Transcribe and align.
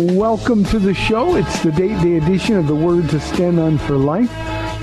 Welcome 0.00 0.64
to 0.64 0.78
the 0.78 0.94
show. 0.94 1.36
It's 1.36 1.62
the 1.62 1.70
date 1.70 2.00
day 2.00 2.16
edition 2.16 2.56
of 2.56 2.66
the 2.66 2.74
Word 2.74 3.10
to 3.10 3.20
Stand 3.20 3.60
On 3.60 3.76
for 3.76 3.98
Life. 3.98 4.32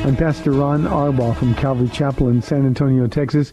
I'm 0.05 0.15
Pastor 0.15 0.51
Ron 0.51 0.83
Arbaugh 0.83 1.35
from 1.35 1.55
Calvary 1.55 1.89
Chapel 1.89 2.29
in 2.29 2.39
San 2.39 2.67
Antonio, 2.67 3.07
Texas, 3.07 3.51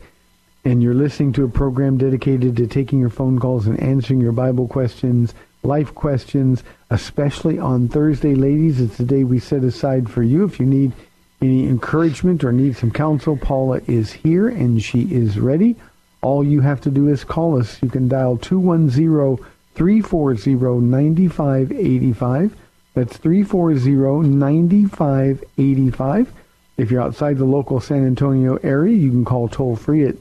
and 0.66 0.82
you're 0.82 0.92
listening 0.92 1.32
to 1.32 1.44
a 1.44 1.48
program 1.48 1.96
dedicated 1.96 2.54
to 2.58 2.66
taking 2.66 3.00
your 3.00 3.08
phone 3.08 3.38
calls 3.38 3.66
and 3.66 3.80
answering 3.80 4.20
your 4.20 4.32
Bible 4.32 4.68
questions, 4.68 5.32
life 5.62 5.94
questions, 5.94 6.62
especially 6.90 7.58
on 7.58 7.88
Thursday, 7.88 8.34
ladies. 8.34 8.78
It's 8.78 8.98
the 8.98 9.04
day 9.04 9.24
we 9.24 9.38
set 9.38 9.64
aside 9.64 10.10
for 10.10 10.22
you. 10.22 10.44
If 10.44 10.60
you 10.60 10.66
need 10.66 10.92
any 11.40 11.66
encouragement 11.66 12.44
or 12.44 12.52
need 12.52 12.76
some 12.76 12.90
counsel, 12.90 13.38
Paula 13.38 13.80
is 13.86 14.12
here 14.12 14.48
and 14.48 14.82
she 14.82 15.04
is 15.04 15.38
ready. 15.38 15.76
All 16.20 16.44
you 16.44 16.60
have 16.60 16.82
to 16.82 16.90
do 16.90 17.08
is 17.08 17.24
call 17.24 17.58
us. 17.58 17.82
You 17.82 17.88
can 17.88 18.06
dial 18.06 18.36
210 18.36 19.38
340 19.74 20.86
9585. 20.86 22.56
That's 22.94 23.16
340 23.16 24.28
9585. 24.28 26.32
If 26.76 26.90
you're 26.90 27.02
outside 27.02 27.38
the 27.38 27.44
local 27.44 27.80
San 27.80 28.06
Antonio 28.06 28.56
area, 28.62 28.96
you 28.96 29.10
can 29.10 29.24
call 29.24 29.48
toll 29.48 29.76
free 29.76 30.06
at 30.06 30.16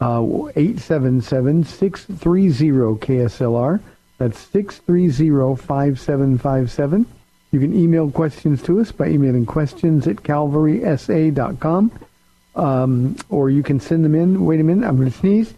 uh, 0.00 0.22
877 0.54 1.64
630 1.64 2.50
KSLR. 2.98 3.80
That's 4.18 4.38
630 4.38 5.56
5757. 5.56 7.06
You 7.50 7.60
can 7.60 7.74
email 7.74 8.10
questions 8.10 8.62
to 8.64 8.80
us 8.80 8.92
by 8.92 9.08
emailing 9.08 9.46
questions 9.46 10.06
at 10.06 10.16
calvarysa.com. 10.16 11.92
Um, 12.54 13.16
or 13.28 13.50
you 13.50 13.62
can 13.62 13.80
send 13.80 14.04
them 14.04 14.14
in. 14.14 14.44
Wait 14.44 14.60
a 14.60 14.64
minute, 14.64 14.86
I'm 14.86 14.96
going 14.96 15.10
to 15.10 15.16
sneeze. 15.16 15.54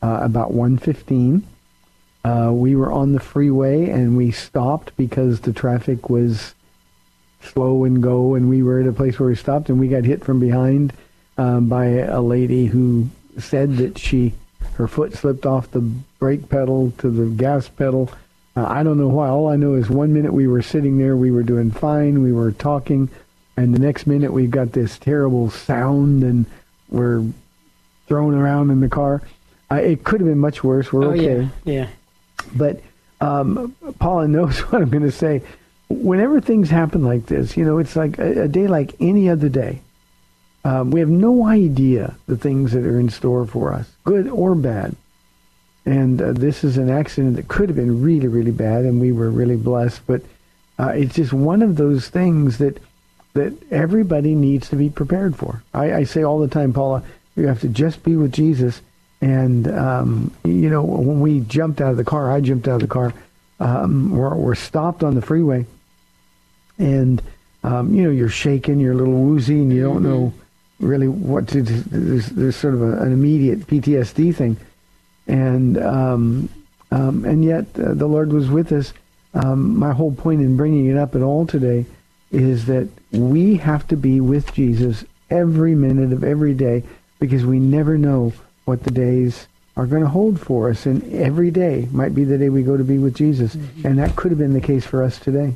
uh, 0.02 0.20
about 0.22 0.52
115. 0.52 1.48
Uh, 2.24 2.52
we 2.54 2.76
were 2.76 2.92
on 2.92 3.12
the 3.12 3.20
freeway 3.20 3.90
and 3.90 4.16
we 4.16 4.32
stopped 4.32 4.96
because 4.96 5.42
the 5.42 5.52
traffic 5.52 6.10
was 6.10 6.54
slow 7.42 7.84
and 7.84 8.02
go, 8.02 8.36
and 8.36 8.50
we 8.50 8.64
were 8.64 8.80
at 8.80 8.88
a 8.88 8.94
place 8.94 9.20
where 9.20 9.30
we 9.30 9.36
stopped, 9.36 9.70
and 9.70 9.80
we 9.80 9.88
got 9.88 10.04
hit 10.04 10.24
from 10.24 10.40
behind 10.40 10.94
um, 11.38 11.68
by 11.68 11.86
a 11.86 12.22
lady 12.22 12.66
who 12.66 13.08
said 13.38 13.78
that 13.78 13.98
she 13.98 14.34
her 14.76 14.88
foot 14.88 15.14
slipped 15.14 15.46
off 15.46 15.70
the 15.72 15.82
brake 16.20 16.50
pedal 16.50 16.92
to 16.98 17.10
the 17.10 17.30
gas 17.36 17.68
pedal. 17.68 18.10
Uh, 18.56 18.66
I 18.66 18.82
don't 18.84 18.98
know 18.98 19.10
why. 19.10 19.28
All 19.28 19.50
I 19.50 19.56
know 19.56 19.74
is 19.74 19.90
one 19.90 20.14
minute 20.14 20.34
we 20.34 20.48
were 20.48 20.62
sitting 20.62 20.98
there, 20.98 21.18
we 21.18 21.32
were 21.32 21.44
doing 21.44 21.70
fine, 21.70 22.24
we 22.24 22.32
were 22.32 22.52
talking, 22.52 23.10
and 23.58 23.74
the 23.74 23.80
next 23.80 24.08
minute 24.08 24.32
we 24.32 24.48
got 24.48 24.72
this 24.72 24.98
terrible 24.98 25.50
sound, 25.50 26.24
and 26.24 26.46
we're 26.90 27.26
thrown 28.08 28.34
around 28.34 28.72
in 28.72 28.80
the 28.80 28.90
car. 28.90 29.22
Uh, 29.72 29.76
it 29.76 30.04
could 30.04 30.22
have 30.22 30.30
been 30.30 30.40
much 30.40 30.64
worse. 30.64 30.94
We're 30.94 31.06
oh, 31.06 31.12
okay. 31.12 31.50
yeah. 31.66 31.74
Yeah. 31.74 31.88
But 32.44 32.82
um, 33.22 33.76
Paula 34.00 34.28
knows 34.28 34.60
what 34.72 34.82
I'm 34.82 34.90
going 34.90 35.04
to 35.04 35.12
say. 35.12 35.42
Whenever 35.90 36.42
things 36.42 36.70
happen 36.70 37.04
like 37.04 37.28
this, 37.28 37.56
you 37.56 37.66
know, 37.66 37.78
it's 37.78 37.96
like 37.96 38.18
a, 38.18 38.44
a 38.44 38.48
day 38.48 38.68
like 38.68 38.96
any 39.00 39.30
other 39.30 39.50
day. 39.50 39.82
Um, 40.66 40.92
we 40.92 41.02
have 41.02 41.10
no 41.10 41.46
idea 41.46 42.16
the 42.26 42.38
things 42.38 42.72
that 42.72 42.86
are 42.86 43.00
in 43.00 43.10
store 43.10 43.46
for 43.46 43.74
us, 43.74 43.90
good 44.06 44.28
or 44.30 44.56
bad. 44.56 44.96
And 45.86 46.22
uh, 46.22 46.32
this 46.32 46.64
is 46.64 46.78
an 46.78 46.90
accident 46.90 47.36
that 47.36 47.50
could 47.50 47.68
have 47.68 47.76
been 47.76 48.02
really, 48.02 48.30
really 48.30 48.52
bad, 48.52 48.86
and 48.86 49.02
we 49.02 49.12
were 49.12 49.30
really 49.30 49.58
blessed. 49.58 50.02
But 50.08 50.22
uh, 50.80 50.94
it's 50.96 51.16
just 51.16 51.34
one 51.34 51.62
of 51.62 51.76
those 51.76 52.08
things 52.08 52.58
that 52.60 52.80
that 53.34 53.54
everybody 53.72 54.36
needs 54.36 54.70
to 54.70 54.76
be 54.76 54.90
prepared 54.90 55.36
for. 55.36 55.64
I, 55.74 55.94
I 55.94 56.04
say 56.04 56.24
all 56.24 56.40
the 56.40 56.48
time, 56.48 56.72
Paula, 56.72 57.04
you 57.36 57.48
have 57.48 57.62
to 57.62 57.68
just 57.68 58.04
be 58.04 58.16
with 58.16 58.32
Jesus. 58.32 58.82
And 59.24 59.70
um, 59.70 60.34
you 60.44 60.70
know, 60.70 60.84
when 60.84 61.22
we 61.22 61.40
jumped 61.40 61.80
out 61.80 61.92
of 61.92 61.98
the 61.98 62.04
car, 62.04 62.30
I 62.30 62.42
jumped 62.42 62.68
out 62.68 62.76
of 62.76 62.82
the 62.82 62.88
car. 62.88 63.14
Um, 63.58 64.12
we're, 64.12 64.36
we're 64.36 64.54
stopped 64.54 65.02
on 65.02 65.16
the 65.16 65.22
freeway, 65.22 65.66
and 66.78 67.22
um, 67.64 67.94
you 67.94 68.04
know, 68.04 68.10
you're 68.10 68.28
shaking, 68.28 68.82
you're 68.82 68.92
a 68.92 68.98
little 68.98 69.14
woozy, 69.14 69.54
and 69.54 69.72
you 69.72 69.82
don't 69.82 70.04
know 70.04 70.34
really 70.82 71.08
what 71.08 71.48
to. 71.48 71.62
do. 71.62 71.84
There's, 71.84 72.28
there's 72.32 72.58
sort 72.58 72.74
of 72.74 72.82
a, 72.82 72.98
an 72.98 73.14
immediate 73.14 73.62
PTSD 73.62 74.36
thing, 74.36 74.58
and 75.26 75.78
um, 75.78 76.50
um, 76.92 77.24
and 77.24 77.46
yet 77.46 77.68
uh, 77.80 77.94
the 77.94 78.08
Lord 78.08 78.34
was 78.34 78.50
with 78.50 78.74
us. 78.74 78.92
Um, 79.34 79.80
my 79.80 79.94
whole 79.94 80.14
point 80.14 80.42
in 80.42 80.58
bringing 80.58 80.88
it 80.88 80.98
up 80.98 81.16
at 81.16 81.22
all 81.22 81.48
today 81.48 81.86
is 82.34 82.66
that 82.66 82.90
we 83.14 83.56
have 83.56 83.88
to 83.88 83.96
be 83.96 84.20
with 84.20 84.54
Jesus 84.54 85.06
every 85.30 85.76
minute 85.76 86.12
of 86.12 86.26
every 86.26 86.54
day 86.54 86.84
because 87.22 87.46
we 87.46 87.58
never 87.58 87.98
know 87.98 88.34
what 88.66 88.84
the 88.84 88.92
days 88.92 89.48
are 89.76 89.88
going 89.88 90.04
to 90.04 90.10
hold 90.10 90.40
for 90.40 90.70
us, 90.70 90.86
and 90.86 91.04
every 91.14 91.50
day 91.50 91.88
might 91.92 92.14
be 92.14 92.24
the 92.24 92.38
day 92.38 92.50
we 92.50 92.62
go 92.62 92.78
to 92.78 92.84
be 92.84 92.98
with 92.98 93.16
Jesus, 93.16 93.56
and 93.84 93.98
that 93.98 94.16
could 94.16 94.32
have 94.32 94.38
been 94.38 94.54
the 94.54 94.62
case 94.62 94.86
for 94.86 95.04
us 95.04 95.18
today. 95.20 95.54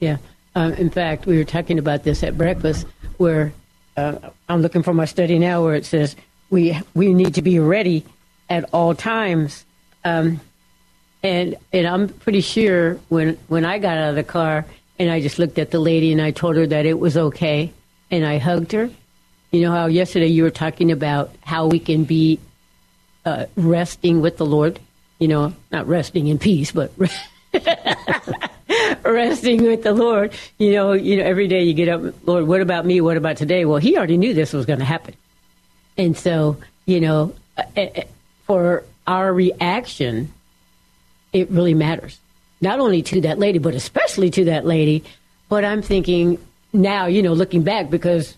Yeah. 0.00 0.16
Um, 0.56 0.72
in 0.72 0.90
fact, 0.90 1.26
we 1.26 1.36
were 1.36 1.44
talking 1.44 1.78
about 1.78 2.02
this 2.02 2.22
at 2.22 2.36
breakfast, 2.36 2.86
where 3.18 3.52
uh, 3.96 4.16
I'm 4.48 4.60
looking 4.60 4.82
for 4.82 4.92
my 4.92 5.04
study 5.04 5.38
now, 5.38 5.62
where 5.62 5.74
it 5.74 5.86
says 5.86 6.16
we 6.50 6.78
we 6.94 7.14
need 7.14 7.34
to 7.34 7.42
be 7.42 7.58
ready 7.58 8.04
at 8.48 8.64
all 8.72 8.94
times. 8.94 9.64
Um, 10.04 10.40
and 11.22 11.56
and 11.72 11.86
I'm 11.86 12.08
pretty 12.08 12.40
sure 12.40 12.94
when 13.08 13.38
when 13.48 13.64
I 13.64 13.78
got 13.78 13.98
out 13.98 14.10
of 14.10 14.16
the 14.16 14.24
car 14.24 14.64
and 14.98 15.10
I 15.10 15.20
just 15.20 15.38
looked 15.38 15.58
at 15.58 15.70
the 15.70 15.78
lady 15.78 16.12
and 16.12 16.20
I 16.20 16.30
told 16.30 16.56
her 16.56 16.66
that 16.66 16.86
it 16.86 16.98
was 16.98 17.16
okay, 17.16 17.72
and 18.10 18.24
I 18.24 18.38
hugged 18.38 18.72
her. 18.72 18.90
You 19.56 19.62
know 19.62 19.72
how 19.72 19.86
yesterday 19.86 20.26
you 20.26 20.42
were 20.42 20.50
talking 20.50 20.92
about 20.92 21.30
how 21.40 21.66
we 21.66 21.78
can 21.78 22.04
be 22.04 22.38
uh, 23.24 23.46
resting 23.56 24.20
with 24.20 24.36
the 24.36 24.44
Lord. 24.44 24.78
You 25.18 25.28
know, 25.28 25.54
not 25.72 25.88
resting 25.88 26.26
in 26.26 26.38
peace, 26.38 26.72
but 26.72 26.92
resting 29.02 29.62
with 29.62 29.82
the 29.82 29.94
Lord. 29.94 30.34
You 30.58 30.72
know, 30.72 30.92
you 30.92 31.16
know, 31.16 31.24
every 31.24 31.48
day 31.48 31.62
you 31.62 31.72
get 31.72 31.88
up, 31.88 32.02
Lord, 32.26 32.46
what 32.46 32.60
about 32.60 32.84
me? 32.84 33.00
What 33.00 33.16
about 33.16 33.38
today? 33.38 33.64
Well, 33.64 33.78
he 33.78 33.96
already 33.96 34.18
knew 34.18 34.34
this 34.34 34.52
was 34.52 34.66
going 34.66 34.80
to 34.80 34.84
happen, 34.84 35.14
and 35.96 36.14
so 36.14 36.58
you 36.84 37.00
know, 37.00 37.34
uh, 37.56 37.62
uh, 37.78 38.02
for 38.44 38.84
our 39.06 39.32
reaction, 39.32 40.34
it 41.32 41.50
really 41.50 41.72
matters. 41.72 42.18
Not 42.60 42.78
only 42.78 43.00
to 43.04 43.22
that 43.22 43.38
lady, 43.38 43.58
but 43.58 43.74
especially 43.74 44.28
to 44.32 44.44
that 44.44 44.66
lady. 44.66 45.02
But 45.48 45.64
I'm 45.64 45.80
thinking 45.80 46.44
now, 46.74 47.06
you 47.06 47.22
know, 47.22 47.32
looking 47.32 47.62
back, 47.62 47.88
because 47.88 48.36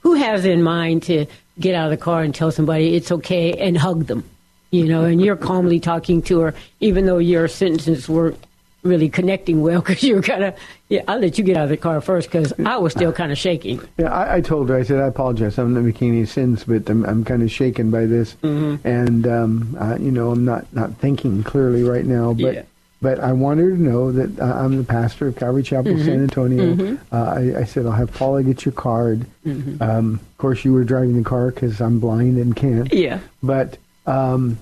who 0.00 0.14
has 0.14 0.44
in 0.44 0.62
mind 0.62 1.02
to 1.04 1.26
get 1.60 1.74
out 1.74 1.86
of 1.86 1.90
the 1.90 2.02
car 2.02 2.22
and 2.22 2.34
tell 2.34 2.50
somebody 2.50 2.94
it's 2.94 3.10
okay 3.12 3.52
and 3.54 3.76
hug 3.76 4.06
them? 4.06 4.24
You 4.70 4.84
know, 4.84 5.04
and 5.04 5.20
you're 5.20 5.36
calmly 5.36 5.80
talking 5.80 6.20
to 6.22 6.40
her, 6.40 6.54
even 6.80 7.06
though 7.06 7.18
your 7.18 7.48
sentences 7.48 8.08
weren't 8.08 8.38
really 8.82 9.08
connecting 9.08 9.62
well 9.62 9.80
because 9.86 10.02
you 10.02 10.14
were 10.14 10.22
kind 10.22 10.44
of, 10.44 10.54
yeah, 10.88 11.02
I'll 11.08 11.18
let 11.18 11.38
you 11.38 11.44
get 11.44 11.56
out 11.56 11.64
of 11.64 11.70
the 11.70 11.76
car 11.76 12.00
first 12.00 12.30
because 12.30 12.52
I 12.64 12.76
was 12.76 12.92
still 12.92 13.12
kind 13.12 13.32
of 13.32 13.38
shaking. 13.38 13.80
Yeah, 13.98 14.12
I, 14.12 14.36
I 14.36 14.40
told 14.40 14.68
her. 14.68 14.76
I 14.76 14.82
said 14.82 15.00
I 15.00 15.06
apologize. 15.06 15.58
I'm 15.58 15.74
not 15.74 15.82
making 15.84 16.10
any 16.10 16.26
sins, 16.26 16.64
but 16.64 16.88
I'm, 16.88 17.04
I'm 17.06 17.24
kind 17.24 17.42
of 17.42 17.50
shaken 17.50 17.90
by 17.90 18.06
this, 18.06 18.36
and 18.42 19.26
um, 19.26 19.76
you 20.00 20.10
know, 20.10 20.30
I'm 20.30 20.44
not 20.44 20.72
not 20.74 20.94
thinking 20.98 21.42
clearly 21.42 21.82
right 21.82 22.04
now. 22.04 22.32
But 22.34 22.54
Yeah. 22.54 22.62
But 23.00 23.20
I 23.20 23.32
want 23.32 23.60
her 23.60 23.70
to 23.70 23.80
know 23.80 24.10
that 24.12 24.40
uh, 24.40 24.44
I'm 24.44 24.76
the 24.76 24.84
pastor 24.84 25.28
of 25.28 25.36
Calvary 25.36 25.62
Chapel, 25.62 25.96
San 25.98 26.20
Antonio. 26.22 26.98
Uh, 27.12 27.16
I, 27.16 27.60
I 27.60 27.64
said 27.64 27.86
I'll 27.86 27.92
have 27.92 28.12
Paula 28.12 28.42
get 28.42 28.64
your 28.64 28.72
card. 28.72 29.24
Um, 29.46 30.14
of 30.14 30.38
course, 30.38 30.64
you 30.64 30.72
were 30.72 30.84
driving 30.84 31.16
the 31.16 31.28
car 31.28 31.50
because 31.50 31.80
I'm 31.80 32.00
blind 32.00 32.38
and 32.38 32.54
can't. 32.56 32.92
Yeah. 32.92 33.20
But 33.42 33.78
um, 34.06 34.58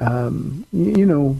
um, 0.00 0.66
y- 0.72 0.98
you 0.98 1.06
know. 1.06 1.36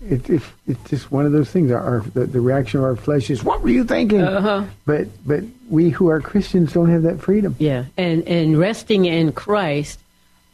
It, 0.00 0.30
it, 0.30 0.42
it's 0.68 0.90
just 0.90 1.10
one 1.10 1.26
of 1.26 1.32
those 1.32 1.50
things. 1.50 1.72
Our, 1.72 1.80
our 1.80 2.00
the, 2.00 2.24
the 2.26 2.40
reaction 2.40 2.78
of 2.78 2.84
our 2.84 2.94
flesh 2.94 3.30
is, 3.30 3.42
"What 3.42 3.62
were 3.62 3.68
you 3.68 3.82
thinking?" 3.82 4.20
Uh-huh. 4.20 4.64
But 4.86 5.08
but 5.26 5.42
we 5.68 5.90
who 5.90 6.06
are 6.08 6.20
Christians 6.20 6.72
don't 6.72 6.88
have 6.88 7.02
that 7.02 7.20
freedom. 7.20 7.56
Yeah, 7.58 7.86
and 7.96 8.22
and 8.28 8.56
resting 8.56 9.06
in 9.06 9.32
Christ 9.32 9.98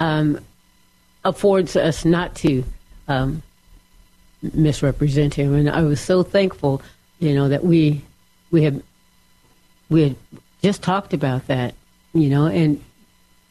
um, 0.00 0.40
affords 1.26 1.76
us 1.76 2.06
not 2.06 2.34
to 2.36 2.64
um, 3.06 3.42
misrepresent 4.52 5.34
Him, 5.34 5.54
and 5.54 5.70
I 5.70 5.82
was 5.82 6.00
so 6.00 6.22
thankful, 6.22 6.82
you 7.18 7.34
know, 7.34 7.48
that 7.48 7.64
we 7.64 8.02
we 8.50 8.62
had 8.62 8.82
we 9.88 10.02
had 10.02 10.16
just 10.62 10.82
talked 10.82 11.14
about 11.14 11.46
that, 11.48 11.74
you 12.12 12.28
know, 12.28 12.46
and 12.46 12.82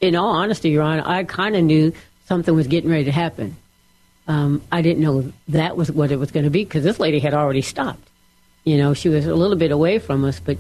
in 0.01 0.15
all 0.15 0.31
honesty, 0.31 0.69
Your 0.69 0.83
Honor, 0.83 1.03
I 1.05 1.23
kind 1.23 1.55
of 1.55 1.63
knew 1.63 1.93
something 2.25 2.53
was 2.53 2.67
getting 2.67 2.89
ready 2.89 3.05
to 3.05 3.11
happen. 3.11 3.55
Um, 4.27 4.61
I 4.71 4.81
didn't 4.81 5.03
know 5.03 5.31
that 5.49 5.75
was 5.75 5.91
what 5.91 6.11
it 6.11 6.17
was 6.17 6.31
going 6.31 6.45
to 6.45 6.49
be 6.49 6.63
because 6.63 6.83
this 6.83 6.99
lady 6.99 7.19
had 7.19 7.33
already 7.33 7.61
stopped. 7.61 8.09
You 8.63 8.77
know, 8.77 8.93
she 8.93 9.09
was 9.09 9.25
a 9.25 9.35
little 9.35 9.57
bit 9.57 9.71
away 9.71 9.99
from 9.99 10.23
us, 10.23 10.39
but 10.39 10.57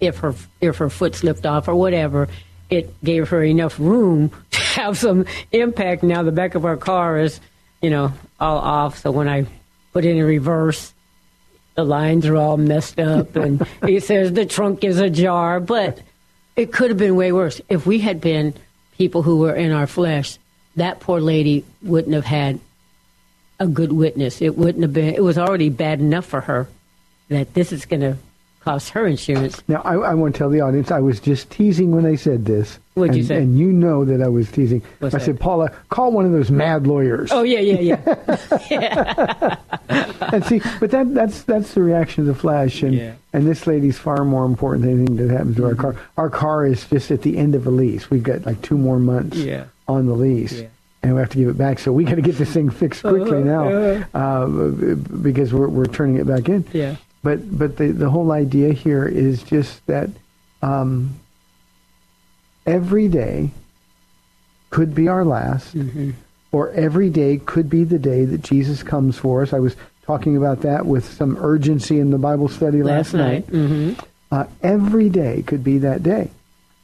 if 0.00 0.18
her 0.18 0.34
if 0.60 0.76
her 0.76 0.90
foot 0.90 1.14
slipped 1.14 1.46
off 1.46 1.68
or 1.68 1.74
whatever, 1.74 2.28
it 2.68 2.92
gave 3.02 3.28
her 3.30 3.42
enough 3.42 3.78
room 3.78 4.30
to 4.50 4.60
have 4.60 4.98
some 4.98 5.26
impact. 5.52 6.02
Now 6.02 6.22
the 6.22 6.32
back 6.32 6.54
of 6.54 6.64
our 6.64 6.76
car 6.76 7.18
is, 7.18 7.40
you 7.80 7.90
know, 7.90 8.12
all 8.38 8.58
off. 8.58 8.98
So 8.98 9.10
when 9.10 9.28
I 9.28 9.46
put 9.96 10.04
it 10.04 10.14
in 10.14 10.22
reverse, 10.22 10.92
the 11.74 11.82
lines 11.82 12.26
are 12.26 12.36
all 12.36 12.58
messed 12.58 13.00
up, 13.00 13.34
and 13.34 13.66
he 13.86 13.98
says 13.98 14.30
the 14.30 14.44
trunk 14.44 14.84
is 14.84 15.00
ajar. 15.00 15.58
But 15.58 16.02
it 16.54 16.70
could 16.70 16.90
have 16.90 16.98
been 16.98 17.16
way 17.16 17.32
worse 17.32 17.62
if 17.70 17.86
we 17.86 18.00
had 18.00 18.20
been 18.20 18.52
people 18.98 19.22
who 19.22 19.38
were 19.38 19.54
in 19.54 19.72
our 19.72 19.86
flesh. 19.86 20.36
That 20.76 21.00
poor 21.00 21.18
lady 21.18 21.64
wouldn't 21.80 22.12
have 22.12 22.26
had 22.26 22.60
a 23.58 23.66
good 23.66 23.90
witness. 23.90 24.42
It 24.42 24.58
wouldn't 24.58 24.82
have 24.82 24.92
been. 24.92 25.14
It 25.14 25.24
was 25.24 25.38
already 25.38 25.70
bad 25.70 25.98
enough 26.00 26.26
for 26.26 26.42
her 26.42 26.68
that 27.30 27.54
this 27.54 27.72
is 27.72 27.86
going 27.86 28.02
to 28.02 28.18
cost 28.66 28.88
her 28.90 29.06
insurance. 29.06 29.62
Now, 29.68 29.80
I, 29.84 29.94
I 29.94 30.14
want 30.14 30.34
to 30.34 30.38
tell 30.38 30.50
the 30.50 30.60
audience 30.60 30.90
I 30.90 30.98
was 30.98 31.20
just 31.20 31.48
teasing 31.50 31.92
when 31.92 32.04
I 32.04 32.16
said 32.16 32.44
this. 32.46 32.80
What'd 32.94 33.10
and, 33.10 33.18
you 33.18 33.22
say? 33.24 33.36
And 33.36 33.56
you 33.56 33.72
know 33.72 34.04
that 34.04 34.20
I 34.20 34.26
was 34.26 34.50
teasing. 34.50 34.82
What's 34.98 35.14
I 35.14 35.18
that? 35.18 35.24
said, 35.24 35.38
Paula, 35.38 35.70
call 35.88 36.10
one 36.10 36.26
of 36.26 36.32
those 36.32 36.50
mad 36.50 36.84
lawyers. 36.84 37.30
Oh 37.30 37.44
yeah, 37.44 37.60
yeah, 37.60 37.96
yeah. 38.68 39.56
and 40.32 40.44
see, 40.44 40.60
but 40.80 40.90
that 40.90 41.14
that's 41.14 41.42
that's 41.42 41.74
the 41.74 41.82
reaction 41.82 42.22
of 42.22 42.26
the 42.26 42.34
flesh, 42.34 42.82
and 42.82 42.94
Yeah. 42.94 43.14
and 43.32 43.46
this 43.46 43.68
lady's 43.68 43.98
far 43.98 44.24
more 44.24 44.44
important 44.44 44.82
than 44.84 44.98
anything 44.98 45.16
that 45.28 45.30
happens 45.32 45.56
to 45.56 45.64
our 45.66 45.74
car. 45.76 45.96
Our 46.16 46.28
car 46.28 46.66
is 46.66 46.84
just 46.88 47.12
at 47.12 47.22
the 47.22 47.36
end 47.38 47.54
of 47.54 47.68
a 47.68 47.70
lease. 47.70 48.10
We've 48.10 48.24
got 48.24 48.46
like 48.46 48.62
two 48.62 48.76
more 48.78 48.98
months 48.98 49.36
Yeah. 49.36 49.66
on 49.86 50.06
the 50.06 50.14
lease. 50.14 50.64
And 51.02 51.14
we 51.14 51.20
have 51.20 51.30
to 51.30 51.36
give 51.36 51.48
it 51.48 51.56
back, 51.58 51.78
so 51.78 51.92
we 51.92 52.02
got 52.02 52.16
to 52.16 52.22
get 52.22 52.36
this 52.36 52.52
thing 52.52 52.68
fixed 52.68 53.02
quickly 53.02 53.44
now, 53.44 53.68
uh, 54.12 54.46
because 55.22 55.54
we're 55.54 55.68
we're 55.68 55.86
turning 55.86 56.16
it 56.16 56.26
back 56.26 56.48
in. 56.48 56.64
Yeah. 56.72 56.96
But 57.26 57.58
but 57.58 57.76
the 57.76 57.88
the 57.90 58.08
whole 58.08 58.30
idea 58.30 58.72
here 58.72 59.04
is 59.04 59.42
just 59.42 59.84
that 59.88 60.10
um, 60.62 61.18
every 62.64 63.08
day 63.08 63.50
could 64.70 64.94
be 64.94 65.08
our 65.08 65.24
last, 65.24 65.74
or 66.52 66.70
every 66.70 67.10
day 67.10 67.38
could 67.38 67.68
be 67.68 67.82
the 67.84 67.98
day 67.98 68.24
that 68.26 68.42
Jesus 68.42 68.82
comes 68.84 69.18
for 69.18 69.42
us. 69.42 69.52
I 69.52 69.58
was 69.58 69.74
talking 70.04 70.36
about 70.36 70.60
that 70.60 70.86
with 70.86 71.04
some 71.04 71.36
urgency 71.40 71.98
in 71.98 72.10
the 72.10 72.18
Bible 72.18 72.48
study 72.48 72.82
last, 72.82 73.12
Last 73.12 73.14
night. 73.14 73.44
hmm 73.46 73.92
Uh, 74.30 74.44
every 74.62 75.08
day 75.08 75.42
could 75.42 75.64
be 75.64 75.78
that 75.78 76.02
day. 76.02 76.30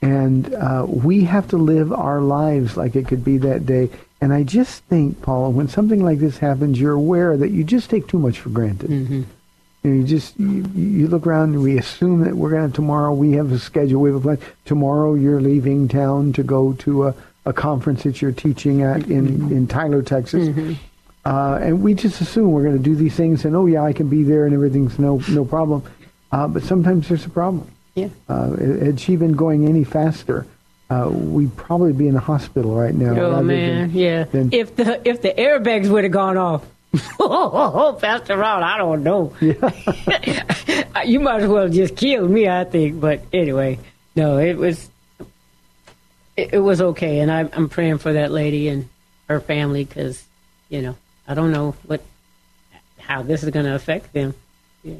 And 0.00 0.52
uh, 0.54 0.84
we 0.88 1.24
have 1.24 1.46
to 1.48 1.56
live 1.56 1.92
our 1.92 2.20
lives 2.20 2.76
like 2.76 2.96
it 2.96 3.06
could 3.06 3.22
be 3.24 3.38
that 3.38 3.64
day. 3.66 3.90
And 4.20 4.32
I 4.32 4.42
just 4.42 4.82
think, 4.90 5.22
Paula, 5.22 5.50
when 5.50 5.68
something 5.68 6.02
like 6.02 6.18
this 6.18 6.38
happens, 6.38 6.80
you're 6.80 6.98
aware 7.04 7.36
that 7.36 7.50
you 7.50 7.62
just 7.62 7.90
take 7.90 8.06
too 8.08 8.18
much 8.18 8.38
for 8.40 8.48
granted. 8.50 8.90
You, 9.82 9.90
know, 9.90 9.96
you 9.96 10.04
just 10.04 10.38
you, 10.38 10.64
you 10.74 11.08
look 11.08 11.26
around 11.26 11.54
and 11.54 11.62
we 11.62 11.78
assume 11.78 12.20
that 12.20 12.34
we're 12.36 12.50
going 12.50 12.70
to 12.70 12.74
tomorrow. 12.74 13.12
We 13.12 13.32
have 13.32 13.50
a 13.52 13.58
schedule. 13.58 14.00
We 14.00 14.10
have 14.10 14.18
a 14.18 14.36
plan. 14.36 14.38
Tomorrow 14.64 15.14
you're 15.14 15.40
leaving 15.40 15.88
town 15.88 16.32
to 16.34 16.42
go 16.42 16.72
to 16.74 17.08
a, 17.08 17.14
a 17.46 17.52
conference 17.52 18.04
that 18.04 18.22
you're 18.22 18.32
teaching 18.32 18.82
at 18.82 19.08
in 19.08 19.50
in 19.52 19.66
Tyler, 19.66 20.02
Texas. 20.02 20.56
Uh, 21.24 21.58
and 21.62 21.82
we 21.82 21.94
just 21.94 22.20
assume 22.20 22.50
we're 22.50 22.64
going 22.64 22.76
to 22.76 22.82
do 22.82 22.96
these 22.96 23.14
things 23.14 23.44
and 23.44 23.54
oh 23.54 23.66
yeah, 23.66 23.82
I 23.84 23.92
can 23.92 24.08
be 24.08 24.22
there 24.24 24.44
and 24.44 24.54
everything's 24.54 24.98
no 24.98 25.20
no 25.28 25.44
problem. 25.44 25.82
Uh, 26.30 26.48
but 26.48 26.62
sometimes 26.62 27.08
there's 27.08 27.26
a 27.26 27.30
problem. 27.30 27.68
Yeah. 27.94 28.08
Uh, 28.28 28.56
had 28.56 28.98
she 28.98 29.16
been 29.16 29.32
going 29.34 29.68
any 29.68 29.84
faster, 29.84 30.46
uh, 30.90 31.08
we'd 31.10 31.54
probably 31.56 31.92
be 31.92 32.08
in 32.08 32.14
the 32.14 32.20
hospital 32.20 32.74
right 32.74 32.94
now. 32.94 33.14
Oh 33.20 33.42
man, 33.42 33.88
than- 33.88 33.98
yeah. 33.98 34.24
than- 34.24 34.52
if 34.52 34.76
the 34.76 35.06
if 35.08 35.22
the 35.22 35.30
airbags 35.30 35.88
would 35.88 36.04
have 36.04 36.12
gone 36.12 36.36
off, 36.36 36.64
oh, 36.94 37.10
oh, 37.20 37.72
oh, 37.74 37.92
Pastor 37.94 38.36
Ron, 38.36 38.62
I 38.62 38.76
don't 38.78 39.02
know. 39.02 39.34
you 39.40 41.20
might 41.20 41.42
as 41.42 41.48
well 41.48 41.68
just 41.68 41.96
kill 41.96 42.28
me, 42.28 42.48
I 42.48 42.64
think. 42.64 43.00
But 43.00 43.22
anyway, 43.32 43.78
no, 44.14 44.38
it 44.38 44.56
was 44.56 44.90
it, 46.36 46.54
it 46.54 46.58
was 46.58 46.80
okay, 46.80 47.20
and 47.20 47.30
I'm 47.30 47.50
I'm 47.52 47.68
praying 47.68 47.98
for 47.98 48.12
that 48.12 48.30
lady 48.30 48.68
and 48.68 48.88
her 49.28 49.40
family 49.40 49.84
because 49.84 50.22
you 50.68 50.82
know 50.82 50.96
I 51.26 51.34
don't 51.34 51.52
know 51.52 51.74
what 51.86 52.02
how 52.98 53.22
this 53.22 53.42
is 53.42 53.50
going 53.50 53.66
to 53.66 53.74
affect 53.74 54.12
them. 54.12 54.34
Yeah. 54.82 54.94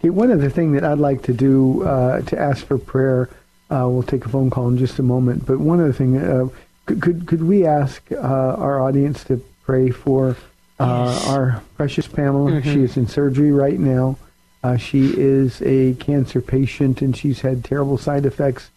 Okay, 0.00 0.10
one 0.10 0.30
other 0.30 0.50
thing 0.50 0.72
that 0.72 0.84
I'd 0.84 0.98
like 0.98 1.22
to 1.22 1.32
do 1.32 1.82
uh, 1.82 2.22
to 2.22 2.38
ask 2.38 2.64
for 2.64 2.78
prayer, 2.78 3.28
uh, 3.70 3.86
we'll 3.88 4.02
take 4.02 4.24
a 4.24 4.28
phone 4.28 4.48
call 4.48 4.68
in 4.68 4.78
just 4.78 4.98
a 4.98 5.02
moment. 5.02 5.44
But 5.44 5.58
one 5.58 5.80
other 5.80 5.92
thing, 5.92 6.16
uh, 6.16 6.48
could, 6.86 7.02
could 7.02 7.26
could 7.26 7.42
we 7.42 7.66
ask 7.66 8.02
uh, 8.12 8.16
our 8.16 8.80
audience 8.80 9.24
to 9.24 9.44
pray 9.64 9.90
for 9.90 10.36
uh, 10.78 11.24
our 11.28 11.62
precious 11.76 12.06
Pamela? 12.06 12.62
She 12.62 12.82
is 12.82 12.96
in 12.96 13.06
surgery 13.06 13.52
right 13.52 13.78
now. 13.78 14.16
Uh, 14.62 14.76
she 14.76 15.12
is 15.16 15.62
a 15.62 15.94
cancer 15.94 16.40
patient, 16.40 17.00
and 17.00 17.16
she's 17.16 17.40
had 17.40 17.64
terrible 17.64 17.96
side 17.96 18.26
effects 18.26 18.70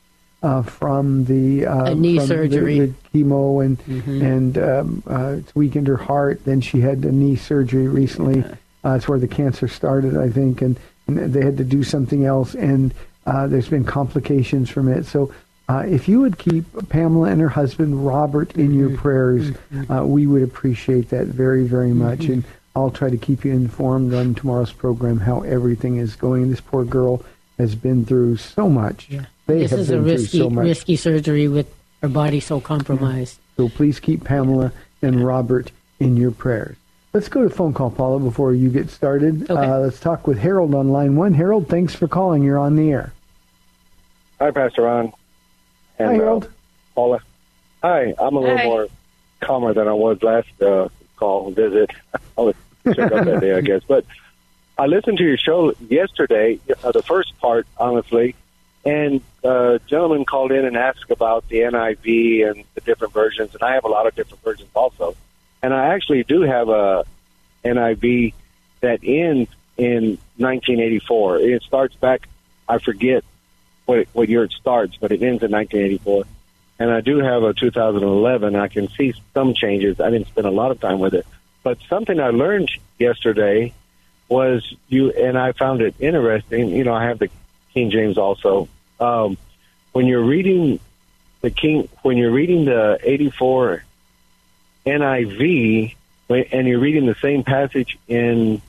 uh, 0.43 0.62
from 0.62 1.25
the 1.25 1.65
uh, 1.65 1.93
knee 1.93 2.17
from 2.17 2.27
surgery. 2.27 2.79
the, 2.79 2.93
chemo, 3.13 3.63
and 3.63 3.79
and 4.08 4.58
um, 4.58 5.03
uh, 5.08 5.36
it's 5.39 5.55
weakened 5.55 5.88
her 5.88 5.98
heart. 5.98 6.43
Then 6.46 6.62
she 6.62 6.81
had 6.81 7.03
a 7.05 7.12
knee 7.12 7.36
surgery 7.36 7.88
recently. 7.88 8.43
Uh, 8.84 8.93
that's 8.93 9.08
where 9.08 9.20
the 9.20 9.27
cancer 9.27 9.67
started, 9.67 10.17
I 10.17 10.29
think, 10.29 10.62
and, 10.62 10.79
and 11.08 11.34
they 11.34 11.43
had 11.43 11.58
to 11.58 11.63
do 11.63 11.84
something 11.84 12.25
else, 12.25 12.55
and 12.55 12.93
uh, 13.25 13.48
there's 13.48 13.70
been 13.70 13.86
complications 13.86 14.70
from 14.70 14.88
it. 14.88 15.05
So 15.05 15.31
Uh, 15.70 15.84
if 15.88 16.08
you 16.08 16.20
would 16.20 16.38
keep 16.38 16.65
Pamela 16.89 17.30
and 17.30 17.39
her 17.39 17.50
husband 17.50 18.06
Robert 18.06 18.56
in 18.58 18.74
your 18.74 18.98
prayers, 18.98 19.51
uh, 19.89 20.06
we 20.06 20.27
would 20.27 20.44
appreciate 20.44 21.10
that 21.10 21.27
very, 21.27 21.63
very 21.65 21.94
much. 21.94 22.25
And 22.25 22.44
I'll 22.75 22.91
try 22.91 23.10
to 23.10 23.18
keep 23.18 23.46
you 23.46 23.51
informed 23.53 24.13
on 24.13 24.36
tomorrow's 24.36 24.74
program 24.74 25.20
how 25.20 25.41
everything 25.41 25.98
is 25.98 26.15
going. 26.15 26.50
This 26.50 26.62
poor 26.62 26.84
girl 26.84 27.24
has 27.58 27.75
been 27.75 28.06
through 28.06 28.38
so 28.38 28.70
much. 28.70 29.08
They 29.48 29.60
this 29.60 29.72
have 29.72 29.80
is 29.80 29.89
been 29.89 30.00
a 30.00 30.01
risky, 30.01 30.39
so 30.39 30.50
much. 30.50 30.65
risky 30.65 30.96
surgery 30.96 31.48
with 31.48 31.74
her 32.01 32.10
body 32.10 32.39
so 32.39 32.60
compromised. 32.60 33.39
So 33.58 33.70
please 33.70 34.00
keep 34.00 34.24
Pamela 34.24 34.74
and 35.01 35.25
Robert 35.25 35.72
in 36.00 36.18
your 36.18 36.32
prayers. 36.32 36.75
Let's 37.13 37.27
go 37.27 37.44
to 37.44 37.50
phone 37.50 37.74
call, 37.74 37.91
Paula, 37.91 38.20
before 38.20 38.53
you 38.53 38.70
get 38.70 38.89
started. 38.89 39.50
Okay. 39.50 39.53
Uh, 39.53 39.80
let's 39.80 40.00
talk 40.00 40.27
with 40.27 40.39
Harold 40.39 40.74
on 40.74 40.89
line 40.89 41.15
one. 41.15 41.34
Harold, 41.34 41.68
thanks 41.68 41.94
for 41.94 42.08
calling. 42.08 42.41
You're 42.41 42.58
on 42.58 42.77
the 42.77 42.89
air. 42.89 43.13
Hi, 44.39 44.51
Pastor 44.51 44.84
Ron. 44.84 45.12
And, 46.01 46.12
Hi, 46.12 46.15
Harold. 46.15 46.46
Uh, 46.46 46.50
Paula. 46.96 47.20
Hi, 47.84 48.13
I'm 48.17 48.36
a 48.36 48.39
little 48.39 48.58
Hi. 48.58 48.65
more 48.65 48.88
calmer 49.39 49.74
than 49.74 49.88
I 49.88 49.93
was 49.93 50.22
last 50.24 50.62
uh, 50.62 50.89
call 51.15 51.51
visit. 51.51 51.91
I 52.38 52.41
was 52.41 52.55
shook 52.84 53.00
up 53.00 53.25
that 53.25 53.41
day, 53.41 53.53
I 53.53 53.62
guess. 53.62 53.84
But 53.88 54.05
I 54.77 54.88
listened 54.88 55.17
to 55.20 55.24
your 55.24 55.38
show 55.38 55.74
yesterday, 55.89 56.60
uh, 56.84 56.91
the 56.91 57.03
first 57.03 57.38
part, 57.39 57.67
honestly, 57.77 58.36
and 58.84 59.22
uh, 59.43 59.77
gentleman 59.88 60.25
called 60.25 60.51
in 60.51 60.65
and 60.65 60.75
asked 60.75 61.12
about 61.12 61.48
the 61.50 61.58
NIV 61.58 62.50
and 62.50 62.63
the 62.74 62.81
different 62.81 63.13
versions, 63.13 63.53
and 63.53 63.62
I 63.63 63.75
have 63.75 63.84
a 63.84 63.89
lot 63.89 64.08
of 64.08 64.15
different 64.15 64.43
versions 64.43 64.70
also. 64.74 65.15
And 65.62 65.74
I 65.74 65.93
actually 65.93 66.24
do 66.24 66.41
have 66.41 66.70
a 66.70 67.05
NIV 67.63 68.34
that 68.79 69.01
ends 69.03 69.51
in 69.77 70.17
1984. 70.38 71.39
It 71.39 71.62
starts 71.63 71.96
back, 71.96 72.27
I 72.67 72.79
forget 72.79 73.24
what, 73.91 74.07
what 74.13 74.29
year 74.29 74.43
it 74.43 74.53
starts, 74.53 74.95
but 74.95 75.12
it 75.12 75.21
ends 75.21 75.43
in 75.43 75.51
1984. 75.51 76.24
And 76.79 76.89
I 76.89 77.01
do 77.01 77.17
have 77.19 77.43
a 77.43 77.53
2011. 77.53 78.55
I 78.55 78.67
can 78.69 78.88
see 78.88 79.13
some 79.33 79.53
changes. 79.53 80.00
I 80.00 80.10
didn't 80.10 80.27
spend 80.27 80.48
a 80.48 80.51
lot 80.51 80.71
of 80.71 80.79
time 80.79 81.00
with 81.00 81.13
it. 81.13 81.27
But 81.62 81.77
something 81.89 82.19
I 82.19 82.29
learned 82.29 82.71
yesterday 82.98 83.74
was 84.29 84.74
you, 84.88 85.12
and 85.12 85.38
I 85.38 85.51
found 85.51 85.81
it 85.81 85.95
interesting. 86.00 86.69
You 86.69 86.86
know, 86.86 86.93
I 86.93 87.07
have 87.07 87.19
the 87.19 87.29
King 87.74 87.91
James 87.91 88.17
also. 88.17 88.69
Um, 89.00 89.38
when 89.91 90.07
you're 90.07 90.24
reading 90.24 90.79
the 91.41 91.51
King, 91.51 91.89
when 92.01 92.15
you're 92.17 92.31
reading 92.31 92.63
the 92.63 92.98
84 93.03 93.83
NIV, 94.86 95.95
and 96.29 96.67
you're 96.67 96.79
reading 96.79 97.07
the 97.07 97.17
same 97.21 97.43
passage 97.43 98.00
in 98.07 98.62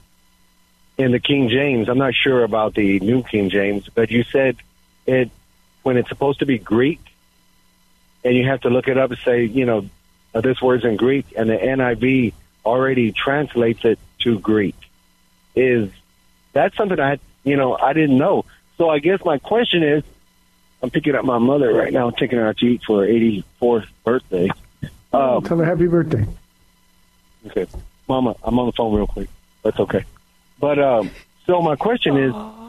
in 0.98 1.12
the 1.12 1.20
King 1.20 1.48
James, 1.48 1.88
I'm 1.88 1.98
not 1.98 2.14
sure 2.14 2.42
about 2.42 2.74
the 2.74 2.98
New 2.98 3.22
King 3.22 3.50
James, 3.50 3.88
but 3.88 4.10
you 4.10 4.24
said 4.24 4.56
it 5.06 5.30
when 5.82 5.96
it's 5.96 6.08
supposed 6.08 6.40
to 6.40 6.46
be 6.46 6.58
Greek, 6.58 7.00
and 8.24 8.36
you 8.36 8.46
have 8.46 8.60
to 8.62 8.70
look 8.70 8.88
it 8.88 8.96
up 8.98 9.10
and 9.10 9.18
say, 9.24 9.44
you 9.44 9.64
know, 9.66 9.88
uh, 10.34 10.40
this 10.40 10.60
word's 10.62 10.84
in 10.84 10.96
Greek, 10.96 11.26
and 11.36 11.48
the 11.50 11.56
NIV 11.56 12.32
already 12.64 13.12
translates 13.12 13.84
it 13.84 13.98
to 14.20 14.38
Greek. 14.38 14.76
Is 15.54 15.90
that's 16.52 16.76
something 16.76 16.98
I, 17.00 17.18
you 17.44 17.56
know, 17.56 17.76
I 17.76 17.92
didn't 17.92 18.16
know. 18.18 18.44
So 18.78 18.88
I 18.88 18.98
guess 19.00 19.24
my 19.24 19.38
question 19.38 19.82
is, 19.82 20.02
I'm 20.82 20.90
picking 20.90 21.14
up 21.14 21.24
my 21.24 21.38
mother 21.38 21.72
right 21.72 21.92
now, 21.92 22.10
taking 22.10 22.38
her 22.38 22.48
out 22.48 22.56
to 22.58 22.66
eat 22.66 22.82
for 22.84 23.02
her 23.04 23.08
84th 23.08 23.86
birthday. 24.04 24.48
Um, 25.12 25.42
Tell 25.42 25.58
her 25.58 25.64
happy 25.64 25.86
birthday. 25.86 26.26
Okay. 27.46 27.66
Mama, 28.08 28.34
I'm 28.42 28.58
on 28.58 28.66
the 28.66 28.72
phone 28.72 28.94
real 28.94 29.06
quick. 29.06 29.28
That's 29.62 29.78
okay. 29.78 30.04
But 30.58 30.78
um, 30.78 31.10
so 31.46 31.60
my 31.60 31.76
question 31.76 32.16
is, 32.16 32.32
i- 32.34 32.58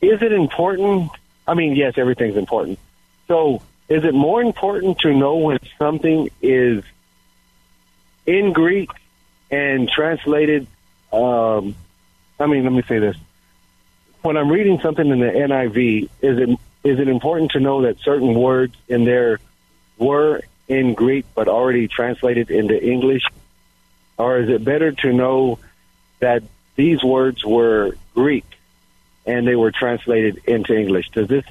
is 0.00 0.22
it 0.22 0.32
important? 0.32 1.10
I 1.46 1.54
mean, 1.54 1.74
yes, 1.76 1.94
everything's 1.96 2.36
important. 2.36 2.78
So 3.28 3.62
is 3.88 4.04
it 4.04 4.14
more 4.14 4.42
important 4.42 4.98
to 5.00 5.14
know 5.14 5.36
when 5.36 5.58
something 5.78 6.30
is 6.42 6.84
in 8.26 8.52
Greek 8.52 8.90
and 9.50 9.88
translated? 9.88 10.66
Um, 11.12 11.74
I 12.38 12.46
mean, 12.46 12.64
let 12.64 12.72
me 12.72 12.82
say 12.82 12.98
this. 12.98 13.16
When 14.22 14.36
I'm 14.36 14.50
reading 14.50 14.80
something 14.80 15.06
in 15.06 15.20
the 15.20 15.26
NIV, 15.26 16.08
is 16.20 16.38
it 16.38 16.48
is 16.84 17.00
it 17.00 17.08
important 17.08 17.52
to 17.52 17.60
know 17.60 17.82
that 17.82 17.98
certain 18.00 18.34
words 18.34 18.74
in 18.88 19.04
there 19.04 19.38
were 19.98 20.42
in 20.68 20.94
Greek 20.94 21.26
but 21.34 21.48
already 21.48 21.88
translated 21.88 22.50
into 22.50 22.80
English? 22.80 23.22
Or 24.18 24.38
is 24.38 24.48
it 24.48 24.64
better 24.64 24.92
to 24.92 25.12
know 25.12 25.58
that 26.20 26.42
these 26.74 27.02
words 27.02 27.44
were 27.44 27.96
Greek 28.14 28.44
and 29.26 29.46
they 29.46 29.56
were 29.56 29.70
translated 29.72 30.40
into 30.46 30.74
English? 30.76 31.10
Does 31.10 31.28
this? 31.28 31.44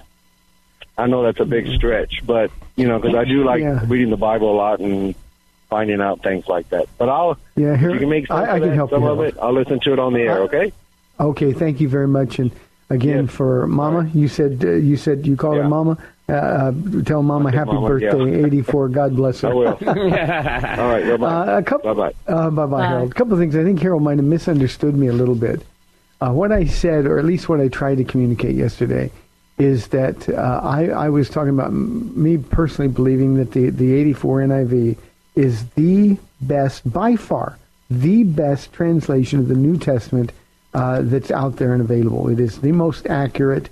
I 0.97 1.07
know 1.07 1.23
that's 1.23 1.39
a 1.39 1.45
big 1.45 1.67
stretch, 1.75 2.21
but 2.25 2.51
you 2.75 2.87
know, 2.87 2.99
because 2.99 3.15
I 3.15 3.25
do 3.25 3.43
like 3.43 3.61
Yeah. 3.61 3.83
reading 3.87 4.09
the 4.09 4.17
Bible 4.17 4.51
a 4.53 4.55
lot 4.55 4.79
and 4.79 5.13
finding 5.69 5.99
out 5.99 6.21
things 6.23 6.47
like 6.47 6.69
that. 6.69 6.85
But 6.97 7.09
I'll, 7.09 7.37
Yeah, 7.55 7.73
if 7.73 7.79
here- 7.81 7.91
you 7.91 7.99
can 7.99 8.09
make 8.09 8.27
sense 8.27 8.39
I- 8.39 8.55
I 8.55 8.59
can 8.59 8.69
that, 8.69 8.75
help 8.75 8.91
some 8.91 9.03
you 9.03 9.09
of 9.09 9.19
out. 9.19 9.25
it. 9.25 9.35
I'll 9.41 9.53
listen 9.53 9.79
to 9.81 9.93
it 9.93 9.99
on 9.99 10.13
the 10.13 10.21
air. 10.21 10.39
Okay. 10.43 10.71
Okay, 11.19 11.53
thank 11.53 11.81
you 11.81 11.89
very 11.89 12.07
much. 12.07 12.39
And 12.39 12.51
again, 12.89 13.23
Yes. 13.25 13.31
for 13.35 13.67
Mama, 13.67 14.09
you 14.13 14.27
said 14.27 14.63
uh, 14.63 14.69
you 14.71 14.95
said 14.95 15.25
you 15.27 15.35
call 15.35 15.53
her 15.55 15.67
Mama. 15.67 15.97
Uh, 16.27 16.33
uh, 16.33 16.71
tell 17.05 17.21
Mama 17.23 17.51
happy 17.51 17.71
Mama, 17.73 17.99
yeah. 17.99 18.11
birthday, 18.11 18.43
84. 18.45 18.89
God 18.89 19.15
bless 19.15 19.41
her. 19.41 19.49
I 19.49 19.53
will. 19.53 19.67
All 19.87 19.93
right. 20.89 21.05
Bye 21.07 21.17
bye. 21.17 21.53
Uh, 21.53 21.57
a 21.59 21.63
couple, 21.63 21.93
Bye-bye. 21.93 22.33
Uh, 22.33 22.49
bye 22.49 22.65
bye, 22.65 22.77
Bye. 22.79 22.87
Harold. 22.87 23.11
A 23.11 23.13
couple 23.13 23.33
of 23.33 23.39
things. 23.39 23.55
I 23.55 23.63
think 23.63 23.79
Harold 23.81 24.01
might 24.03 24.17
have 24.17 24.25
misunderstood 24.25 24.95
me 24.95 25.07
a 25.07 25.13
little 25.13 25.35
bit. 25.35 25.61
Uh, 26.21 26.31
what 26.31 26.51
I 26.51 26.65
said, 26.65 27.05
or 27.05 27.19
at 27.19 27.25
least 27.25 27.49
what 27.49 27.59
I 27.59 27.67
tried 27.67 27.97
to 27.97 28.03
communicate 28.03 28.55
yesterday, 28.55 29.11
is 29.57 29.87
that 29.87 30.27
uh, 30.29 30.59
I, 30.63 30.87
I 30.87 31.09
was 31.09 31.29
talking 31.29 31.49
about 31.49 31.71
me 31.73 32.37
personally 32.37 32.91
believing 32.91 33.35
that 33.35 33.51
the, 33.51 33.69
the 33.69 33.93
84 33.93 34.39
NIV 34.41 34.97
is 35.35 35.65
the 35.69 36.17
best, 36.41 36.91
by 36.91 37.15
far, 37.15 37.57
the 37.89 38.23
best 38.23 38.73
translation 38.73 39.39
of 39.39 39.47
the 39.47 39.55
New 39.55 39.77
Testament 39.77 40.31
uh, 40.73 41.01
that's 41.03 41.31
out 41.31 41.57
there 41.57 41.73
and 41.73 41.81
available. 41.81 42.27
It 42.29 42.39
is 42.39 42.59
the 42.59 42.71
most 42.71 43.07
accurate 43.07 43.69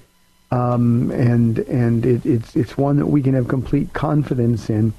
um, 0.54 1.10
and 1.12 1.60
and 1.60 2.06
it, 2.06 2.26
it's 2.26 2.56
it's 2.56 2.78
one 2.78 2.98
that 2.98 3.08
we 3.08 3.24
can 3.24 3.34
have 3.34 3.48
complete 3.48 3.94
confidence 3.94 4.70
in. 4.70 4.94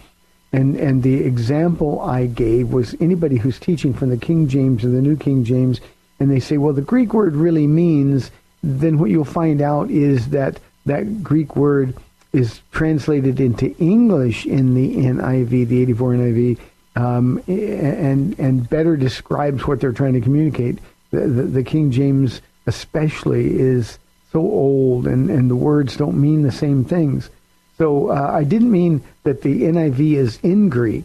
And 0.53 0.77
and 0.77 1.03
the 1.03 1.25
example 1.25 2.01
I 2.01 2.27
gave 2.27 2.73
was 2.73 2.97
anybody 3.01 3.37
who's 3.37 3.61
teaching 3.61 3.95
from 3.95 4.11
the 4.11 4.17
King 4.17 4.49
James 4.49 4.85
or 4.85 4.89
the 4.89 5.03
New 5.03 5.17
King 5.17 5.45
James, 5.45 5.81
and 6.21 6.31
they 6.31 6.41
say, 6.41 6.59
well, 6.59 6.73
the 6.73 6.83
Greek 6.83 7.13
word 7.13 7.35
really 7.35 7.67
means. 7.67 8.31
Then 8.63 8.99
what 8.99 9.11
you'll 9.11 9.25
find 9.25 9.61
out 9.61 9.91
is 9.91 10.31
that 10.31 10.59
that 10.87 11.23
Greek 11.23 11.57
word 11.57 11.97
is 12.33 12.61
translated 12.73 13.41
into 13.41 13.77
English 13.79 14.47
in 14.47 14.75
the 14.75 14.97
NIV, 14.97 15.69
the 15.69 15.83
84 15.83 16.13
NIV, 16.15 16.59
um, 16.97 17.43
and 17.47 18.39
and 18.39 18.69
better 18.69 18.97
describes 18.97 19.67
what 19.67 19.81
they're 19.81 19.93
trying 19.93 20.15
to 20.15 20.21
communicate. 20.21 20.79
The, 21.11 21.21
the, 21.21 21.43
the 21.43 21.63
King 21.63 21.91
James 21.91 22.41
especially 22.67 23.59
is 23.59 23.99
so 24.33 24.41
old 24.41 25.07
and, 25.07 25.31
and 25.31 25.51
the 25.51 25.57
words 25.57 25.97
don't 25.97 26.21
mean 26.21 26.43
the 26.43 26.53
same 26.53 26.85
things. 26.85 27.31
So 27.79 28.11
uh, 28.11 28.31
I 28.33 28.45
didn't 28.45 28.71
mean 28.71 29.03
that 29.25 29.43
the 29.43 29.63
NIV 29.63 30.15
is 30.15 30.39
in 30.43 30.69
Greek. 30.69 31.05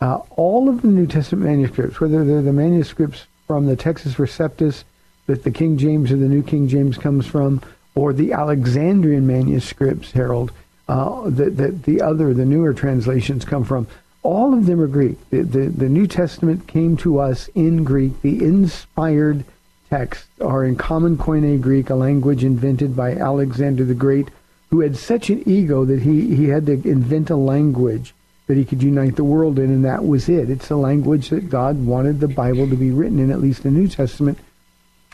Uh, 0.00 0.16
all 0.30 0.68
of 0.68 0.82
the 0.82 0.88
New 0.88 1.06
Testament 1.06 1.46
manuscripts, 1.46 2.00
whether 2.00 2.24
they're 2.24 2.42
the 2.42 2.52
manuscripts 2.52 3.26
from 3.46 3.66
the 3.66 3.76
Textus 3.76 4.16
Receptus 4.16 4.84
that 5.26 5.44
the 5.44 5.50
King 5.50 5.76
James 5.76 6.12
or 6.12 6.16
the 6.16 6.28
New 6.28 6.42
King 6.42 6.68
James 6.68 6.98
comes 6.98 7.26
from, 7.26 7.60
or 7.94 8.12
the 8.12 8.32
Alexandrian 8.32 9.26
manuscripts, 9.26 10.12
Harold, 10.12 10.52
uh, 10.88 11.28
that, 11.30 11.56
that 11.56 11.82
the 11.84 12.00
other, 12.00 12.32
the 12.32 12.44
newer 12.44 12.72
translations 12.72 13.44
come 13.44 13.64
from, 13.64 13.86
all 14.22 14.54
of 14.54 14.66
them 14.66 14.80
are 14.80 14.86
Greek. 14.86 15.18
The, 15.30 15.42
the, 15.42 15.66
the 15.68 15.88
New 15.88 16.06
Testament 16.06 16.66
came 16.66 16.96
to 16.98 17.18
us 17.18 17.48
in 17.54 17.84
Greek. 17.84 18.22
The 18.22 18.44
inspired 18.44 19.44
texts 19.88 20.28
are 20.40 20.64
in 20.64 20.76
Common 20.76 21.16
Koine 21.16 21.60
Greek, 21.60 21.90
a 21.90 21.94
language 21.94 22.42
invented 22.42 22.96
by 22.96 23.12
Alexander 23.12 23.84
the 23.84 23.94
Great, 23.94 24.28
who 24.70 24.80
had 24.80 24.96
such 24.96 25.30
an 25.30 25.48
ego 25.48 25.84
that 25.84 26.02
he, 26.02 26.34
he 26.34 26.48
had 26.48 26.66
to 26.66 26.72
invent 26.72 27.30
a 27.30 27.36
language 27.36 28.14
that 28.46 28.56
he 28.56 28.64
could 28.64 28.82
unite 28.82 29.16
the 29.16 29.24
world 29.24 29.58
in, 29.58 29.70
and 29.70 29.84
that 29.84 30.06
was 30.06 30.28
it. 30.28 30.50
It's 30.50 30.70
a 30.70 30.76
language 30.76 31.30
that 31.30 31.50
God 31.50 31.84
wanted 31.84 32.20
the 32.20 32.28
Bible 32.28 32.68
to 32.68 32.76
be 32.76 32.90
written 32.90 33.18
in, 33.18 33.30
at 33.30 33.40
least 33.40 33.62
the 33.62 33.70
New 33.70 33.88
Testament. 33.88 34.38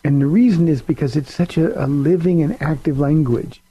And 0.05 0.21
the 0.21 0.27
reason 0.27 0.69
is 0.69 0.83
because 0.83 1.17
it's 1.17 1.33
such 1.33 1.57
a, 1.57 1.83
a 1.83 1.87
living 1.87 2.43
and 2.43 2.61
active 2.61 2.99
language, 2.99 3.63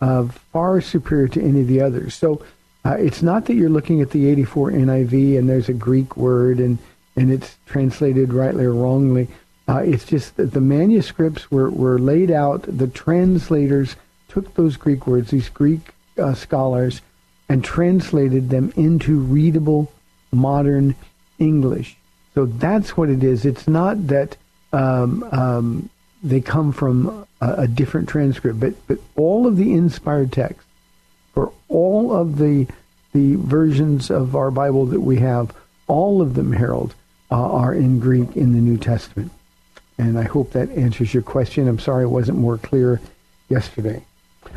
uh, 0.00 0.26
far 0.52 0.80
superior 0.80 1.28
to 1.28 1.42
any 1.42 1.60
of 1.60 1.68
the 1.68 1.80
others. 1.80 2.14
So 2.14 2.44
uh, 2.84 2.96
it's 2.98 3.22
not 3.22 3.46
that 3.46 3.54
you're 3.54 3.70
looking 3.70 4.00
at 4.00 4.10
the 4.10 4.26
84 4.26 4.72
NIV 4.72 5.38
and 5.38 5.48
there's 5.48 5.68
a 5.68 5.74
Greek 5.74 6.16
word 6.16 6.58
and, 6.58 6.78
and 7.16 7.30
it's 7.30 7.56
translated 7.66 8.32
rightly 8.32 8.64
or 8.64 8.72
wrongly. 8.72 9.28
Uh, 9.68 9.78
it's 9.78 10.04
just 10.04 10.36
that 10.36 10.52
the 10.52 10.60
manuscripts 10.60 11.50
were, 11.50 11.70
were 11.70 11.98
laid 11.98 12.30
out. 12.30 12.62
The 12.62 12.88
translators 12.88 13.96
took 14.28 14.54
those 14.54 14.76
Greek 14.76 15.06
words, 15.06 15.30
these 15.30 15.48
Greek 15.48 15.94
uh, 16.18 16.34
scholars, 16.34 17.00
and 17.48 17.64
translated 17.64 18.50
them 18.50 18.72
into 18.76 19.18
readable 19.18 19.92
modern 20.32 20.94
English. 21.38 21.96
So 22.34 22.46
that's 22.46 22.96
what 22.96 23.10
it 23.10 23.22
is. 23.22 23.44
It's 23.44 23.68
not 23.68 24.06
that 24.08 24.36
um, 24.72 25.22
um, 25.30 25.90
they 26.22 26.40
come 26.40 26.72
from 26.72 27.26
a, 27.40 27.54
a 27.62 27.68
different 27.68 28.08
transcript, 28.08 28.58
but, 28.58 28.74
but 28.86 28.98
all 29.14 29.46
of 29.46 29.56
the 29.56 29.72
inspired 29.72 30.32
texts 30.32 30.64
for 31.32 31.52
all 31.68 32.12
of 32.12 32.38
the 32.38 32.66
the 33.12 33.36
versions 33.36 34.10
of 34.10 34.34
our 34.34 34.50
Bible 34.50 34.86
that 34.86 35.00
we 35.00 35.18
have, 35.18 35.54
all 35.86 36.20
of 36.20 36.34
them, 36.34 36.52
Harold, 36.52 36.94
uh, 37.30 37.36
are 37.36 37.72
in 37.72 38.00
Greek 38.00 38.36
in 38.36 38.52
the 38.52 38.58
New 38.58 38.76
Testament. 38.76 39.30
And 39.96 40.18
I 40.18 40.24
hope 40.24 40.50
that 40.50 40.68
answers 40.70 41.14
your 41.14 41.22
question. 41.22 41.68
I'm 41.68 41.78
sorry 41.78 42.02
it 42.02 42.08
wasn't 42.08 42.38
more 42.38 42.58
clear 42.58 43.00
yesterday. 43.48 44.04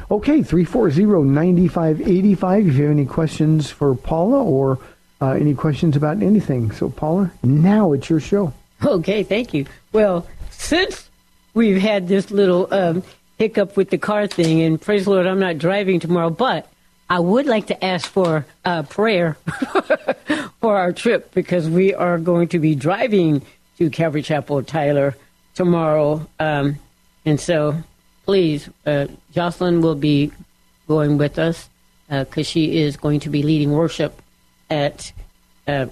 Okay, 0.10 0.40
340-9585 0.40 2.70
if 2.70 2.76
you 2.76 2.84
have 2.84 2.92
any 2.92 3.06
questions 3.06 3.70
for 3.70 3.94
Paula 3.96 4.44
or 4.44 4.80
uh, 5.22 5.32
any 5.32 5.54
questions 5.54 5.96
about 5.96 6.22
anything. 6.22 6.72
So, 6.72 6.90
Paula, 6.90 7.32
now 7.44 7.94
it's 7.94 8.10
your 8.10 8.20
show. 8.20 8.54
Okay, 8.86 9.24
thank 9.24 9.54
you. 9.54 9.66
Well, 9.92 10.28
since 10.52 11.10
we've 11.54 11.82
had 11.82 12.08
this 12.08 12.32
little 12.32 12.74
um, 12.74 13.04
hiccup 13.38 13.76
with 13.76 13.90
the 13.90 13.98
car 13.98 14.28
thing, 14.28 14.62
and 14.62 14.80
praise 14.80 15.06
the 15.06 15.12
Lord, 15.12 15.26
I'm 15.26 15.40
not 15.40 15.58
driving 15.58 16.00
tomorrow, 16.00 16.30
but 16.30 16.70
I 17.10 17.20
would 17.20 17.46
like 17.46 17.68
to 17.68 17.84
ask 17.84 18.10
for 18.10 18.46
uh, 18.66 18.84
prayer 18.84 19.34
for 20.62 20.78
our 20.78 20.92
trip 20.92 21.34
because 21.34 21.70
we 21.70 21.94
are 21.94 22.18
going 22.18 22.50
to 22.50 22.60
be 22.60 22.76
driving 22.76 23.42
to 23.78 23.90
Calvary 23.90 24.22
Chapel, 24.22 24.64
Tyler, 24.64 25.16
tomorrow. 25.56 26.28
Um, 26.40 26.78
and 27.26 27.40
so, 27.40 27.76
please, 28.26 28.70
uh, 28.86 29.08
Jocelyn 29.38 29.82
will 29.82 29.94
be 29.94 30.32
going 30.88 31.20
with 31.20 31.38
us 31.38 31.70
because 32.10 32.48
she 32.48 32.80
is 32.80 32.98
going 32.98 33.20
to 33.20 33.30
be 33.30 33.44
leading 33.44 33.72
worship 33.72 34.20
at 34.68 35.12
uh, 35.68 35.86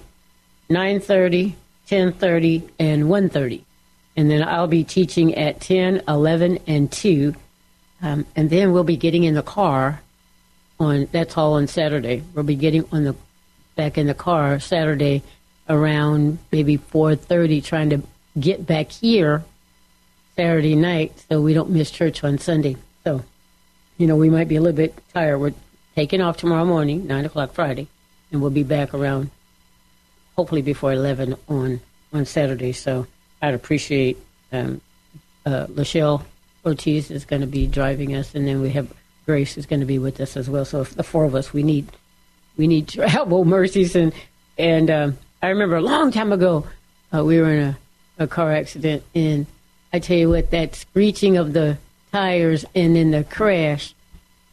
9.30, 0.68 1.54
10.30, 1.88 2.68
and 2.80 3.04
1.30. 3.04 3.62
And 4.16 4.28
then 4.28 4.42
I'll 4.42 4.66
be 4.66 4.82
teaching 4.82 5.36
at 5.36 5.60
10, 5.60 6.02
11, 6.08 6.58
and 6.66 6.90
2. 6.90 7.36
Um, 8.02 8.26
and 8.34 8.50
then 8.50 8.72
we'll 8.72 8.82
be 8.82 8.96
getting 8.96 9.22
in 9.22 9.34
the 9.34 9.44
car 9.44 10.00
on 10.80 11.06
that's 11.12 11.38
all 11.38 11.52
on 11.52 11.68
Saturday. 11.68 12.24
We'll 12.34 12.42
be 12.42 12.56
getting 12.56 12.84
on 12.90 13.04
the 13.04 13.14
back 13.76 13.96
in 13.96 14.08
the 14.08 14.14
car 14.14 14.58
Saturday 14.58 15.22
around 15.68 16.38
maybe 16.50 16.78
4:30 16.78 17.62
trying 17.64 17.90
to 17.90 18.02
get 18.40 18.66
back 18.66 18.90
here 18.90 19.44
Saturday 20.34 20.74
night 20.74 21.12
so 21.28 21.40
we 21.40 21.54
don't 21.54 21.70
miss 21.70 21.92
church 21.92 22.24
on 22.24 22.38
Sunday. 22.38 22.76
You 23.98 24.06
know, 24.06 24.16
we 24.16 24.30
might 24.30 24.48
be 24.48 24.56
a 24.56 24.60
little 24.60 24.76
bit 24.76 24.94
tired. 25.12 25.38
We're 25.38 25.54
taking 25.94 26.20
off 26.20 26.36
tomorrow 26.36 26.64
morning, 26.64 27.06
9 27.06 27.24
o'clock 27.24 27.52
Friday, 27.52 27.88
and 28.30 28.40
we'll 28.40 28.50
be 28.50 28.62
back 28.62 28.92
around 28.92 29.30
hopefully 30.36 30.62
before 30.62 30.92
11 30.92 31.36
on, 31.48 31.80
on 32.12 32.24
Saturday. 32.26 32.72
So 32.72 33.06
I'd 33.40 33.54
appreciate 33.54 34.18
um, 34.52 34.80
uh, 35.46 35.66
Lachelle 35.68 36.22
Ortiz 36.64 37.10
is 37.10 37.24
going 37.24 37.40
to 37.40 37.46
be 37.46 37.66
driving 37.66 38.14
us, 38.14 38.34
and 38.34 38.46
then 38.46 38.60
we 38.60 38.70
have 38.70 38.88
Grace 39.26 39.58
is 39.58 39.66
going 39.66 39.80
to 39.80 39.86
be 39.86 39.98
with 39.98 40.20
us 40.20 40.36
as 40.36 40.48
well. 40.48 40.64
So 40.64 40.84
the 40.84 41.02
four 41.02 41.24
of 41.24 41.34
us, 41.34 41.52
we 41.52 41.62
need 41.62 41.88
we 42.56 42.66
need 42.66 42.88
travel 42.88 43.44
mercies 43.44 43.96
and 43.96 44.12
and 44.58 44.90
um, 44.90 45.18
I 45.42 45.48
remember 45.48 45.76
a 45.76 45.82
long 45.82 46.12
time 46.12 46.32
ago 46.32 46.66
uh, 47.12 47.24
we 47.24 47.40
were 47.40 47.52
in 47.52 47.62
a, 47.62 47.78
a 48.18 48.26
car 48.26 48.52
accident 48.52 49.02
and 49.14 49.46
I 49.92 49.98
tell 49.98 50.16
you 50.16 50.30
what 50.30 50.50
that 50.52 50.74
screeching 50.74 51.36
of 51.36 51.52
the 51.52 51.76
tires 52.12 52.64
and 52.74 52.96
then 52.96 53.10
the 53.10 53.24
crash 53.24 53.94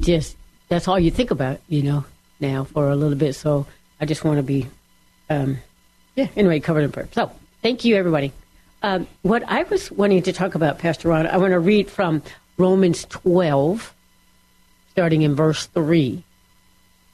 just 0.02 0.36
that's 0.70 0.88
all 0.88 1.00
you 1.00 1.12
think 1.12 1.32
about 1.32 1.60
you 1.68 1.84
know 1.84 2.06
now 2.40 2.64
for 2.64 2.90
a 2.90 2.96
little 2.96 3.18
bit. 3.18 3.34
So 3.34 3.66
I 4.02 4.06
just 4.06 4.24
want 4.24 4.38
to 4.38 4.44
be 4.44 4.68
um, 5.30 5.58
yeah 6.16 6.28
anyway 6.36 6.60
covered 6.60 6.84
in 6.84 6.92
prayer. 6.92 7.08
So 7.12 7.32
thank 7.62 7.86
you 7.86 7.96
everybody. 7.96 8.32
Um, 8.82 9.08
what 9.22 9.44
I 9.48 9.64
was 9.64 9.90
wanting 9.92 10.24
to 10.24 10.34
talk 10.34 10.56
about 10.56 10.80
Pastor 10.80 11.10
Ron 11.10 11.28
I 11.28 11.38
want 11.38 11.52
to 11.52 11.60
read 11.60 11.90
from 11.90 12.22
Romans 12.58 13.06
12 13.10 13.94
starting 14.94 15.24
in 15.24 15.34
verse 15.34 15.66
3. 15.68 16.24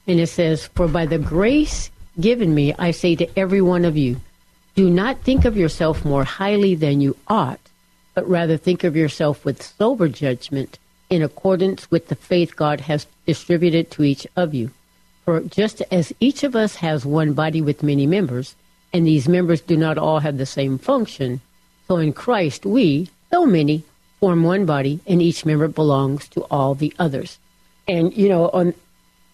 And 0.07 0.19
it 0.19 0.27
says, 0.27 0.67
For 0.67 0.87
by 0.87 1.05
the 1.05 1.17
grace 1.17 1.89
given 2.19 2.53
me, 2.53 2.73
I 2.77 2.91
say 2.91 3.15
to 3.15 3.39
every 3.39 3.61
one 3.61 3.85
of 3.85 3.95
you, 3.95 4.19
do 4.75 4.89
not 4.89 5.21
think 5.21 5.45
of 5.45 5.55
yourself 5.55 6.03
more 6.03 6.25
highly 6.25 6.75
than 6.75 6.99
you 6.99 7.15
ought, 7.27 7.59
but 8.19 8.29
rather 8.29 8.57
think 8.57 8.83
of 8.83 8.97
yourself 8.97 9.45
with 9.45 9.63
sober 9.63 10.09
judgment 10.09 10.77
in 11.09 11.21
accordance 11.21 11.89
with 11.89 12.09
the 12.09 12.15
faith 12.15 12.55
God 12.57 12.81
has 12.81 13.07
distributed 13.25 13.89
to 13.91 14.03
each 14.03 14.27
of 14.35 14.53
you. 14.53 14.71
For 15.23 15.39
just 15.39 15.81
as 15.89 16.11
each 16.19 16.43
of 16.43 16.53
us 16.53 16.75
has 16.75 17.05
one 17.05 17.31
body 17.31 17.61
with 17.61 17.81
many 17.81 18.05
members, 18.05 18.55
and 18.91 19.07
these 19.07 19.29
members 19.29 19.61
do 19.61 19.77
not 19.77 19.97
all 19.97 20.19
have 20.19 20.37
the 20.37 20.45
same 20.45 20.77
function, 20.77 21.39
so 21.87 21.97
in 21.97 22.11
Christ 22.11 22.65
we, 22.65 23.09
though 23.29 23.45
many, 23.45 23.83
form 24.19 24.43
one 24.43 24.65
body, 24.65 24.99
and 25.07 25.21
each 25.21 25.45
member 25.45 25.69
belongs 25.69 26.27
to 26.29 26.41
all 26.51 26.75
the 26.75 26.93
others 26.99 27.39
and 27.89 28.15
you 28.15 28.29
know, 28.29 28.49
on 28.49 28.73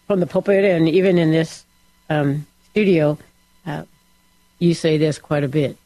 from 0.06 0.20
the 0.20 0.26
pulpit 0.26 0.64
and 0.64 0.88
even 0.88 1.18
in 1.18 1.30
this 1.30 1.64
um, 2.08 2.46
studio, 2.70 3.18
uh, 3.66 3.82
you 4.58 4.72
say 4.72 4.96
this 4.96 5.18
quite 5.18 5.44
a 5.44 5.48
bit. 5.48 5.76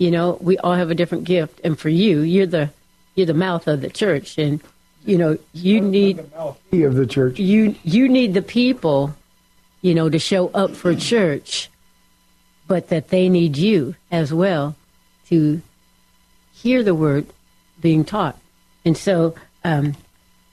You 0.00 0.10
know, 0.10 0.38
we 0.40 0.56
all 0.56 0.72
have 0.72 0.90
a 0.90 0.94
different 0.94 1.24
gift, 1.24 1.60
and 1.62 1.78
for 1.78 1.90
you, 1.90 2.20
you're 2.20 2.46
the 2.46 2.70
you're 3.16 3.26
the 3.26 3.34
mouth 3.34 3.68
of 3.68 3.82
the 3.82 3.90
church, 3.90 4.38
and 4.38 4.58
you 5.04 5.18
know 5.18 5.36
you 5.52 5.82
need 5.82 6.16
the 6.16 6.26
mouth 6.34 6.56
of 6.72 6.94
the 6.94 7.06
church. 7.06 7.38
You 7.38 7.74
you 7.84 8.08
need 8.08 8.32
the 8.32 8.40
people, 8.40 9.14
you 9.82 9.94
know, 9.94 10.08
to 10.08 10.18
show 10.18 10.48
up 10.54 10.74
for 10.74 10.94
church, 10.94 11.68
but 12.66 12.88
that 12.88 13.08
they 13.08 13.28
need 13.28 13.58
you 13.58 13.94
as 14.10 14.32
well 14.32 14.74
to 15.26 15.60
hear 16.50 16.82
the 16.82 16.94
word 16.94 17.26
being 17.78 18.02
taught, 18.02 18.38
and 18.86 18.96
so 18.96 19.34
um, 19.64 19.94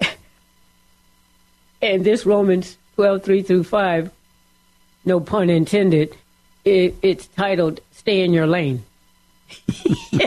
and 1.81 2.03
this 2.03 2.25
Romans 2.25 2.77
12, 2.95 3.23
3 3.23 3.41
through 3.43 3.63
5, 3.63 4.11
no 5.05 5.21
pun 5.21 5.49
intended, 5.49 6.17
it, 6.65 6.95
it's 7.01 7.27
titled 7.27 7.79
Stay 7.93 8.25
in 8.25 8.33
Your 8.33 8.45
Lane. 8.45 8.83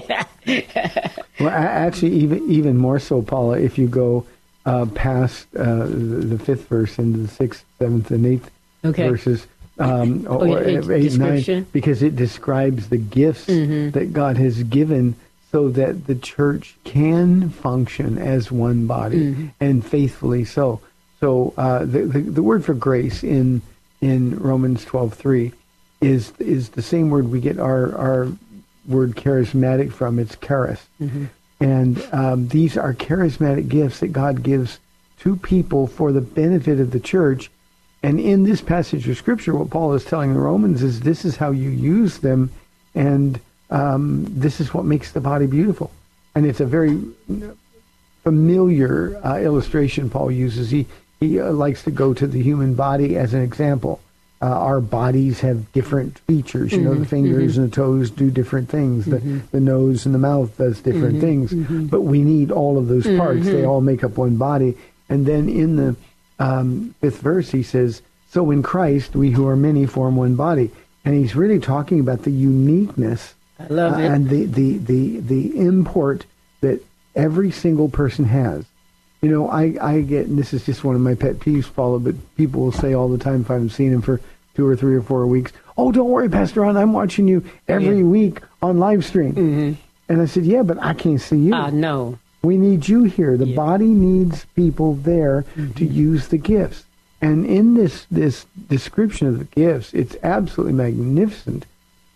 well, 1.40 1.48
actually, 1.48 2.12
even 2.12 2.50
even 2.50 2.76
more 2.76 2.98
so, 2.98 3.22
Paula, 3.22 3.58
if 3.58 3.78
you 3.78 3.88
go 3.88 4.26
uh, 4.66 4.86
past 4.86 5.46
uh, 5.56 5.86
the, 5.86 5.86
the, 5.86 6.38
fifth 6.38 6.68
verse 6.68 6.98
into 6.98 7.18
the 7.18 7.28
sixth, 7.28 7.64
seventh, 7.78 8.10
and 8.10 8.26
eighth 8.26 8.50
okay. 8.84 9.08
verses, 9.08 9.46
um, 9.78 10.26
oh, 10.28 10.46
or 10.46 10.62
eight, 10.62 11.16
nine, 11.16 11.66
because 11.72 12.02
it 12.02 12.16
describes 12.16 12.88
the 12.88 12.98
gifts 12.98 13.46
mm-hmm. 13.46 13.90
that 13.90 14.12
God 14.12 14.36
has 14.36 14.62
given 14.64 15.14
so 15.50 15.68
that 15.70 16.06
the 16.06 16.14
church 16.14 16.76
can 16.84 17.50
function 17.50 18.18
as 18.18 18.52
one 18.52 18.86
body 18.86 19.32
mm-hmm. 19.32 19.46
and 19.60 19.84
faithfully 19.84 20.44
so. 20.44 20.80
So 21.18 21.52
uh, 21.56 21.80
the, 21.80 22.02
the, 22.02 22.20
the 22.20 22.42
word 22.42 22.64
for 22.64 22.74
grace 22.74 23.22
in 23.22 23.62
in 24.00 24.38
Romans 24.38 24.84
twelve 24.84 25.14
three 25.14 25.52
is 26.00 26.32
is 26.38 26.70
the 26.70 26.82
same 26.82 27.10
word 27.10 27.30
we 27.30 27.40
get 27.40 27.58
our 27.58 27.96
our 27.96 28.28
word 28.90 29.16
charismatic 29.16 29.92
from. 29.92 30.18
It's 30.18 30.36
charis, 30.36 30.86
mm-hmm. 31.00 31.26
and 31.60 32.08
um, 32.12 32.48
these 32.48 32.76
are 32.76 32.94
charismatic 32.94 33.68
gifts 33.68 34.00
that 34.00 34.08
God 34.08 34.42
gives 34.42 34.78
to 35.20 35.36
people 35.36 35.86
for 35.86 36.12
the 36.12 36.20
benefit 36.20 36.80
of 36.80 36.90
the 36.90 37.00
church. 37.00 37.50
And 38.02 38.18
in 38.18 38.44
this 38.44 38.62
passage 38.62 39.06
of 39.08 39.18
scripture, 39.18 39.54
what 39.54 39.70
Paul 39.70 39.92
is 39.92 40.04
telling 40.04 40.32
the 40.32 40.40
Romans 40.40 40.82
is 40.82 41.00
this 41.00 41.24
is 41.24 41.36
how 41.36 41.50
you 41.50 41.68
use 41.70 42.18
them, 42.18 42.50
and 42.94 43.38
um, 43.70 44.24
this 44.28 44.60
is 44.60 44.72
what 44.72 44.84
makes 44.84 45.12
the 45.12 45.20
body 45.20 45.46
beautiful. 45.46 45.90
And 46.34 46.46
it's 46.46 46.60
a 46.60 46.66
very 46.66 47.02
familiar 48.22 49.20
uh, 49.24 49.38
illustration 49.38 50.10
Paul 50.10 50.30
uses. 50.30 50.70
He 50.70 50.86
he 51.18 51.38
uh, 51.38 51.52
likes 51.52 51.84
to 51.84 51.90
go 51.90 52.14
to 52.14 52.26
the 52.26 52.42
human 52.42 52.74
body 52.74 53.16
as 53.16 53.34
an 53.34 53.42
example. 53.42 54.00
Uh, 54.42 54.46
our 54.46 54.80
bodies 54.80 55.40
have 55.40 55.70
different 55.72 56.18
features. 56.20 56.72
You 56.72 56.78
mm-hmm, 56.78 56.86
know, 56.86 56.94
the 56.94 57.00
mm-hmm. 57.00 57.10
fingers 57.10 57.52
mm-hmm. 57.52 57.62
and 57.62 57.72
the 57.72 57.76
toes 57.76 58.10
do 58.10 58.30
different 58.30 58.70
things. 58.70 59.04
Mm-hmm. 59.04 59.38
The, 59.38 59.46
the 59.52 59.60
nose 59.60 60.06
and 60.06 60.14
the 60.14 60.18
mouth 60.18 60.56
does 60.56 60.80
different 60.80 61.16
mm-hmm, 61.16 61.20
things. 61.20 61.52
Mm-hmm. 61.52 61.86
But 61.86 62.02
we 62.02 62.22
need 62.22 62.50
all 62.50 62.78
of 62.78 62.88
those 62.88 63.06
parts. 63.06 63.44
They 63.44 63.66
all 63.66 63.82
make 63.82 64.02
up 64.02 64.16
one 64.16 64.36
body. 64.36 64.78
And 65.10 65.26
then 65.26 65.48
in 65.50 65.76
the 65.76 65.96
um, 66.38 66.94
fifth 67.00 67.18
verse, 67.18 67.50
he 67.50 67.62
says, 67.62 68.00
"So 68.30 68.50
in 68.50 68.62
Christ, 68.62 69.14
we 69.14 69.32
who 69.32 69.46
are 69.46 69.56
many 69.56 69.84
form 69.84 70.16
one 70.16 70.36
body." 70.36 70.70
And 71.04 71.14
he's 71.14 71.34
really 71.36 71.58
talking 71.58 72.00
about 72.00 72.22
the 72.22 72.30
uniqueness 72.30 73.34
uh, 73.58 73.74
and 73.74 74.28
the, 74.28 74.46
the 74.46 74.78
the 74.78 75.20
the 75.20 75.58
import 75.58 76.24
that 76.60 76.82
every 77.14 77.50
single 77.50 77.88
person 77.88 78.24
has. 78.26 78.64
You 79.22 79.30
know, 79.30 79.48
I, 79.48 79.76
I 79.80 80.00
get, 80.00 80.26
and 80.26 80.38
this 80.38 80.54
is 80.54 80.64
just 80.64 80.82
one 80.82 80.94
of 80.94 81.00
my 81.02 81.14
pet 81.14 81.40
peeves, 81.40 81.72
Paula, 81.72 81.98
but 81.98 82.14
people 82.36 82.62
will 82.62 82.72
say 82.72 82.94
all 82.94 83.08
the 83.08 83.18
time 83.18 83.42
if 83.42 83.50
I 83.50 83.54
haven't 83.54 83.70
seen 83.70 83.92
him 83.92 84.02
for 84.02 84.20
two 84.54 84.66
or 84.66 84.76
three 84.76 84.94
or 84.94 85.02
four 85.02 85.26
weeks, 85.26 85.52
oh, 85.76 85.92
don't 85.92 86.08
worry, 86.08 86.28
Pastor 86.28 86.62
Ron, 86.62 86.76
I'm 86.76 86.92
watching 86.92 87.28
you 87.28 87.44
every 87.68 87.98
yeah. 87.98 88.04
week 88.04 88.40
on 88.62 88.78
live 88.78 89.04
stream. 89.04 89.34
Mm-hmm. 89.34 89.72
And 90.08 90.22
I 90.22 90.24
said, 90.24 90.44
yeah, 90.44 90.62
but 90.62 90.82
I 90.82 90.94
can't 90.94 91.20
see 91.20 91.36
you. 91.36 91.54
Uh, 91.54 91.70
no. 91.70 92.18
We 92.42 92.56
need 92.56 92.88
you 92.88 93.04
here. 93.04 93.36
The 93.36 93.46
yeah. 93.46 93.56
body 93.56 93.86
needs 93.86 94.46
people 94.56 94.94
there 94.94 95.42
mm-hmm. 95.54 95.72
to 95.72 95.84
use 95.84 96.28
the 96.28 96.38
gifts. 96.38 96.84
And 97.20 97.44
in 97.44 97.74
this, 97.74 98.06
this 98.10 98.46
description 98.68 99.26
of 99.28 99.38
the 99.38 99.44
gifts, 99.44 99.92
it's 99.92 100.16
absolutely 100.22 100.72
magnificent 100.72 101.66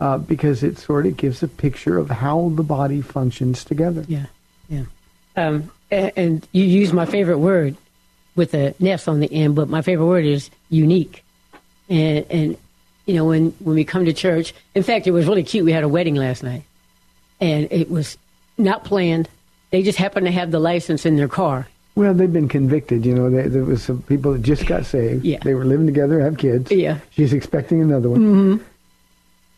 uh, 0.00 0.18
because 0.18 0.62
it 0.62 0.78
sort 0.78 1.06
of 1.06 1.16
gives 1.16 1.42
a 1.42 1.48
picture 1.48 1.98
of 1.98 2.10
how 2.10 2.50
the 2.54 2.62
body 2.62 3.02
functions 3.02 3.64
together. 3.64 4.04
Yeah, 4.08 4.26
yeah. 4.68 4.84
Um, 5.36 5.70
and 5.94 6.46
you 6.52 6.64
use 6.64 6.92
my 6.92 7.06
favorite 7.06 7.38
word, 7.38 7.76
with 8.36 8.54
a 8.54 8.74
nest 8.78 9.08
on 9.08 9.20
the 9.20 9.32
end, 9.32 9.54
but 9.54 9.68
my 9.68 9.82
favorite 9.82 10.06
word 10.06 10.24
is 10.24 10.50
unique. 10.70 11.24
And 11.88 12.26
and 12.30 12.56
you 13.06 13.14
know 13.14 13.24
when 13.26 13.50
when 13.60 13.76
we 13.76 13.84
come 13.84 14.04
to 14.06 14.12
church, 14.12 14.54
in 14.74 14.82
fact, 14.82 15.06
it 15.06 15.12
was 15.12 15.26
really 15.26 15.42
cute. 15.42 15.64
We 15.64 15.72
had 15.72 15.84
a 15.84 15.88
wedding 15.88 16.14
last 16.14 16.42
night, 16.42 16.64
and 17.40 17.68
it 17.70 17.90
was 17.90 18.18
not 18.58 18.84
planned. 18.84 19.28
They 19.70 19.82
just 19.82 19.98
happened 19.98 20.26
to 20.26 20.32
have 20.32 20.50
the 20.50 20.60
license 20.60 21.04
in 21.04 21.16
their 21.16 21.28
car. 21.28 21.68
Well, 21.96 22.14
they've 22.14 22.32
been 22.32 22.48
convicted. 22.48 23.06
You 23.06 23.14
know, 23.14 23.30
they, 23.30 23.48
there 23.48 23.64
was 23.64 23.82
some 23.82 24.02
people 24.02 24.32
that 24.32 24.42
just 24.42 24.66
got 24.66 24.84
saved. 24.84 25.24
Yeah. 25.24 25.38
They 25.42 25.54
were 25.54 25.64
living 25.64 25.86
together, 25.86 26.20
have 26.20 26.38
kids. 26.38 26.70
Yeah. 26.70 26.98
She's 27.10 27.32
expecting 27.32 27.80
another 27.80 28.08
one. 28.08 28.20
Mm-hmm. 28.20 28.64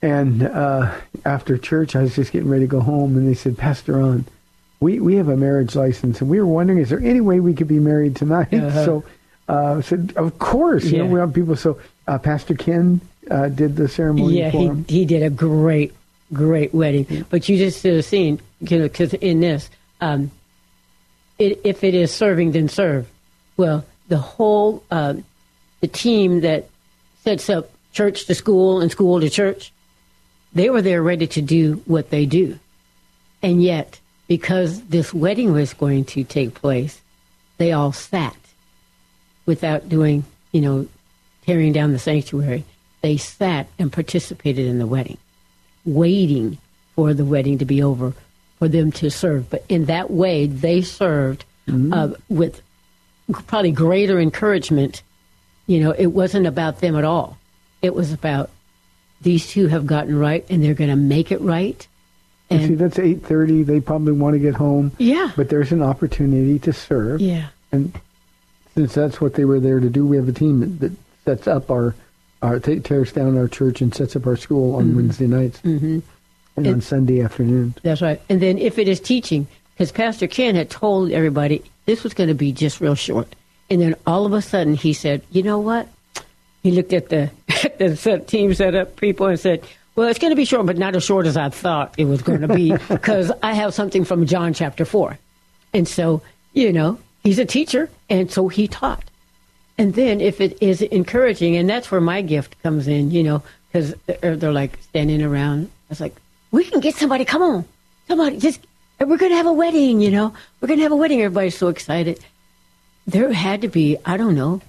And 0.03 0.43
uh, 0.43 0.95
after 1.25 1.57
church, 1.57 1.97
I 1.97 2.03
was 2.03 2.15
just 2.15 2.33
getting 2.33 2.51
ready 2.51 2.65
to 2.65 2.69
go 2.69 2.81
home, 2.81 3.17
and 3.17 3.27
they 3.27 3.35
said, 3.35 3.57
Pastor 3.57 3.95
Ron, 3.95 4.27
we, 4.81 5.01
we 5.01 5.17
have 5.17 5.29
a 5.29 5.37
marriage 5.37 5.75
license, 5.75 6.21
and 6.21 6.29
we 6.29 6.39
were 6.39 6.47
wondering, 6.47 6.79
is 6.79 6.91
there 6.91 7.01
any 7.01 7.21
way 7.21 7.41
we 7.41 7.55
could 7.55 7.69
be 7.69 7.79
married 7.79 8.17
tonight? 8.17 8.53
Uh-huh. 8.53 8.85
So 8.85 9.05
uh, 9.49 9.77
I 9.79 9.81
said, 9.81 10.13
of 10.17 10.39
course. 10.39 10.85
You 10.85 10.99
know, 10.99 11.07
we 11.07 11.19
have 11.19 11.33
people. 11.33 11.57
So 11.57 11.79
uh, 12.07 12.19
Pastor 12.19 12.55
Ken 12.55 13.01
uh, 13.31 13.49
did 13.49 13.77
the 13.77 13.89
ceremony 13.89 14.39
Yeah, 14.39 14.51
for 14.51 14.59
he, 14.59 14.67
him. 14.67 14.85
he 14.89 15.05
did 15.05 15.23
a 15.23 15.31
great, 15.31 15.95
great 16.33 16.75
wedding. 16.75 17.25
But 17.31 17.49
you 17.49 17.57
just 17.57 17.83
should 17.83 17.95
have 17.95 18.05
seen, 18.05 18.41
you 18.61 18.79
know, 18.79 18.85
because 18.85 19.15
in 19.15 19.41
this, 19.41 19.71
um, 20.01 20.31
it, 21.39 21.61
if 21.65 21.83
it 21.83 21.95
is 21.95 22.13
serving, 22.13 22.53
then 22.53 22.69
serve. 22.69 23.09
Well, 23.57 23.85
the 24.09 24.19
whole, 24.19 24.85
uh, 24.91 25.15
the 25.81 25.89
team 25.89 26.41
that 26.41 26.69
sets 27.25 27.49
up 27.49 27.71
church 27.93 28.27
to 28.27 28.35
school 28.35 28.81
and 28.81 28.91
school 28.91 29.21
to 29.21 29.31
church, 29.31 29.73
they 30.53 30.71
were 30.71 30.83
there 30.83 31.03
ready 31.03 31.27
to 31.27 31.43
do 31.43 31.83
what 31.87 32.11
they 32.11 32.27
do. 32.27 32.59
And 33.43 33.63
yet, 33.63 34.01
because 34.29 34.83
this 34.85 35.15
wedding 35.15 35.53
was 35.53 35.75
going 35.75 36.05
to 36.07 36.25
take 36.25 36.55
place, 36.55 37.01
they 37.59 37.73
all 37.73 37.93
sat 37.93 38.37
without 39.47 39.89
doing, 39.89 40.25
you 40.53 40.61
know, 40.61 40.89
tearing 41.45 41.73
down 41.73 41.93
the 41.93 41.99
sanctuary. 41.99 42.65
They 43.03 43.17
sat 43.17 43.69
and 43.79 43.93
participated 43.93 44.67
in 44.67 44.79
the 44.79 44.87
wedding, 44.87 45.19
waiting 45.85 46.59
for 46.95 47.15
the 47.15 47.25
wedding 47.25 47.59
to 47.59 47.65
be 47.65 47.83
over 47.83 48.15
for 48.59 48.69
them 48.69 48.91
to 48.91 49.11
serve. 49.11 49.49
But 49.49 49.65
in 49.69 49.85
that 49.85 50.11
way, 50.11 50.47
they 50.47 50.83
served 50.83 51.45
uh, 51.93 52.11
with 52.29 52.63
probably 53.47 53.71
greater 53.71 54.19
encouragement. 54.19 55.03
You 55.67 55.81
know, 55.81 55.91
it 55.93 56.07
wasn't 56.07 56.47
about 56.47 56.81
them 56.81 56.97
at 56.97 57.05
all. 57.05 57.39
It 57.83 57.95
was 57.95 58.13
about 58.13 58.51
these 59.21 59.49
two 59.49 59.67
have 59.69 59.87
gotten 59.87 60.19
right 60.19 60.45
and 60.49 60.63
they're 60.63 60.75
going 60.75 60.91
to 60.91 60.97
make 60.97 61.31
it 61.33 61.41
right. 61.41 61.87
You 62.51 62.67
see, 62.67 62.75
that's 62.77 62.97
8.30. 62.97 63.67
They 63.67 63.81
probably 63.81 64.13
want 64.13 64.35
to 64.35 64.39
get 64.39 64.55
home. 64.55 64.93
yeah, 64.99 65.33
But 65.37 65.49
there's 65.49 65.73
an 65.73 65.83
opportunity 65.83 66.59
to 66.61 66.73
serve. 66.73 67.21
yeah, 67.21 67.49
And 67.73 67.93
since 68.75 68.95
that's 68.95 69.21
what 69.21 69.35
they 69.35 69.45
were 69.45 69.59
there 69.59 69.81
to 69.81 69.91
do, 69.91 70.07
we 70.07 70.17
have 70.17 70.29
a 70.29 70.33
team 70.33 70.61
that, 70.61 70.79
that 70.79 70.93
sets 71.25 71.49
up 71.49 71.71
our, 71.73 71.95
our 72.43 72.61
ta- 72.61 72.81
tears 72.85 73.11
down 73.13 73.37
our 73.37 73.49
church 73.49 73.81
and 73.81 73.93
sets 73.93 74.15
up 74.15 74.27
our 74.29 74.37
school 74.37 74.77
on 74.77 74.95
Wednesday 74.95 75.27
nights 75.27 75.59
hmm 75.61 75.99
and 76.57 76.67
on 76.69 76.81
Sunday 76.81 77.21
afternoons. 77.21 77.75
That's 77.83 78.01
right. 78.01 78.21
And 78.31 78.41
then 78.41 78.57
if 78.59 78.79
it 78.79 78.87
is 78.89 78.99
teaching, 79.01 79.47
because 79.75 79.91
Pastor 79.93 80.27
Ken 80.27 80.55
had 80.55 80.71
told 80.71 81.11
everybody 81.11 81.63
this 81.85 82.03
was 82.05 82.15
going 82.15 82.29
to 82.29 82.35
be 82.35 82.53
just 82.53 82.81
real 82.81 82.95
short. 82.95 83.35
And 83.69 83.81
then 83.83 83.95
all 84.07 84.25
of 84.25 84.33
a 84.33 84.41
sudden 84.41 84.75
he 84.75 84.93
said, 84.93 85.21
you 85.31 85.43
know 85.43 85.59
what? 85.59 85.89
He 86.63 86.71
looked 86.71 86.93
at 86.95 87.09
the, 87.11 87.31
at 87.65 87.79
the 87.79 88.25
team 88.27 88.55
set 88.55 88.75
up 88.77 88.97
people 88.97 89.27
and 89.27 89.39
said, 89.39 89.65
well, 89.97 90.09
it's 90.09 90.19
going 90.19 90.31
to 90.31 90.37
be 90.37 90.45
short, 90.45 90.67
but 90.67 90.77
not 90.77 90.95
as 90.95 91.05
short 91.05 91.27
as 91.27 91.37
I 91.37 91.49
thought 91.49 91.95
it 91.97 92.05
was 92.05 92.23
going 92.23 92.43
to 92.43 92.49
be 92.49 92.73
because 92.89 93.33
I 93.43 93.55
have 93.55 93.75
something 93.75 94.05
from 94.05 94.27
John 94.27 94.53
chapter 94.53 94.85
4. 94.85 95.19
And 95.73 95.89
so, 95.89 96.23
you 96.53 96.73
know, 96.73 96.99
he's 97.25 97.39
a 97.39 97.45
teacher, 97.45 97.91
and 98.09 98.31
so 98.31 98.49
he 98.49 98.69
taught. 98.69 99.05
And 99.79 99.95
then 99.95 100.21
if 100.21 100.41
it 100.41 100.63
is 100.63 100.83
encouraging, 100.83 101.57
and 101.57 101.69
that's 101.69 101.91
where 101.91 102.01
my 102.01 102.23
gift 102.23 102.63
comes 102.63 102.89
in, 102.89 103.11
you 103.11 103.23
know, 103.23 103.43
because 103.69 103.95
they're, 104.07 104.37
they're 104.37 104.53
like 104.53 104.79
standing 104.83 105.23
around. 105.23 105.67
I 105.67 105.91
was 105.91 106.01
like, 106.01 106.15
we 106.51 106.65
can 106.65 106.81
get 106.81 106.95
somebody. 106.95 107.25
Come 107.25 107.43
on, 107.43 107.65
somebody. 108.09 108.39
Just 108.39 108.61
we're 109.01 109.19
going 109.19 109.33
to 109.33 109.37
have 109.37 109.47
a 109.47 109.53
wedding. 109.53 110.01
You 110.01 110.11
know, 110.11 110.35
we're 110.61 110.69
going 110.69 110.79
to 110.79 110.83
have 110.83 110.93
a 110.93 110.97
wedding. 110.97 111.21
Everybody's 111.21 111.57
so 111.57 111.69
excited. 111.69 112.25
There 113.07 113.33
had 113.33 113.63
to 113.63 113.69
be, 113.69 113.97
I 114.05 114.17
don't 114.17 114.35
know, 114.35 114.63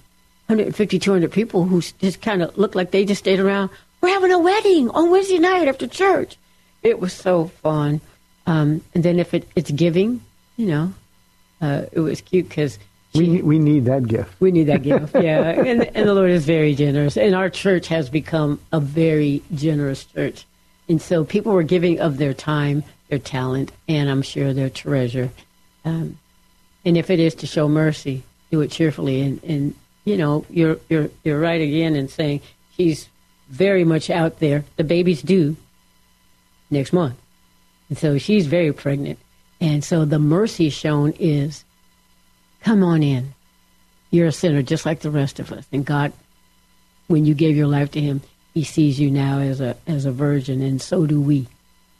150, 0.46 0.98
200 0.98 1.32
people 1.32 1.64
who 1.64 1.80
just 1.80 2.20
kind 2.20 2.42
of 2.42 2.56
looked 2.56 2.74
like 2.74 2.90
they 2.90 3.04
just 3.04 3.20
stayed 3.20 3.40
around. 3.40 3.70
We're 4.00 4.10
having 4.10 4.32
a 4.32 4.38
wedding 4.38 4.90
on 4.90 5.10
Wednesday 5.10 5.38
night 5.38 5.68
after 5.68 5.86
church. 5.86 6.36
It 6.82 7.00
was 7.00 7.12
so 7.12 7.46
fun. 7.46 8.00
Um, 8.46 8.82
and 8.94 9.02
then 9.04 9.18
if 9.18 9.34
it, 9.34 9.48
it's 9.56 9.70
giving, 9.70 10.22
you 10.56 10.66
know, 10.66 10.92
uh, 11.60 11.82
it 11.92 12.00
was 12.00 12.20
cute 12.20 12.48
because 12.48 12.78
We, 13.14 13.42
we 13.42 13.58
need 13.58 13.84
that 13.86 14.06
gift. 14.06 14.32
we 14.40 14.52
need 14.52 14.64
that 14.64 14.82
gift, 14.82 15.14
yeah. 15.16 15.50
And, 15.66 15.84
and 15.96 16.08
the 16.08 16.14
Lord 16.14 16.30
is 16.30 16.44
very 16.44 16.74
generous. 16.74 17.16
And 17.16 17.34
our 17.34 17.50
church 17.50 17.88
has 17.88 18.08
become 18.08 18.60
a 18.72 18.78
very 18.80 19.42
generous 19.54 20.04
church. 20.04 20.46
And 20.88 21.02
so 21.02 21.24
people 21.24 21.52
were 21.52 21.64
giving 21.64 22.00
of 22.00 22.16
their 22.18 22.32
time, 22.32 22.84
their 23.08 23.18
talent, 23.18 23.72
and 23.88 24.08
I'm 24.08 24.22
sure 24.22 24.52
their 24.54 24.70
treasure. 24.70 25.30
Um, 25.84 26.18
and 26.84 26.96
if 26.96 27.10
it 27.10 27.18
is 27.18 27.34
to 27.36 27.46
show 27.46 27.68
mercy, 27.68 28.22
do 28.50 28.60
it 28.62 28.70
cheerfully. 28.70 29.20
And, 29.20 29.42
and 29.44 29.74
you 30.04 30.16
know, 30.16 30.46
you're, 30.48 30.78
you're, 30.88 31.10
you're 31.24 31.40
right 31.40 31.60
again 31.60 31.96
in 31.96 32.08
saying 32.08 32.40
she's 32.76 33.08
very 33.48 33.84
much 33.84 34.10
out 34.10 34.38
there. 34.40 34.64
The 34.76 34.84
baby's 34.84 35.22
due 35.22 35.56
next 36.70 36.92
month. 36.92 37.16
And 37.88 37.98
so 37.98 38.18
she's 38.18 38.46
very 38.46 38.72
pregnant. 38.72 39.18
And 39.60 39.82
so 39.82 40.04
the 40.04 40.18
mercy 40.18 40.70
shown 40.70 41.12
is 41.18 41.64
come 42.62 42.82
on 42.82 43.02
in. 43.02 43.34
You're 44.10 44.28
a 44.28 44.32
sinner 44.32 44.62
just 44.62 44.86
like 44.86 45.00
the 45.00 45.10
rest 45.10 45.40
of 45.40 45.52
us. 45.52 45.66
And 45.72 45.84
God, 45.84 46.12
when 47.08 47.24
you 47.24 47.34
gave 47.34 47.56
your 47.56 47.66
life 47.66 47.90
to 47.92 48.00
Him, 48.00 48.20
He 48.54 48.64
sees 48.64 49.00
you 49.00 49.10
now 49.10 49.38
as 49.40 49.60
a 49.60 49.76
as 49.86 50.04
a 50.04 50.12
virgin, 50.12 50.62
and 50.62 50.80
so 50.80 51.06
do 51.06 51.20
we. 51.20 51.46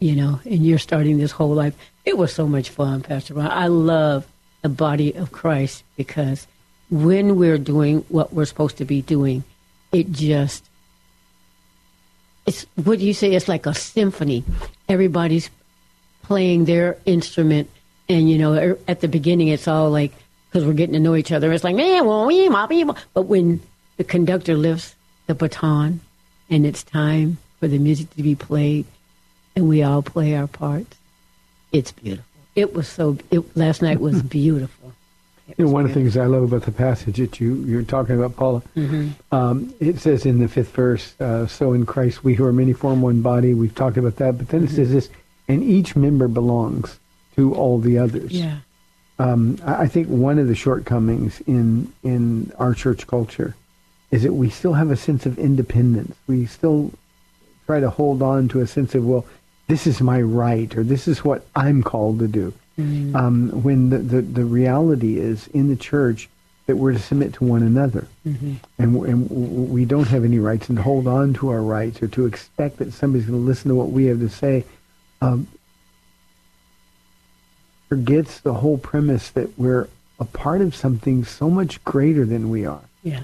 You 0.01 0.15
know, 0.15 0.41
and 0.45 0.65
you're 0.65 0.79
starting 0.79 1.19
this 1.19 1.33
whole 1.33 1.55
life. 1.55 1.75
It 2.05 2.17
was 2.17 2.33
so 2.33 2.47
much 2.47 2.71
fun, 2.71 3.03
Pastor 3.03 3.35
Ron. 3.35 3.51
I 3.51 3.67
love 3.67 4.27
the 4.63 4.69
body 4.69 5.13
of 5.15 5.33
Christ 5.33 5.83
because 5.97 6.47
when 6.91 7.37
we're 7.37 7.59
doing 7.59 8.05
what 8.09 8.33
we're 8.33 8.45
supposed 8.45 8.77
to 8.79 8.85
be 8.85 9.03
doing, 9.03 9.43
it 9.91 10.13
just 10.13 10.68
it's 12.49 12.67
what 12.83 12.99
do 12.99 13.05
you 13.05 13.13
say? 13.13 13.35
It's 13.35 13.47
like 13.47 13.67
a 13.67 13.75
symphony. 13.75 14.43
Everybody's 14.89 15.51
playing 16.23 16.65
their 16.65 16.97
instrument, 17.05 17.69
and 18.09 18.31
you 18.31 18.39
know, 18.39 18.55
er- 18.55 18.79
at 18.89 19.01
the 19.01 19.09
beginning, 19.09 19.49
it's 19.49 19.69
all 19.69 19.91
like 19.91 20.13
because 20.49 20.67
we're 20.67 20.73
getting 20.73 20.95
to 20.95 20.99
know 21.01 21.15
each 21.15 21.31
other. 21.31 21.53
It's 21.53 21.63
like 21.63 21.77
man, 21.77 22.07
well, 22.07 22.27
we, 22.27 22.49
ma, 22.49 22.67
we, 22.67 22.85
ma." 22.85 22.95
but 23.13 23.23
when 23.23 23.61
the 23.99 24.05
conductor 24.05 24.57
lifts 24.57 24.95
the 25.27 25.35
baton, 25.35 26.01
and 26.49 26.65
it's 26.65 26.83
time 26.83 27.37
for 27.61 27.69
the 27.69 27.79
music 27.79 28.09
to 28.17 28.23
be 28.23 28.35
played, 28.35 28.87
and 29.55 29.69
we 29.69 29.83
all 29.83 30.01
play 30.01 30.35
our 30.35 30.47
parts, 30.47 30.97
it's 31.71 31.93
beautiful. 31.93 32.25
It 32.57 32.73
was 32.73 32.89
so. 32.89 33.19
It, 33.31 33.55
last 33.57 33.83
night 33.83 34.01
was 34.01 34.23
beautiful. 34.39 34.95
You 35.57 35.65
know, 35.65 35.71
one 35.71 35.85
of 35.85 35.89
the 35.89 35.95
things 35.95 36.17
I 36.17 36.27
love 36.27 36.43
about 36.43 36.63
the 36.63 36.73
passage 36.73 37.17
that 37.17 37.41
you, 37.41 37.55
you're 37.65 37.83
talking 37.83 38.17
about, 38.17 38.37
Paula, 38.37 38.63
um, 39.33 39.75
it 39.81 39.99
says 39.99 40.27
in 40.27 40.39
the 40.39 40.49
fifth 40.49 40.73
verse, 40.73 41.19
uh, 41.21 41.47
so 41.47 41.73
in 41.73 41.87
Christ 41.87 42.23
we 42.23 42.35
who 42.35 42.45
are 42.45 42.53
many 42.53 42.73
form 42.75 43.01
one 43.01 43.23
body. 43.23 43.55
We've 43.55 43.75
talked 43.75 43.97
about 43.97 44.17
that. 44.17 44.37
But 44.37 44.49
then 44.49 44.65
it 44.65 44.71
says 44.71 44.93
this, 44.93 45.09
and 45.49 45.63
each 45.63 45.97
member 45.97 46.29
belongs 46.29 46.99
to 47.37 47.55
all 47.55 47.79
the 47.79 47.99
others. 47.99 48.33
Yeah. 48.33 48.59
Um, 49.19 49.59
I 49.65 49.83
I 49.83 49.87
think 49.89 50.09
one 50.09 50.39
of 50.39 50.49
the 50.49 50.55
shortcomings 50.55 51.41
in 51.47 51.93
in 52.03 52.53
our 52.59 52.75
church 52.75 53.07
culture 53.07 53.55
is 54.11 54.23
that 54.23 54.35
we 54.35 54.51
still 54.51 54.75
have 54.75 54.91
a 54.91 54.97
sense 54.97 55.27
of 55.27 55.39
independence. 55.39 56.15
We 56.27 56.47
still 56.47 56.93
try 57.67 57.81
to 57.81 57.91
hold 57.91 58.23
on 58.23 58.49
to 58.49 58.61
a 58.61 58.67
sense 58.67 58.95
of 58.95 59.05
well, 59.05 59.25
this 59.67 59.87
is 59.87 60.01
my 60.01 60.21
right 60.21 60.75
or 60.77 60.83
this 60.83 61.09
is 61.09 61.25
what 61.25 61.47
I'm 61.57 61.83
called 61.83 62.19
to 62.21 62.29
do. 62.29 62.53
Um, 62.79 63.63
when 63.65 63.91
the, 63.91 63.99
the 63.99 64.23
the 64.23 64.45
reality 64.45 65.19
is 65.19 65.49
in 65.49 65.69
the 65.69 65.75
church 65.77 66.29
that 66.67 66.77
we're 66.77 66.93
to 66.93 66.99
submit 66.99 67.33
to 67.35 67.45
one 67.45 67.63
another, 67.63 68.07
and, 68.25 68.61
w- 68.95 69.05
and 69.05 69.29
w- 69.29 69.47
we 69.73 69.85
don't 69.85 70.07
have 70.09 70.25
any 70.25 70.39
rights, 70.39 70.69
and 70.69 70.79
hold 70.79 71.07
on 71.09 71.35
to 71.35 71.49
our 71.49 71.63
rights 71.63 72.01
or 72.03 72.09
to 72.09 72.27
expect 72.27 72.77
that 72.79 72.93
somebody's 72.93 73.27
going 73.27 73.39
to 73.41 73.45
listen 73.45 73.69
to 73.71 73.75
what 73.75 73.91
we 73.91 74.05
have 74.07 74.21
to 74.21 74.29
say. 74.29 74.65
Um, 75.21 75.49
forgets 77.89 78.41
the 78.41 78.55
whole 78.55 78.79
premise 78.79 79.31
that 79.31 79.59
we're 79.59 79.89
a 80.21 80.25
part 80.25 80.61
of 80.61 80.75
something 80.75 81.25
so 81.25 81.49
much 81.49 81.83
greater 81.85 82.25
than 82.27 82.51
we 82.51 82.67
are. 82.67 82.83
Yeah. 83.03 83.23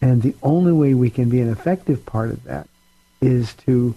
And 0.00 0.22
the 0.22 0.34
only 0.42 0.72
way 0.72 0.94
we 0.94 1.10
can 1.10 1.28
be 1.28 1.40
an 1.40 1.50
effective 1.50 2.06
part 2.06 2.30
of 2.30 2.42
that 2.44 2.68
is 3.20 3.54
to 3.66 3.94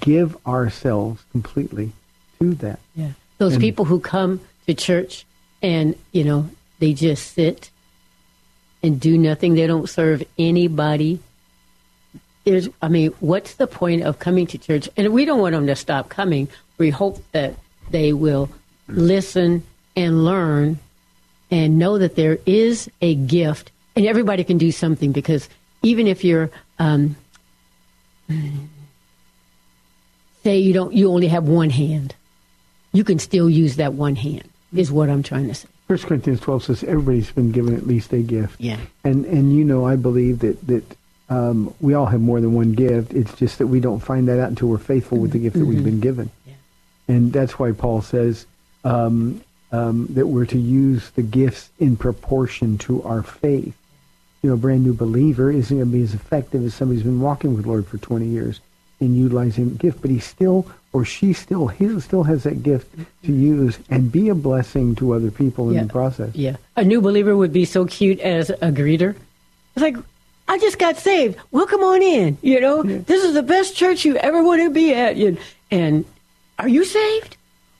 give 0.00 0.36
ourselves 0.46 1.22
completely 1.32 1.92
to 2.40 2.54
that. 2.56 2.78
Yeah. 2.94 3.12
Those 3.38 3.54
And- 3.54 3.60
people 3.60 3.84
who 3.86 4.00
come 4.00 4.40
to 4.66 4.74
church 4.74 5.26
and, 5.62 5.96
you 6.12 6.24
know, 6.24 6.48
they 6.78 6.92
just 6.92 7.32
sit 7.32 7.70
and 8.82 9.00
do 9.00 9.16
nothing. 9.16 9.54
They 9.54 9.66
don't 9.66 9.88
serve 9.88 10.22
anybody. 10.38 11.20
There's, 12.44 12.68
I 12.82 12.88
mean, 12.88 13.12
what's 13.20 13.54
the 13.54 13.66
point 13.66 14.02
of 14.02 14.18
coming 14.18 14.46
to 14.48 14.58
church? 14.58 14.88
And 14.96 15.12
we 15.12 15.24
don't 15.24 15.40
want 15.40 15.54
them 15.54 15.66
to 15.66 15.76
stop 15.76 16.10
coming. 16.10 16.48
We 16.76 16.90
hope 16.90 17.22
that 17.32 17.54
they 17.90 18.12
will 18.12 18.50
listen 18.88 19.62
and 19.96 20.24
learn 20.24 20.78
and 21.50 21.78
know 21.78 21.98
that 21.98 22.16
there 22.16 22.38
is 22.44 22.90
a 23.00 23.14
gift 23.14 23.70
and 23.96 24.06
everybody 24.06 24.44
can 24.44 24.58
do 24.58 24.72
something 24.72 25.12
because 25.12 25.48
even 25.82 26.06
if 26.06 26.24
you're 26.24 26.50
um, 26.78 27.16
say 30.42 30.58
you 30.58 30.72
don't 30.72 30.92
you 30.92 31.10
only 31.10 31.28
have 31.28 31.44
one 31.44 31.70
hand 31.70 32.14
you 32.94 33.04
can 33.04 33.18
still 33.18 33.50
use 33.50 33.76
that 33.76 33.92
one 33.92 34.16
hand 34.16 34.48
is 34.72 34.90
what 34.90 35.10
i'm 35.10 35.22
trying 35.22 35.48
to 35.48 35.54
say 35.54 35.68
First 35.86 36.06
Corinthians 36.06 36.40
12 36.40 36.64
says 36.64 36.84
everybody's 36.84 37.30
been 37.30 37.52
given 37.52 37.76
at 37.76 37.86
least 37.86 38.12
a 38.12 38.18
gift. 38.18 38.58
Yeah. 38.58 38.78
And 39.04 39.26
and 39.26 39.54
you 39.54 39.64
know, 39.64 39.86
I 39.86 39.96
believe 39.96 40.38
that 40.38 40.66
that 40.66 40.96
um, 41.28 41.74
we 41.80 41.94
all 41.94 42.06
have 42.06 42.20
more 42.20 42.40
than 42.40 42.54
one 42.54 42.72
gift. 42.72 43.12
It's 43.12 43.34
just 43.34 43.58
that 43.58 43.66
we 43.66 43.80
don't 43.80 44.00
find 44.00 44.28
that 44.28 44.40
out 44.40 44.48
until 44.48 44.68
we're 44.68 44.78
faithful 44.78 45.18
with 45.18 45.32
the 45.32 45.38
gift 45.38 45.56
that 45.56 45.64
we've 45.64 45.84
been 45.84 46.00
given. 46.00 46.30
Yeah. 46.46 46.54
And 47.08 47.32
that's 47.32 47.58
why 47.58 47.72
Paul 47.72 48.02
says 48.02 48.46
um, 48.84 49.42
um, 49.72 50.06
that 50.10 50.26
we're 50.26 50.46
to 50.46 50.58
use 50.58 51.10
the 51.10 51.22
gifts 51.22 51.70
in 51.78 51.96
proportion 51.96 52.78
to 52.78 53.02
our 53.02 53.22
faith. 53.22 53.74
You 54.42 54.50
know, 54.50 54.54
a 54.54 54.58
brand 54.58 54.84
new 54.84 54.92
believer 54.92 55.50
isn't 55.50 55.76
going 55.76 55.90
to 55.90 55.96
be 55.96 56.02
as 56.02 56.14
effective 56.14 56.64
as 56.64 56.74
somebody 56.74 56.96
who's 56.96 57.04
been 57.04 57.20
walking 57.20 57.54
with 57.54 57.64
the 57.64 57.68
Lord 57.68 57.86
for 57.86 57.98
20 57.98 58.26
years 58.26 58.60
in 59.04 59.14
utilizing 59.14 59.70
the 59.70 59.74
gift, 59.76 60.00
but 60.02 60.10
he 60.10 60.18
still 60.18 60.66
or 60.92 61.04
she 61.04 61.32
still 61.32 61.66
he 61.68 62.00
still 62.00 62.22
has 62.22 62.44
that 62.44 62.62
gift 62.62 62.88
to 63.24 63.32
use 63.32 63.78
and 63.90 64.10
be 64.12 64.28
a 64.28 64.34
blessing 64.34 64.94
to 64.96 65.12
other 65.12 65.30
people 65.30 65.68
in 65.70 65.74
Yeah. 65.76 65.82
the 65.84 65.88
process. 65.88 66.30
yeah. 66.34 66.56
A 66.76 66.84
new 66.84 67.00
believer 67.00 67.36
would 67.36 67.52
be 67.52 67.64
so 67.64 67.84
cute 67.84 68.20
as 68.20 68.50
a 68.50 68.70
greeter. 68.70 69.14
It's 69.74 69.82
like 69.82 69.96
i 70.46 70.58
just 70.58 70.78
got 70.78 70.96
saved. 70.98 71.36
Welcome 71.50 71.80
on 71.82 72.00
in 72.02 72.38
you 72.42 72.60
know? 72.60 72.82
This 72.82 73.24
is 73.24 73.34
the 73.34 73.42
best 73.42 73.74
church 73.76 74.04
you 74.04 74.16
ever 74.16 74.42
want 74.42 74.62
to 74.62 74.70
be 74.70 74.92
at 74.94 75.16
and, 75.16 75.38
and 75.70 76.04
are 76.58 76.68
you 76.68 76.84
saved? 76.84 77.36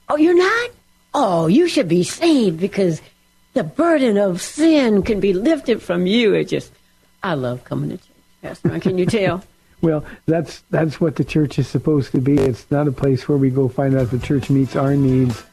Oh 0.09 0.17
you're 0.17 0.35
not? 0.37 0.69
Oh 1.13 1.47
you 1.47 1.67
should 1.69 1.87
be 1.87 2.03
saved 2.03 2.59
because 2.59 3.01
the 3.53 3.63
burden 3.63 4.17
of 4.17 4.41
sin 4.41 5.03
can 5.03 5.21
be 5.21 5.31
lifted 5.31 5.81
from 5.81 6.05
you. 6.05 6.33
It 6.33 6.45
just 6.49 6.71
i 7.23 7.33
love 7.33 7.63
coming 7.63 7.91
to 7.91 7.97
church. 7.97 8.07
Pastor 8.41 8.79
can 8.79 8.97
you 8.97 9.05
tell 9.05 9.41
Well, 9.85 10.03
that's 10.25 10.63
that's 10.71 10.99
what 10.99 11.15
the 11.15 11.23
church 11.23 11.59
is 11.59 11.67
supposed 11.67 12.11
to 12.13 12.19
be. 12.19 12.37
It's 12.39 12.65
not 12.71 12.87
a 12.87 12.91
place 12.91 13.29
where 13.29 13.37
we 13.37 13.51
go 13.51 13.67
find 13.67 13.95
out 13.95 14.01
if 14.01 14.09
the 14.11 14.17
church 14.19 14.49
meets 14.49 14.75
our 14.75 14.95
needs, 14.95 15.43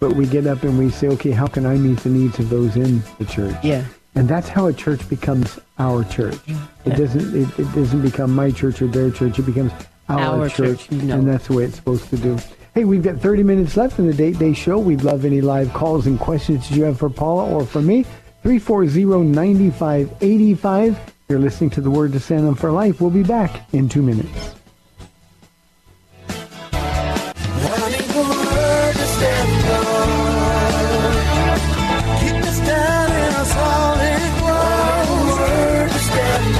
but 0.00 0.16
we 0.16 0.26
get 0.26 0.46
up 0.46 0.62
and 0.62 0.78
we 0.78 0.88
say, 0.90 1.08
okay, 1.08 1.30
how 1.30 1.46
can 1.46 1.66
I 1.66 1.76
meet 1.76 1.98
the 1.98 2.08
needs 2.08 2.38
of 2.38 2.48
those 2.48 2.76
in 2.76 3.02
the 3.18 3.26
church? 3.26 3.54
Yeah. 3.62 3.84
And 4.14 4.26
that's 4.26 4.48
how 4.48 4.66
a 4.66 4.72
church 4.72 5.06
becomes 5.10 5.58
our 5.78 6.04
church. 6.04 6.38
It 6.86 6.96
doesn't 6.96 7.36
it, 7.36 7.58
it 7.58 7.70
doesn't 7.74 8.00
become 8.00 8.34
my 8.34 8.50
church 8.50 8.80
or 8.80 8.86
their 8.86 9.10
church. 9.10 9.38
It 9.38 9.44
becomes 9.46 9.72
our, 10.08 10.42
Our 10.42 10.48
church, 10.48 10.90
no. 10.90 11.16
and 11.16 11.28
that's 11.28 11.48
the 11.48 11.54
way 11.54 11.64
it's 11.64 11.76
supposed 11.76 12.08
to 12.10 12.16
do. 12.16 12.38
Hey, 12.74 12.84
we've 12.84 13.02
got 13.02 13.18
30 13.18 13.42
minutes 13.42 13.76
left 13.76 13.98
in 13.98 14.06
the 14.06 14.14
Date 14.14 14.38
Day 14.38 14.54
Show. 14.54 14.78
We'd 14.78 15.02
love 15.02 15.26
any 15.26 15.42
live 15.42 15.70
calls 15.74 16.06
and 16.06 16.18
questions 16.18 16.70
you 16.70 16.84
have 16.84 16.98
for 16.98 17.10
Paula 17.10 17.50
or 17.50 17.66
for 17.66 17.82
me. 17.82 18.06
340-9585. 18.44 20.96
You're 21.32 21.40
listening 21.40 21.70
to 21.70 21.80
The 21.80 21.90
Word 21.90 22.12
to 22.12 22.20
Stand 22.20 22.46
on 22.46 22.54
for 22.54 22.70
Life. 22.70 23.00
We'll 23.00 23.08
be 23.08 23.22
back 23.22 23.62
in 23.72 23.88
two 23.88 24.02
minutes. 24.02 24.28
Running 26.28 28.06
the 28.06 28.22
word 28.28 28.92
to 28.92 29.06
stand 29.06 29.70
on. 29.70 29.88
Keep 32.20 32.34
us 32.34 32.60
down 32.66 33.10
in 33.12 33.32
a 33.32 33.44
solid 33.46 34.20
ground. 34.42 35.30
Word 35.40 35.90
to 35.90 35.98
stand 35.98 36.56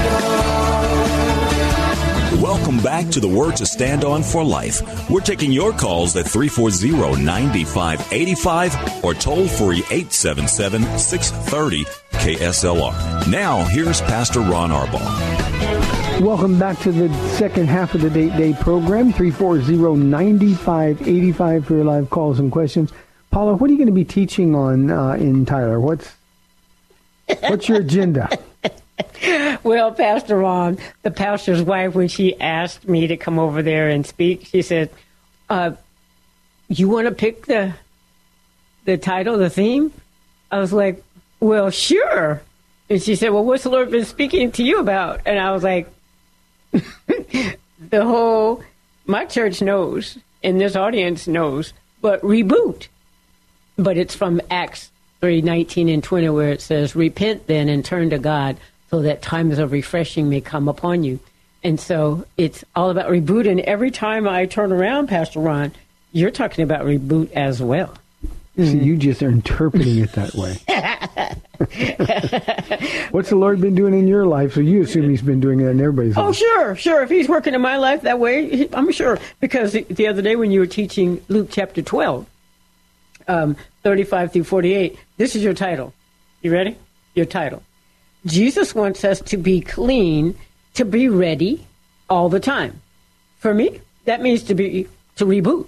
on. 2.33 2.41
Welcome 2.41 2.79
back 2.81 3.11
to 3.11 3.19
the 3.19 3.27
Word 3.27 3.55
to 3.57 3.67
Stand 3.67 4.03
On 4.03 4.23
for 4.23 4.43
Life. 4.43 5.07
We're 5.07 5.21
taking 5.21 5.51
your 5.51 5.71
calls 5.73 6.15
at 6.17 6.27
340 6.27 7.21
9585 7.23 9.03
or 9.05 9.13
toll 9.13 9.47
free 9.47 9.83
877 9.91 10.97
630 10.97 12.02
KSLR. 12.23 13.27
Now, 13.27 13.65
here's 13.65 13.99
Pastor 13.99 14.39
Ron 14.39 14.69
Arbaugh. 14.69 16.21
Welcome 16.21 16.57
back 16.57 16.79
to 16.79 16.93
the 16.93 17.13
second 17.31 17.67
half 17.67 17.93
of 17.95 18.01
the 18.01 18.09
Date 18.09 18.37
Day 18.37 18.53
program. 18.53 19.11
340-9585 19.11 21.65
for 21.65 21.73
your 21.73 21.83
live 21.83 22.09
calls 22.09 22.39
and 22.39 22.49
questions. 22.49 22.93
Paula, 23.29 23.55
what 23.55 23.69
are 23.69 23.73
you 23.73 23.77
going 23.77 23.87
to 23.87 23.93
be 23.93 24.05
teaching 24.05 24.55
on 24.55 24.89
uh, 24.89 25.15
in 25.15 25.45
Tyler? 25.45 25.81
What's 25.81 26.15
what's 27.41 27.67
your 27.67 27.79
agenda? 27.79 28.29
Well, 29.63 29.91
Pastor 29.93 30.37
Ron, 30.37 30.77
the 31.01 31.11
pastor's 31.11 31.61
wife, 31.61 31.95
when 31.95 32.09
she 32.09 32.39
asked 32.39 32.87
me 32.87 33.07
to 33.07 33.17
come 33.17 33.39
over 33.39 33.63
there 33.63 33.89
and 33.89 34.05
speak, 34.05 34.45
she 34.45 34.61
said, 34.61 34.89
uh, 35.49 35.71
"You 36.67 36.89
want 36.89 37.07
to 37.07 37.13
pick 37.13 37.45
the 37.45 37.73
the 38.83 38.97
title, 38.97 39.37
the 39.37 39.49
theme?" 39.49 39.93
I 40.51 40.59
was 40.59 40.73
like, 40.73 41.01
"Well, 41.43 41.69
sure." 41.69 42.41
And 42.89 43.01
she 43.01 43.15
said, 43.15 43.29
"Well, 43.29 43.45
what's 43.45 43.63
the 43.63 43.69
Lord 43.69 43.91
been 43.91 44.05
speaking 44.05 44.51
to 44.53 44.63
you 44.63 44.79
about?" 44.79 45.21
And 45.25 45.39
I 45.39 45.51
was 45.51 45.63
like, 45.63 45.87
"The 46.71 47.57
whole 47.91 48.63
my 49.05 49.25
church 49.25 49.61
knows, 49.61 50.17
and 50.43 50.59
this 50.59 50.75
audience 50.75 51.27
knows, 51.27 51.73
but 52.01 52.21
reboot." 52.21 52.87
But 53.77 53.97
it's 53.97 54.15
from 54.15 54.41
Acts 54.49 54.91
three 55.21 55.41
nineteen 55.41 55.89
and 55.89 56.03
twenty, 56.03 56.29
where 56.29 56.51
it 56.51 56.61
says, 56.61 56.95
"Repent 56.95 57.47
then 57.47 57.69
and 57.69 57.83
turn 57.83 58.09
to 58.11 58.19
God." 58.19 58.57
so 58.93 59.01
that 59.01 59.23
times 59.23 59.57
of 59.57 59.71
refreshing 59.71 60.29
may 60.29 60.39
come 60.39 60.67
upon 60.67 61.03
you. 61.03 61.19
And 61.63 61.79
so 61.79 62.27
it's 62.37 62.63
all 62.75 62.91
about 62.91 63.09
reboot. 63.09 63.49
And 63.49 63.59
every 63.61 63.89
time 63.89 64.27
I 64.27 64.45
turn 64.45 64.71
around, 64.71 65.07
Pastor 65.07 65.39
Ron, 65.39 65.71
you're 66.11 66.29
talking 66.29 66.63
about 66.63 66.85
reboot 66.85 67.31
as 67.31 67.59
well. 67.59 67.95
So 68.55 68.61
you 68.63 68.97
just 68.97 69.23
are 69.23 69.29
interpreting 69.29 69.97
it 69.97 70.11
that 70.13 70.35
way. 70.35 70.57
What's 73.11 73.29
the 73.29 73.35
Lord 73.35 73.59
been 73.61 73.73
doing 73.73 73.93
in 73.93 74.07
your 74.07 74.25
life? 74.27 74.53
So 74.53 74.59
you 74.59 74.83
assume 74.83 75.09
He's 75.09 75.21
been 75.23 75.39
doing 75.39 75.59
it 75.59 75.65
in 75.67 75.79
everybody's 75.79 76.17
Oh, 76.17 76.27
life. 76.27 76.35
sure, 76.35 76.75
sure. 76.75 77.01
If 77.01 77.09
he's 77.09 77.27
working 77.27 77.53
in 77.55 77.61
my 77.61 77.77
life 77.77 78.03
that 78.03 78.19
way, 78.19 78.67
I'm 78.73 78.91
sure. 78.91 79.17
Because 79.39 79.71
the, 79.73 79.83
the 79.89 80.07
other 80.07 80.21
day 80.21 80.35
when 80.35 80.51
you 80.51 80.59
were 80.59 80.67
teaching 80.67 81.19
Luke 81.29 81.47
chapter 81.51 81.81
12, 81.81 82.27
um, 83.27 83.55
35 83.83 84.33
through 84.33 84.43
48, 84.43 84.99
this 85.17 85.35
is 85.35 85.43
your 85.43 85.53
title. 85.55 85.93
You 86.41 86.51
ready? 86.51 86.77
Your 87.15 87.25
title. 87.25 87.63
Jesus 88.27 88.75
wants 88.75 89.03
us 89.03 89.19
to 89.21 89.37
be 89.37 89.61
clean, 89.61 90.37
to 90.75 90.85
be 90.85 91.09
ready 91.09 91.65
all 92.09 92.29
the 92.29 92.39
time. 92.39 92.81
For 93.39 93.53
me, 93.53 93.81
that 94.05 94.21
means 94.21 94.43
to 94.43 94.53
be 94.55 94.87
to 95.15 95.25
reboot. 95.25 95.67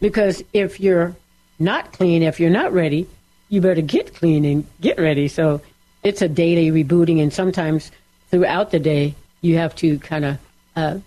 Because 0.00 0.42
if 0.52 0.80
you're 0.80 1.14
not 1.58 1.92
clean, 1.92 2.22
if 2.22 2.38
you're 2.40 2.50
not 2.50 2.72
ready, 2.72 3.06
you 3.48 3.60
better 3.60 3.80
get 3.80 4.14
clean 4.14 4.44
and 4.44 4.66
get 4.80 4.98
ready. 4.98 5.28
So 5.28 5.60
it's 6.02 6.22
a 6.22 6.28
daily 6.28 6.70
rebooting, 6.70 7.20
and 7.22 7.32
sometimes 7.32 7.90
throughout 8.30 8.70
the 8.70 8.78
day, 8.78 9.14
you 9.40 9.56
have 9.56 9.74
to 9.76 9.98
kind 9.98 10.24
of 10.24 10.38
uh, 10.76 10.98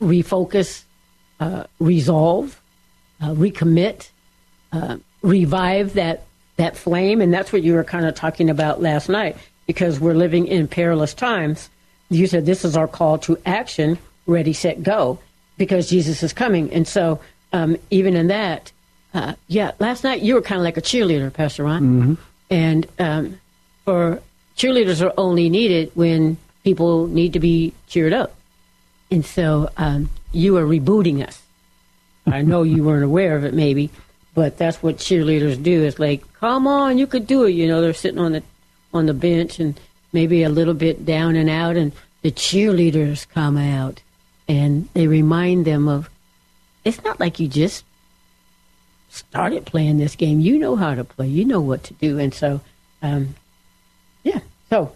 refocus, 0.00 0.84
uh, 1.40 1.64
resolve, 1.78 2.60
uh, 3.20 3.30
recommit, 3.30 4.10
uh, 4.72 4.98
revive 5.22 5.94
that 5.94 6.24
that 6.56 6.76
flame, 6.76 7.20
and 7.20 7.32
that's 7.32 7.52
what 7.52 7.62
you 7.62 7.74
were 7.74 7.84
kind 7.84 8.04
of 8.04 8.14
talking 8.14 8.50
about 8.50 8.82
last 8.82 9.08
night. 9.08 9.36
Because 9.66 10.00
we're 10.00 10.14
living 10.14 10.46
in 10.46 10.66
perilous 10.66 11.14
times, 11.14 11.68
you 12.08 12.26
said 12.26 12.46
this 12.46 12.64
is 12.64 12.76
our 12.76 12.88
call 12.88 13.18
to 13.18 13.38
action: 13.44 13.98
ready, 14.26 14.52
set, 14.52 14.82
go. 14.82 15.18
Because 15.56 15.90
Jesus 15.90 16.22
is 16.22 16.32
coming, 16.32 16.72
and 16.72 16.86
so 16.86 17.20
um, 17.52 17.76
even 17.90 18.14
in 18.16 18.28
that, 18.28 18.72
uh, 19.14 19.34
yeah. 19.46 19.72
Last 19.78 20.04
night 20.04 20.22
you 20.22 20.34
were 20.34 20.42
kind 20.42 20.60
of 20.60 20.64
like 20.64 20.76
a 20.76 20.82
cheerleader, 20.82 21.32
Pastor 21.32 21.64
Ron, 21.64 21.82
and 22.50 22.86
um, 22.98 23.40
for 23.84 24.22
cheerleaders 24.56 25.04
are 25.04 25.12
only 25.16 25.48
needed 25.48 25.90
when 25.94 26.36
people 26.64 27.06
need 27.06 27.32
to 27.32 27.40
be 27.40 27.72
cheered 27.88 28.12
up, 28.12 28.34
and 29.10 29.24
so 29.24 29.70
um, 29.76 30.10
you 30.32 30.56
are 30.56 30.64
rebooting 30.64 31.26
us. 31.26 31.42
I 32.26 32.42
know 32.42 32.62
you 32.62 32.84
weren't 32.84 33.04
aware 33.04 33.36
of 33.36 33.44
it, 33.44 33.54
maybe, 33.54 33.88
but 34.34 34.58
that's 34.58 34.82
what 34.82 34.98
cheerleaders 34.98 35.62
do. 35.62 35.84
It's 35.84 35.98
like, 35.98 36.22
come 36.34 36.66
on, 36.66 36.98
you 36.98 37.06
could 37.06 37.26
do 37.26 37.44
it. 37.44 37.52
You 37.52 37.66
know, 37.66 37.80
they're 37.80 37.94
sitting 37.94 38.20
on 38.20 38.32
the 38.32 38.42
on 38.92 39.06
the 39.06 39.14
bench 39.14 39.58
and 39.58 39.78
maybe 40.12 40.42
a 40.42 40.48
little 40.48 40.74
bit 40.74 41.06
down 41.06 41.36
and 41.36 41.48
out, 41.48 41.76
and 41.76 41.92
the 42.22 42.30
cheerleaders 42.30 43.26
come 43.28 43.56
out 43.56 44.02
and 44.48 44.88
they 44.94 45.06
remind 45.06 45.64
them 45.64 45.88
of. 45.88 46.10
It's 46.84 47.02
not 47.04 47.20
like 47.20 47.38
you 47.40 47.48
just 47.48 47.84
started 49.08 49.66
playing 49.66 49.98
this 49.98 50.16
game. 50.16 50.40
You 50.40 50.58
know 50.58 50.76
how 50.76 50.94
to 50.94 51.04
play. 51.04 51.28
You 51.28 51.44
know 51.44 51.60
what 51.60 51.84
to 51.84 51.94
do, 51.94 52.18
and 52.18 52.32
so, 52.32 52.60
um, 53.02 53.34
yeah. 54.22 54.40
So, 54.70 54.94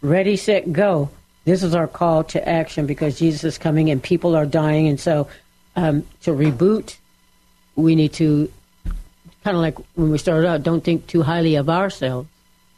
ready, 0.00 0.36
set, 0.36 0.72
go. 0.72 1.10
This 1.44 1.62
is 1.62 1.74
our 1.74 1.88
call 1.88 2.24
to 2.24 2.48
action 2.48 2.86
because 2.86 3.18
Jesus 3.18 3.44
is 3.44 3.58
coming 3.58 3.90
and 3.90 4.02
people 4.02 4.36
are 4.36 4.46
dying, 4.46 4.88
and 4.88 4.98
so 4.98 5.28
um, 5.76 6.06
to 6.22 6.30
reboot, 6.30 6.96
we 7.74 7.94
need 7.94 8.12
to 8.14 8.50
kind 9.44 9.56
of 9.56 9.62
like 9.62 9.76
when 9.94 10.10
we 10.10 10.18
started 10.18 10.46
out. 10.46 10.62
Don't 10.62 10.84
think 10.84 11.06
too 11.06 11.22
highly 11.22 11.56
of 11.56 11.68
ourselves. 11.68 12.28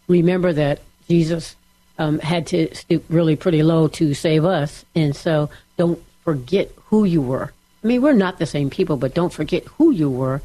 Remember 0.09 0.53
that 0.53 0.81
Jesus 1.09 1.57
um, 1.99 2.19
had 2.19 2.47
to 2.49 2.75
stoop 2.75 3.05
really 3.09 3.37
pretty 3.37 3.63
low 3.63 3.89
to 3.89 4.15
save 4.15 4.45
us, 4.45 4.85
and 4.95 5.15
so 5.15 5.51
don't 5.77 6.03
forget 6.25 6.71
who 6.87 7.05
you 7.05 7.21
were. 7.21 7.53
I 7.83 7.87
mean, 7.87 8.01
we're 8.01 8.13
not 8.13 8.39
the 8.39 8.47
same 8.47 8.71
people, 8.71 8.97
but 8.97 9.15
don't 9.15 9.33
forget 9.33 9.65
who 9.65 9.91
you 9.91 10.11
were, 10.11 10.41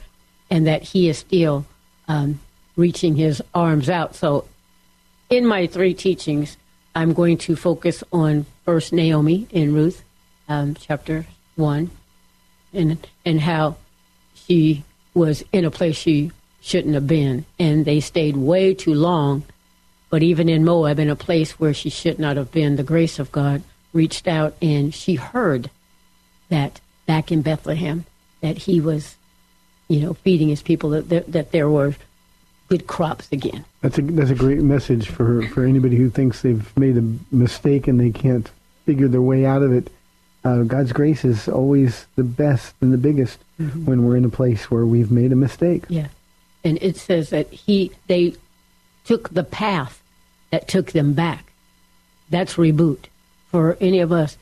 and 0.50 0.68
that 0.68 0.84
He 0.84 1.10
is 1.10 1.18
still 1.18 1.66
um, 2.08 2.40
reaching 2.76 3.16
His 3.16 3.42
arms 3.54 3.90
out. 3.90 4.16
So 4.16 4.46
in 5.30 5.46
my 5.46 5.68
three 5.68 5.94
teachings, 5.94 6.58
I'm 6.96 7.14
going 7.14 7.38
to 7.40 7.56
focus 7.56 8.04
on 8.12 8.46
first 8.66 8.92
Naomi 8.92 9.48
in 9.52 9.74
Ruth, 9.74 10.04
um, 10.48 10.76
chapter 10.76 11.26
one, 11.56 11.92
and 12.74 13.06
and 13.26 13.42
how 13.42 13.78
she 14.34 14.84
was 15.14 15.44
in 15.52 15.66
a 15.66 15.72
place 15.72 15.96
she 15.96 16.32
shouldn't 16.62 16.96
have 16.96 17.08
been, 17.08 17.46
and 17.58 17.86
they 17.86 18.00
stayed 18.00 18.36
way 18.36 18.74
too 18.74 18.94
long. 18.94 19.44
But 20.10 20.24
even 20.24 20.50
in 20.50 20.66
Moab, 20.66 20.98
in 21.00 21.10
a 21.10 21.16
place 21.16 21.60
where 21.60 21.74
she 21.74 21.90
should 21.90 22.18
not 22.18 22.38
have 22.38 22.52
been, 22.52 22.76
the 22.76 22.84
grace 22.84 23.20
of 23.20 23.32
God 23.32 23.62
reached 23.94 24.28
out, 24.28 24.56
and 24.62 24.94
she 24.94 25.16
heard 25.16 25.70
that 26.50 26.82
back 27.06 27.32
in 27.32 27.44
Bethlehem 27.44 28.06
that 28.42 28.58
he 28.58 28.82
was, 28.82 29.16
you 29.90 30.00
know, 30.00 30.14
feeding 30.14 30.48
his 30.48 30.62
people 30.62 30.92
that 30.92 31.10
that, 31.10 31.32
that 31.32 31.52
there 31.52 31.70
were 31.70 31.96
good 32.70 32.88
crops 32.88 33.28
again. 33.32 33.66
That's 33.82 33.98
a 33.98 34.02
that's 34.04 34.30
a 34.30 34.36
great 34.36 34.60
message 34.60 35.10
for 35.10 35.42
for 35.50 35.66
anybody 35.66 35.98
who 35.98 36.10
thinks 36.10 36.42
they've 36.42 36.78
made 36.78 36.98
a 36.98 37.36
mistake 37.36 37.88
and 37.88 38.00
they 38.00 38.12
can't 38.12 38.50
figure 38.86 39.08
their 39.08 39.22
way 39.22 39.46
out 39.46 39.64
of 39.64 39.74
it. 39.74 39.92
Uh, 40.46 40.64
God's 40.64 40.94
grace 40.94 41.26
is 41.26 41.50
always 41.50 42.06
the 42.16 42.24
best 42.24 42.74
and 42.80 42.94
the 42.94 42.98
biggest 42.98 43.40
when 43.58 44.06
we're 44.06 44.16
in 44.16 44.24
a 44.24 44.30
place 44.30 44.72
where 44.72 44.86
we've 44.86 45.12
made 45.12 45.34
a 45.34 45.36
mistake. 45.36 45.84
Yeah. 45.90 46.08
And 46.64 46.78
it 46.82 46.96
says 46.96 47.30
that 47.32 47.52
he 47.52 47.92
they 48.08 48.36
took 49.04 49.30
the 49.30 49.44
path 49.44 50.02
that 50.52 50.68
took 50.68 50.92
them 50.92 51.14
back. 51.14 51.52
That's 52.30 52.56
reboot. 52.56 53.06
For 53.52 53.78
any 53.82 54.00
of 54.00 54.12
us, 54.12 54.38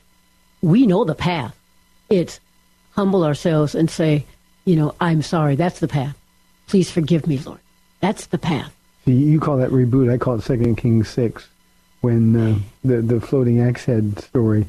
we 0.61 0.85
know 0.85 1.05
the 1.05 1.15
path. 1.15 1.57
It's 2.09 2.39
humble 2.91 3.23
ourselves 3.23 3.73
and 3.73 3.89
say, 3.89 4.25
you 4.67 4.75
know, 4.75 4.93
I'm 4.99 5.21
sorry. 5.21 5.55
That's 5.55 5.79
the 5.79 5.87
path. 5.87 6.17
Please 6.67 6.91
forgive 6.91 7.25
me, 7.25 7.37
Lord. 7.37 7.61
That's 8.01 8.27
the 8.27 8.37
path. 8.37 8.75
See, 9.05 9.13
you 9.13 9.39
call 9.39 9.57
that 9.57 9.69
reboot. 9.69 10.11
I 10.13 10.17
call 10.17 10.35
it 10.35 10.43
Second 10.43 10.75
Kings 10.75 11.07
six, 11.07 11.47
when 12.01 12.35
uh, 12.35 12.59
the 12.83 13.01
the 13.01 13.21
floating 13.21 13.61
axe 13.61 13.85
head 13.85 14.19
story, 14.19 14.67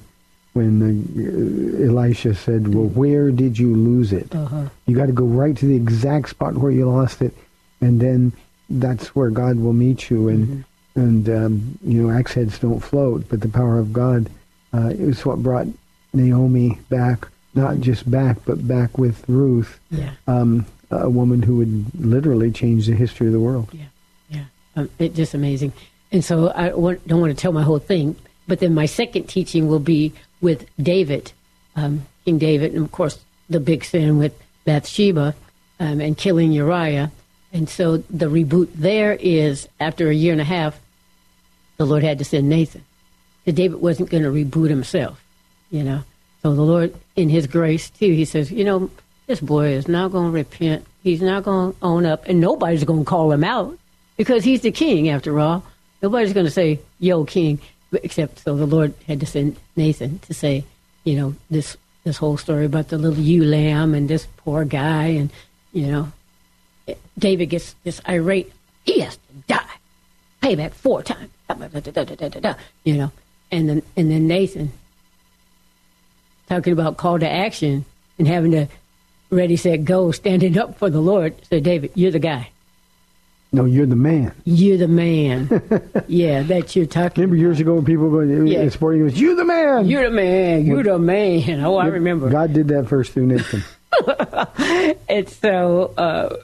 when 0.52 0.80
uh, 0.80 1.84
Elisha 1.84 2.36
said, 2.36 2.72
"Well, 2.72 2.86
where 2.86 3.32
did 3.32 3.58
you 3.58 3.74
lose 3.74 4.12
it? 4.12 4.32
Uh-huh. 4.32 4.68
You 4.86 4.94
got 4.94 5.06
to 5.06 5.12
go 5.12 5.24
right 5.24 5.56
to 5.56 5.66
the 5.66 5.74
exact 5.74 6.28
spot 6.28 6.54
where 6.54 6.70
you 6.70 6.88
lost 6.88 7.20
it, 7.20 7.34
and 7.80 8.00
then 8.00 8.32
that's 8.70 9.16
where 9.16 9.30
God 9.30 9.56
will 9.56 9.72
meet 9.72 10.10
you." 10.10 10.28
And 10.28 10.64
and 10.94 11.28
um, 11.28 11.78
you 11.84 12.00
know, 12.00 12.16
axe 12.16 12.34
heads 12.34 12.60
don't 12.60 12.80
float, 12.80 13.28
but 13.28 13.40
the 13.40 13.48
power 13.48 13.80
of 13.80 13.92
God 13.92 14.30
uh, 14.72 14.90
is 14.90 15.26
what 15.26 15.42
brought 15.42 15.66
Naomi 16.12 16.78
back, 16.88 17.26
not 17.58 17.80
just 17.80 18.08
back, 18.10 18.38
but 18.46 18.66
back 18.66 18.96
with 18.98 19.24
Ruth, 19.28 19.78
Yeah. 19.90 20.12
um, 20.26 20.64
a 20.90 21.10
woman 21.10 21.42
who 21.42 21.56
would 21.56 21.86
literally 22.00 22.50
change 22.50 22.86
the 22.86 22.94
history 22.94 23.26
of 23.26 23.32
the 23.32 23.40
world. 23.40 23.68
Yeah, 23.72 23.84
yeah, 24.30 24.44
um, 24.76 24.88
it's 24.98 25.16
just 25.16 25.34
amazing. 25.34 25.72
And 26.12 26.24
so 26.24 26.48
I 26.48 26.72
want, 26.72 27.06
don't 27.06 27.20
want 27.20 27.36
to 27.36 27.40
tell 27.40 27.52
my 27.52 27.62
whole 27.62 27.78
thing, 27.78 28.16
but 28.46 28.60
then 28.60 28.72
my 28.74 28.86
second 28.86 29.24
teaching 29.28 29.68
will 29.68 29.80
be 29.80 30.12
with 30.40 30.64
David, 30.82 31.32
um, 31.76 32.06
King 32.24 32.38
David, 32.38 32.72
and 32.74 32.84
of 32.84 32.92
course 32.92 33.18
the 33.50 33.60
big 33.60 33.84
sin 33.84 34.16
with 34.18 34.32
Bathsheba 34.64 35.34
um, 35.80 36.00
and 36.00 36.16
killing 36.16 36.52
Uriah. 36.52 37.10
And 37.52 37.68
so 37.68 37.98
the 38.10 38.26
reboot 38.26 38.68
there 38.74 39.12
is 39.20 39.68
after 39.80 40.08
a 40.08 40.14
year 40.14 40.32
and 40.32 40.40
a 40.40 40.44
half, 40.44 40.80
the 41.76 41.84
Lord 41.86 42.02
had 42.02 42.18
to 42.18 42.24
send 42.24 42.48
Nathan. 42.48 42.84
So 43.44 43.52
David 43.52 43.80
wasn't 43.80 44.10
going 44.10 44.22
to 44.22 44.30
reboot 44.30 44.68
himself, 44.70 45.22
you 45.70 45.82
know. 45.82 46.02
So 46.48 46.54
the 46.54 46.62
Lord, 46.62 46.94
in 47.14 47.28
His 47.28 47.46
grace 47.46 47.90
too, 47.90 48.10
He 48.10 48.24
says, 48.24 48.50
you 48.50 48.64
know, 48.64 48.90
this 49.26 49.38
boy 49.38 49.72
is 49.72 49.86
not 49.86 50.12
going 50.12 50.28
to 50.28 50.32
repent. 50.32 50.86
He's 51.02 51.20
not 51.20 51.42
going 51.42 51.74
to 51.74 51.78
own 51.82 52.06
up, 52.06 52.26
and 52.26 52.40
nobody's 52.40 52.84
going 52.84 53.00
to 53.00 53.04
call 53.04 53.30
him 53.30 53.44
out 53.44 53.78
because 54.16 54.44
he's 54.44 54.62
the 54.62 54.70
king 54.70 55.10
after 55.10 55.38
all. 55.38 55.62
Nobody's 56.00 56.32
going 56.32 56.46
to 56.46 56.50
say, 56.50 56.80
"Yo, 57.00 57.26
king," 57.26 57.60
except 57.92 58.38
so 58.38 58.56
the 58.56 58.64
Lord 58.64 58.94
had 59.06 59.20
to 59.20 59.26
send 59.26 59.58
Nathan 59.76 60.20
to 60.20 60.32
say, 60.32 60.64
you 61.04 61.16
know, 61.16 61.34
this 61.50 61.76
this 62.04 62.16
whole 62.16 62.38
story 62.38 62.64
about 62.64 62.88
the 62.88 62.96
little 62.96 63.22
ewe 63.22 63.44
lamb 63.44 63.92
and 63.92 64.08
this 64.08 64.26
poor 64.38 64.64
guy, 64.64 65.08
and 65.08 65.30
you 65.74 65.88
know, 65.88 66.12
David 67.18 67.50
gets 67.50 67.74
this 67.84 68.00
irate. 68.08 68.50
He 68.84 69.00
has 69.00 69.16
to 69.16 69.34
die. 69.48 69.76
Payback 70.42 70.72
four 70.72 71.02
times. 71.02 71.28
You 72.84 72.94
know, 72.96 73.12
and 73.52 73.68
then 73.68 73.82
and 73.98 74.10
then 74.10 74.26
Nathan 74.26 74.72
talking 76.48 76.72
about 76.72 76.96
call 76.96 77.18
to 77.18 77.28
action 77.28 77.84
and 78.18 78.26
having 78.26 78.52
to 78.52 78.66
ready, 79.30 79.56
set, 79.56 79.84
go, 79.84 80.10
standing 80.10 80.58
up 80.58 80.78
for 80.78 80.90
the 80.90 81.00
Lord. 81.00 81.34
Said 81.48 81.62
David, 81.64 81.92
you're 81.94 82.10
the 82.10 82.18
guy. 82.18 82.50
No, 83.50 83.64
you're 83.64 83.86
the 83.86 83.96
man. 83.96 84.34
You're 84.44 84.76
the 84.76 84.88
man. 84.88 85.48
yeah, 86.06 86.42
that 86.42 86.76
you're 86.76 86.84
talking. 86.84 87.22
Remember 87.22 87.36
years 87.36 87.60
ago 87.60 87.74
when 87.76 87.84
people 87.84 88.08
were 88.08 88.26
going, 88.26 88.46
Yeah. 88.46 88.62
yeah. 88.64 88.68
sporting 88.68 89.02
goes, 89.08 89.18
"You're 89.18 89.36
the 89.36 89.44
man." 89.44 89.86
You're 89.86 90.04
the 90.04 90.10
man. 90.10 90.66
You're 90.66 90.82
the 90.82 90.98
man. 90.98 91.60
Oh, 91.64 91.76
I 91.76 91.86
remember. 91.86 92.28
God 92.28 92.52
did 92.52 92.68
that 92.68 92.88
first 92.88 93.12
through 93.12 93.26
Nathan. 93.26 93.62
And 95.08 95.26
so 95.30 95.94
uh, 95.96 96.36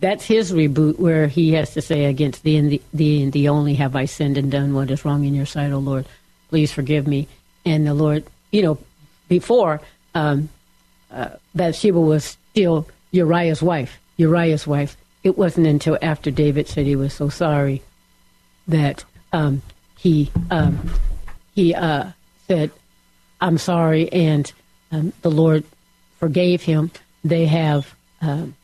that's 0.00 0.24
his 0.24 0.52
reboot, 0.52 0.98
where 0.98 1.28
he 1.28 1.52
has 1.52 1.74
to 1.74 1.80
say, 1.80 2.06
"Against 2.06 2.42
thee 2.42 2.56
and 2.56 2.70
the, 2.72 2.82
thee 2.92 3.22
and 3.22 3.32
thee 3.32 3.48
only 3.48 3.74
have 3.74 3.94
I 3.94 4.06
sinned 4.06 4.36
and 4.36 4.50
done 4.50 4.74
what 4.74 4.90
is 4.90 5.04
wrong 5.04 5.24
in 5.24 5.34
your 5.34 5.46
sight, 5.46 5.70
O 5.70 5.78
Lord. 5.78 6.06
Please 6.48 6.72
forgive 6.72 7.06
me." 7.06 7.28
And 7.64 7.86
the 7.86 7.94
Lord, 7.94 8.24
you 8.50 8.62
know, 8.62 8.78
before 9.28 9.80
um, 10.14 10.48
uh, 11.10 11.30
Bathsheba 11.54 12.00
was 12.00 12.36
still 12.50 12.88
Uriah's 13.10 13.62
wife. 13.62 13.98
Uriah's 14.16 14.66
wife. 14.66 14.96
It 15.22 15.38
wasn't 15.38 15.66
until 15.66 15.98
after 16.02 16.30
David 16.30 16.68
said 16.68 16.86
he 16.86 16.96
was 16.96 17.12
so 17.12 17.28
sorry 17.28 17.82
that 18.66 19.04
um, 19.32 19.62
he 19.96 20.30
um, 20.50 20.90
he 21.54 21.74
uh, 21.74 22.10
said, 22.46 22.70
"I'm 23.40 23.58
sorry," 23.58 24.12
and 24.12 24.50
um, 24.92 25.12
the 25.22 25.30
Lord 25.30 25.64
forgave 26.18 26.62
him. 26.62 26.90
They 27.24 27.46
have 27.46 27.94
um, 28.20 28.54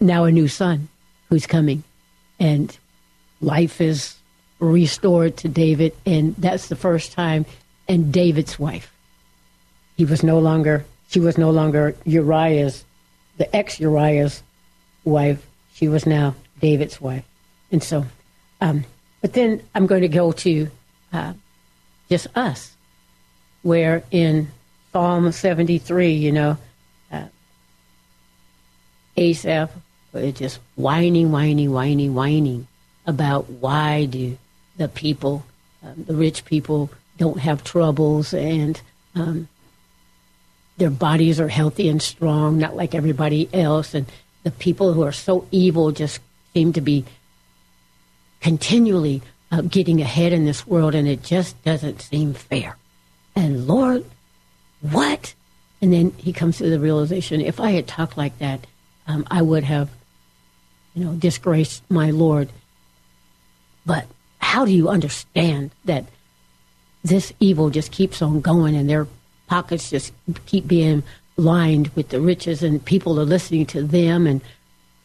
now 0.00 0.24
a 0.24 0.32
new 0.32 0.48
son 0.48 0.88
who's 1.28 1.46
coming, 1.46 1.82
and 2.38 2.76
life 3.40 3.80
is 3.80 4.16
restored 4.58 5.36
to 5.38 5.48
David, 5.48 5.94
and 6.04 6.34
that's 6.36 6.68
the 6.68 6.76
first 6.76 7.12
time. 7.12 7.46
And 7.88 8.12
David's 8.12 8.58
wife, 8.58 8.92
he 9.96 10.04
was 10.04 10.22
no 10.22 10.38
longer. 10.38 10.84
She 11.08 11.20
was 11.20 11.38
no 11.38 11.50
longer 11.50 11.94
Uriah's, 12.04 12.84
the 13.36 13.54
ex 13.54 13.78
Uriah's 13.78 14.42
wife. 15.04 15.46
She 15.74 15.88
was 15.88 16.04
now 16.04 16.34
David's 16.60 17.00
wife, 17.00 17.24
and 17.70 17.82
so. 17.82 18.06
Um, 18.60 18.84
but 19.20 19.34
then 19.34 19.62
I'm 19.74 19.86
going 19.86 20.02
to 20.02 20.08
go 20.08 20.32
to 20.32 20.70
uh, 21.12 21.34
just 22.08 22.26
us, 22.36 22.74
where 23.62 24.02
in 24.10 24.48
Psalm 24.92 25.30
73, 25.30 26.12
you 26.12 26.32
know, 26.32 26.58
uh, 27.12 27.26
Asaph 29.16 29.70
is 30.14 30.34
just 30.34 30.58
whining, 30.76 31.30
whining, 31.30 31.72
whining, 31.72 32.14
whining 32.14 32.66
about 33.06 33.48
why 33.48 34.06
do 34.06 34.38
the 34.76 34.88
people, 34.88 35.44
um, 35.82 36.04
the 36.06 36.14
rich 36.14 36.44
people, 36.44 36.90
don't 37.18 37.40
have 37.40 37.64
troubles 37.64 38.34
and 38.34 38.80
um, 39.14 39.48
their 40.76 40.90
bodies 40.90 41.40
are 41.40 41.48
healthy 41.48 41.88
and 41.88 42.02
strong, 42.02 42.58
not 42.58 42.76
like 42.76 42.94
everybody 42.94 43.48
else, 43.52 43.94
and 43.94 44.06
the 44.42 44.50
people 44.50 44.92
who 44.92 45.02
are 45.02 45.12
so 45.12 45.46
evil 45.50 45.90
just 45.90 46.20
seem 46.52 46.72
to 46.74 46.80
be 46.80 47.04
continually 48.40 49.22
uh, 49.50 49.62
getting 49.62 50.00
ahead 50.00 50.32
in 50.32 50.44
this 50.44 50.66
world, 50.66 50.94
and 50.94 51.08
it 51.08 51.22
just 51.22 51.62
doesn't 51.64 52.02
seem 52.02 52.34
fair. 52.34 52.76
And 53.34 53.66
Lord, 53.66 54.04
what? 54.80 55.34
And 55.80 55.92
then 55.92 56.12
he 56.18 56.32
comes 56.32 56.58
to 56.58 56.68
the 56.68 56.80
realization: 56.80 57.40
if 57.40 57.58
I 57.58 57.70
had 57.70 57.86
talked 57.86 58.16
like 58.16 58.38
that, 58.38 58.66
um, 59.06 59.26
I 59.30 59.40
would 59.40 59.64
have, 59.64 59.88
you 60.94 61.04
know, 61.04 61.12
disgraced 61.14 61.82
my 61.88 62.10
Lord. 62.10 62.50
But 63.86 64.06
how 64.46 64.64
do 64.64 64.70
you 64.70 64.88
understand 64.88 65.72
that 65.84 66.04
this 67.02 67.32
evil 67.40 67.68
just 67.68 67.90
keeps 67.90 68.22
on 68.22 68.40
going, 68.40 68.76
and 68.76 68.88
their 68.88 69.08
pockets 69.48 69.90
just 69.90 70.12
keep 70.46 70.68
being 70.68 71.02
lined 71.36 71.88
with 71.96 72.10
the 72.10 72.20
riches, 72.20 72.62
and 72.62 72.84
people 72.84 73.18
are 73.18 73.24
listening 73.24 73.66
to 73.66 73.82
them 73.82 74.24
and 74.24 74.40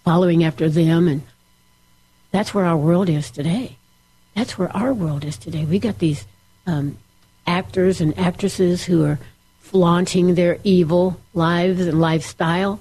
following 0.06 0.44
after 0.44 0.70
them, 0.70 1.08
and 1.08 1.24
that's 2.32 2.54
where 2.54 2.66
our 2.66 2.78
world 2.78 3.10
is 3.10 3.32
today. 3.32 3.78
That's 4.36 4.60
where 4.60 4.76
our 4.78 4.94
world 4.94 5.26
is 5.26 5.38
today. 5.38 5.66
We 5.66 5.80
got 5.80 5.98
these 5.98 6.26
um, 6.68 7.00
actors 7.48 8.00
and 8.00 8.18
actresses 8.20 8.84
who 8.84 9.04
are 9.04 9.20
flaunting 9.60 10.36
their 10.36 10.60
evil 10.64 11.20
lives 11.34 11.82
and 11.82 12.00
lifestyle, 12.00 12.80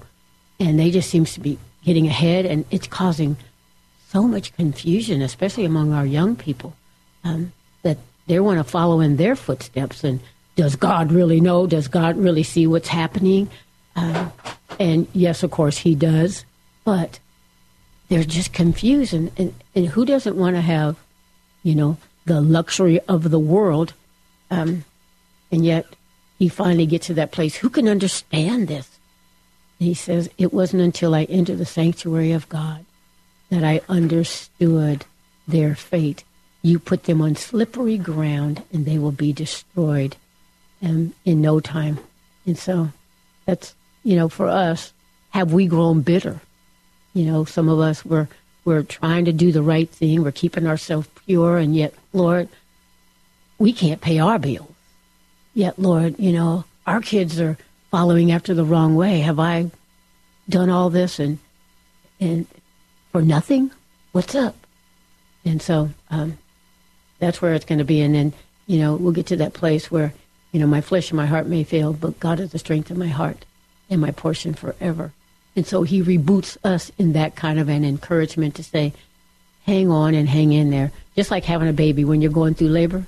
and 0.59 0.79
they 0.79 0.91
just 0.91 1.09
seems 1.09 1.33
to 1.33 1.39
be 1.39 1.57
getting 1.83 2.05
ahead, 2.05 2.45
and 2.45 2.65
it's 2.69 2.87
causing 2.87 3.35
so 4.11 4.27
much 4.27 4.53
confusion, 4.55 5.21
especially 5.21 5.63
among 5.63 5.93
our 5.93 6.05
young 6.05 6.35
people, 6.35 6.73
um, 7.23 7.53
that 7.83 7.97
they 8.27 8.39
want 8.39 8.57
to 8.57 8.63
follow 8.63 8.99
in 8.99 9.15
their 9.15 9.35
footsteps. 9.37 10.03
And 10.03 10.19
does 10.57 10.75
God 10.75 11.11
really 11.11 11.39
know? 11.39 11.65
Does 11.65 11.87
God 11.87 12.17
really 12.17 12.43
see 12.43 12.67
what's 12.67 12.89
happening? 12.89 13.49
Uh, 13.95 14.29
and 14.79 15.07
yes, 15.13 15.43
of 15.43 15.51
course, 15.51 15.77
He 15.77 15.95
does, 15.95 16.43
but 16.83 17.19
they're 18.09 18.23
just 18.23 18.51
confused. 18.51 19.13
And, 19.13 19.31
and, 19.37 19.53
and 19.75 19.87
who 19.87 20.03
doesn't 20.03 20.35
want 20.35 20.57
to 20.57 20.61
have, 20.61 20.97
you 21.63 21.75
know, 21.75 21.97
the 22.25 22.41
luxury 22.41 22.99
of 23.07 23.31
the 23.31 23.39
world? 23.39 23.93
Um, 24.49 24.83
and 25.53 25.63
yet 25.63 25.85
he 26.37 26.49
finally 26.49 26.85
gets 26.85 27.07
to 27.07 27.13
that 27.13 27.31
place. 27.31 27.55
Who 27.55 27.69
can 27.69 27.87
understand 27.87 28.67
this? 28.67 28.89
And 29.79 29.87
he 29.87 29.93
says, 29.93 30.29
It 30.37 30.53
wasn't 30.53 30.83
until 30.83 31.15
I 31.15 31.23
entered 31.23 31.59
the 31.59 31.65
sanctuary 31.65 32.33
of 32.33 32.49
God 32.49 32.85
that 33.51 33.63
I 33.63 33.81
understood 33.87 35.05
their 35.47 35.75
fate. 35.75 36.23
You 36.63 36.79
put 36.79 37.03
them 37.03 37.21
on 37.21 37.35
slippery 37.35 37.97
ground 37.97 38.63
and 38.73 38.85
they 38.85 38.97
will 38.97 39.11
be 39.11 39.33
destroyed 39.33 40.15
um, 40.81 41.13
in 41.25 41.41
no 41.41 41.59
time. 41.59 41.99
And 42.45 42.57
so 42.57 42.89
that's, 43.45 43.75
you 44.03 44.15
know, 44.15 44.29
for 44.29 44.47
us, 44.47 44.93
have 45.31 45.53
we 45.53 45.67
grown 45.67 46.01
bitter? 46.01 46.41
You 47.13 47.25
know, 47.25 47.45
some 47.45 47.69
of 47.69 47.79
us 47.79 48.03
were 48.03 48.27
we're 48.63 48.83
trying 48.83 49.25
to 49.25 49.33
do 49.33 49.51
the 49.51 49.63
right 49.63 49.89
thing, 49.89 50.23
we're 50.23 50.31
keeping 50.31 50.67
ourselves 50.67 51.07
pure, 51.25 51.57
and 51.57 51.75
yet, 51.75 51.95
Lord, 52.13 52.47
we 53.57 53.73
can't 53.73 54.01
pay 54.01 54.19
our 54.19 54.37
bills. 54.37 54.71
Yet, 55.55 55.79
Lord, 55.79 56.19
you 56.19 56.31
know, 56.31 56.65
our 56.85 57.01
kids 57.01 57.39
are 57.39 57.57
following 57.89 58.31
after 58.31 58.53
the 58.53 58.63
wrong 58.63 58.95
way. 58.95 59.19
Have 59.21 59.39
I 59.39 59.71
done 60.47 60.69
all 60.69 60.89
this 60.89 61.19
and 61.19 61.39
and 62.19 62.45
for 63.11 63.21
nothing? 63.21 63.71
What's 64.11 64.35
up? 64.35 64.55
And 65.45 65.61
so 65.61 65.89
um, 66.09 66.37
that's 67.19 67.41
where 67.41 67.53
it's 67.53 67.65
going 67.65 67.79
to 67.79 67.85
be. 67.85 68.01
And 68.01 68.15
then, 68.15 68.33
you 68.67 68.79
know, 68.79 68.95
we'll 68.95 69.13
get 69.13 69.27
to 69.27 69.37
that 69.37 69.53
place 69.53 69.89
where, 69.89 70.13
you 70.51 70.59
know, 70.59 70.67
my 70.67 70.81
flesh 70.81 71.09
and 71.09 71.17
my 71.17 71.25
heart 71.25 71.47
may 71.47 71.63
fail, 71.63 71.93
but 71.93 72.19
God 72.19 72.39
is 72.39 72.51
the 72.51 72.59
strength 72.59 72.91
of 72.91 72.97
my 72.97 73.07
heart 73.07 73.45
and 73.89 74.01
my 74.01 74.11
portion 74.11 74.53
forever. 74.53 75.11
And 75.55 75.65
so 75.65 75.83
he 75.83 76.01
reboots 76.01 76.57
us 76.63 76.91
in 76.97 77.13
that 77.13 77.35
kind 77.35 77.59
of 77.59 77.69
an 77.69 77.83
encouragement 77.83 78.55
to 78.55 78.63
say, 78.63 78.93
hang 79.65 79.89
on 79.89 80.13
and 80.13 80.27
hang 80.29 80.53
in 80.53 80.69
there. 80.69 80.91
Just 81.15 81.31
like 81.31 81.43
having 81.43 81.67
a 81.67 81.73
baby 81.73 82.05
when 82.05 82.21
you're 82.21 82.31
going 82.31 82.53
through 82.53 82.69
labor. 82.69 83.05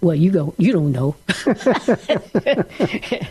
Well, 0.00 0.16
you 0.16 0.32
go, 0.32 0.54
you 0.58 0.72
don't 0.72 0.90
know. 0.90 1.14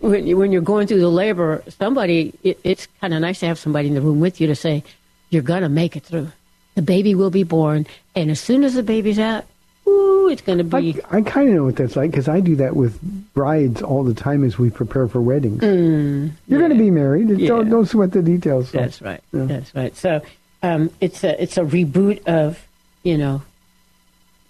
when, 0.00 0.26
you, 0.26 0.36
when 0.36 0.52
you're 0.52 0.62
going 0.62 0.86
through 0.86 1.00
the 1.00 1.08
labor, 1.08 1.64
somebody, 1.80 2.32
it, 2.44 2.60
it's 2.62 2.86
kind 3.00 3.12
of 3.12 3.20
nice 3.20 3.40
to 3.40 3.46
have 3.46 3.58
somebody 3.58 3.88
in 3.88 3.94
the 3.94 4.00
room 4.00 4.20
with 4.20 4.40
you 4.40 4.46
to 4.46 4.54
say, 4.54 4.84
you're 5.30 5.42
going 5.42 5.62
to 5.62 5.68
make 5.68 5.96
it 5.96 6.04
through. 6.04 6.32
The 6.74 6.82
baby 6.82 7.14
will 7.14 7.30
be 7.30 7.42
born. 7.42 7.86
And 8.14 8.30
as 8.30 8.40
soon 8.40 8.64
as 8.64 8.74
the 8.74 8.82
baby's 8.82 9.18
out, 9.18 9.44
ooh, 9.86 10.28
it's 10.28 10.42
going 10.42 10.58
to 10.58 10.64
be. 10.64 11.00
I, 11.10 11.18
I 11.18 11.22
kind 11.22 11.48
of 11.48 11.54
know 11.54 11.64
what 11.64 11.76
that's 11.76 11.96
like 11.96 12.10
because 12.10 12.28
I 12.28 12.40
do 12.40 12.56
that 12.56 12.76
with 12.76 13.00
brides 13.32 13.82
all 13.82 14.04
the 14.04 14.14
time 14.14 14.44
as 14.44 14.58
we 14.58 14.70
prepare 14.70 15.08
for 15.08 15.20
weddings. 15.20 15.62
Mm, 15.62 16.32
You're 16.48 16.60
going 16.60 16.72
to 16.72 16.78
be 16.78 16.90
married. 16.90 17.30
Yeah. 17.30 17.48
Don't, 17.48 17.70
don't 17.70 17.86
sweat 17.86 18.12
the 18.12 18.22
details. 18.22 18.70
So. 18.70 18.78
That's 18.78 19.00
right. 19.00 19.22
Yeah. 19.32 19.44
That's 19.44 19.74
right. 19.74 19.96
So 19.96 20.20
um, 20.62 20.90
it's 21.00 21.24
a 21.24 21.40
it's 21.42 21.56
a 21.56 21.62
reboot 21.62 22.26
of 22.26 22.66
you 23.02 23.16
know, 23.16 23.40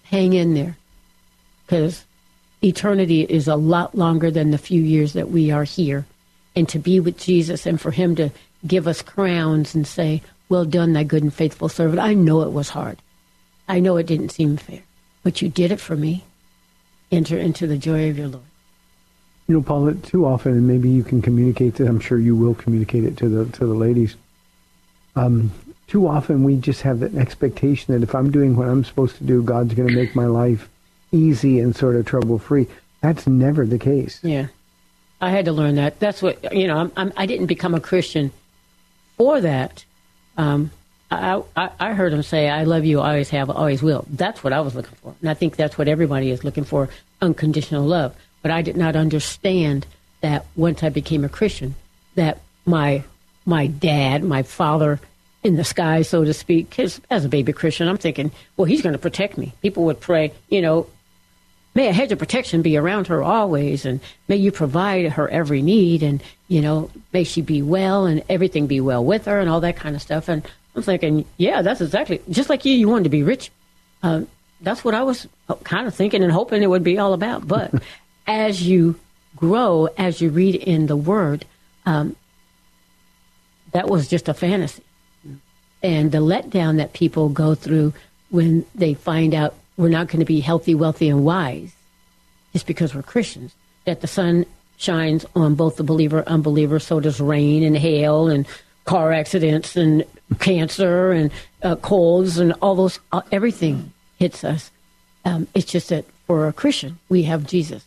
hang 0.05 0.33
in 0.33 0.55
there, 0.55 0.75
because 1.65 2.05
eternity 2.63 3.21
is 3.21 3.47
a 3.47 3.55
lot 3.55 3.95
longer 3.95 4.31
than 4.31 4.49
the 4.49 4.57
few 4.57 4.81
years 4.81 5.13
that 5.13 5.29
we 5.29 5.51
are 5.51 5.63
here, 5.63 6.07
and 6.55 6.67
to 6.69 6.79
be 6.79 6.99
with 6.99 7.19
Jesus 7.19 7.67
and 7.67 7.79
for 7.79 7.91
Him 7.91 8.15
to 8.15 8.31
give 8.65 8.87
us 8.87 9.03
crowns 9.03 9.75
and 9.75 9.85
say, 9.85 10.23
"Well 10.49 10.65
done, 10.65 10.93
thy 10.93 11.03
good 11.03 11.23
and 11.23 11.33
faithful 11.33 11.69
servant." 11.69 11.99
I 11.99 12.13
know 12.13 12.41
it 12.41 12.51
was 12.51 12.69
hard. 12.69 12.97
I 13.67 13.79
know 13.79 13.97
it 13.97 14.07
didn't 14.07 14.29
seem 14.29 14.57
fair, 14.57 14.81
but 15.23 15.41
you 15.41 15.49
did 15.49 15.71
it 15.71 15.79
for 15.79 15.95
me. 15.95 16.23
Enter 17.11 17.37
into 17.37 17.67
the 17.67 17.77
joy 17.77 18.09
of 18.09 18.17
your 18.17 18.27
Lord. 18.27 18.43
You 19.47 19.55
know, 19.55 19.61
Paula, 19.61 19.93
too 19.93 20.25
often, 20.25 20.51
and 20.51 20.67
maybe 20.67 20.89
you 20.89 21.03
can 21.03 21.21
communicate 21.21 21.79
it. 21.79 21.87
I'm 21.87 21.99
sure 21.99 22.19
you 22.19 22.35
will 22.35 22.53
communicate 22.53 23.05
it 23.05 23.17
to 23.17 23.29
the 23.29 23.45
to 23.57 23.65
the 23.65 23.73
ladies. 23.73 24.15
Um, 25.15 25.51
too 25.87 26.07
often, 26.07 26.43
we 26.43 26.57
just 26.57 26.81
have 26.81 26.99
that 26.99 27.15
expectation 27.15 27.93
that 27.93 28.03
if 28.03 28.13
I'm 28.13 28.29
doing 28.29 28.55
what 28.55 28.67
I'm 28.67 28.83
supposed 28.83 29.15
to 29.17 29.23
do, 29.23 29.41
God's 29.41 29.73
going 29.73 29.87
to 29.87 29.95
make 29.95 30.15
my 30.15 30.25
life 30.25 30.69
easy 31.11 31.59
and 31.59 31.75
sort 31.75 31.95
of 31.95 32.05
trouble 32.05 32.37
free. 32.37 32.67
That's 33.01 33.25
never 33.25 33.65
the 33.65 33.79
case. 33.79 34.19
Yeah, 34.21 34.47
I 35.21 35.31
had 35.31 35.45
to 35.45 35.53
learn 35.53 35.75
that. 35.75 35.99
That's 35.99 36.21
what 36.21 36.53
you 36.53 36.67
know. 36.67 36.77
I'm, 36.77 36.91
I'm, 36.97 37.13
I 37.15 37.25
didn't 37.25 37.47
become 37.47 37.73
a 37.73 37.79
Christian 37.79 38.31
for 39.17 39.39
that. 39.41 39.85
Um, 40.37 40.71
I, 41.09 41.41
I, 41.55 41.69
I 41.79 41.93
heard 41.93 42.13
him 42.13 42.23
say, 42.23 42.49
"I 42.49 42.63
love 42.63 42.85
you, 42.85 42.99
always 43.01 43.29
have, 43.29 43.49
always 43.49 43.81
will." 43.81 44.05
That's 44.09 44.43
what 44.43 44.53
I 44.53 44.61
was 44.61 44.75
looking 44.75 44.95
for, 45.01 45.15
and 45.21 45.29
I 45.29 45.33
think 45.33 45.55
that's 45.55 45.77
what 45.77 45.87
everybody 45.87 46.31
is 46.31 46.43
looking 46.43 46.63
for: 46.63 46.89
unconditional 47.21 47.85
love. 47.85 48.15
But 48.41 48.51
I 48.51 48.61
did 48.61 48.77
not 48.77 48.95
understand 48.95 49.85
that 50.21 50.45
once 50.55 50.83
I 50.83 50.89
became 50.89 51.23
a 51.23 51.29
Christian, 51.29 51.75
that 52.15 52.39
my 52.65 53.03
my 53.45 53.67
dad, 53.67 54.23
my 54.23 54.43
father 54.43 54.99
in 55.43 55.55
the 55.55 55.63
sky, 55.63 56.01
so 56.01 56.25
to 56.25 56.33
speak, 56.33 56.77
as 56.77 57.25
a 57.25 57.29
baby 57.29 57.53
Christian, 57.53 57.87
I'm 57.87 57.97
thinking, 57.97 58.31
well, 58.57 58.65
he's 58.65 58.81
going 58.81 58.93
to 58.93 58.99
protect 58.99 59.37
me. 59.37 59.53
People 59.61 59.85
would 59.85 60.01
pray, 60.01 60.33
you 60.49 60.61
know, 60.61 60.87
may 61.77 61.89
a 61.89 61.93
hedge 61.93 62.11
of 62.11 62.17
protection 62.17 62.63
be 62.63 62.75
around 62.75 63.05
her 63.05 63.21
always, 63.21 63.85
and 63.85 63.99
may 64.27 64.35
you 64.35 64.51
provide 64.51 65.11
her 65.11 65.29
every 65.29 65.61
need, 65.61 66.01
and 66.01 66.23
you 66.47 66.59
know, 66.59 66.89
may 67.13 67.23
she 67.23 67.39
be 67.39 67.61
well, 67.61 68.07
and 68.07 68.23
everything 68.27 68.65
be 68.65 68.81
well 68.81 69.05
with 69.05 69.25
her, 69.25 69.39
and 69.39 69.47
all 69.47 69.61
that 69.61 69.75
kind 69.75 69.95
of 69.95 70.01
stuff. 70.01 70.27
And 70.27 70.43
I'm 70.75 70.81
thinking, 70.81 71.23
yeah, 71.37 71.61
that's 71.61 71.79
exactly 71.79 72.19
just 72.31 72.49
like 72.49 72.65
you. 72.65 72.73
You 72.73 72.89
wanted 72.89 73.03
to 73.03 73.09
be 73.11 73.21
rich. 73.21 73.51
Um, 74.01 74.27
that's 74.59 74.83
what 74.83 74.95
I 74.95 75.03
was 75.03 75.27
kind 75.63 75.87
of 75.87 75.93
thinking 75.93 76.23
and 76.23 76.31
hoping 76.31 76.63
it 76.63 76.67
would 76.67 76.83
be 76.83 76.97
all 76.97 77.13
about. 77.13 77.47
But 77.47 77.71
as 78.27 78.67
you 78.67 78.99
grow, 79.35 79.87
as 79.99 80.19
you 80.19 80.31
read 80.31 80.55
in 80.55 80.87
the 80.87 80.97
Word, 80.97 81.45
um, 81.85 82.15
that 83.71 83.87
was 83.87 84.07
just 84.07 84.27
a 84.27 84.33
fantasy. 84.33 84.81
And 85.83 86.11
the 86.11 86.17
letdown 86.17 86.77
that 86.77 86.93
people 86.93 87.29
go 87.29 87.53
through 87.53 87.93
when 88.31 88.65
they 88.73 88.95
find 88.95 89.35
out 89.35 89.53
we're 89.77 89.89
not 89.89 90.07
going 90.07 90.19
to 90.19 90.25
be 90.25 90.39
healthy, 90.39 90.75
wealthy, 90.75 91.07
and 91.09 91.23
wise 91.23 91.71
just 92.53 92.65
because 92.65 92.95
we're 92.95 93.03
Christians, 93.03 93.53
that 93.85 94.01
the 94.01 94.07
sun 94.07 94.45
shines 94.77 95.25
on 95.35 95.55
both 95.55 95.75
the 95.75 95.83
believer 95.83 96.19
and 96.19 96.27
unbeliever, 96.27 96.79
so 96.79 96.99
does 96.99 97.19
rain 97.19 97.63
and 97.63 97.77
hail 97.77 98.27
and 98.27 98.47
car 98.85 99.11
accidents 99.11 99.75
and 99.75 100.03
cancer 100.39 101.11
and 101.11 101.31
uh, 101.61 101.75
colds 101.75 102.37
and 102.37 102.53
all 102.61 102.75
those, 102.75 102.99
uh, 103.11 103.21
everything 103.31 103.91
hits 104.17 104.43
us. 104.43 104.71
Um, 105.25 105.47
it's 105.53 105.71
just 105.71 105.89
that 105.89 106.05
for 106.25 106.47
a 106.47 106.53
Christian, 106.53 106.99
we 107.09 107.23
have 107.23 107.45
Jesus 107.45 107.85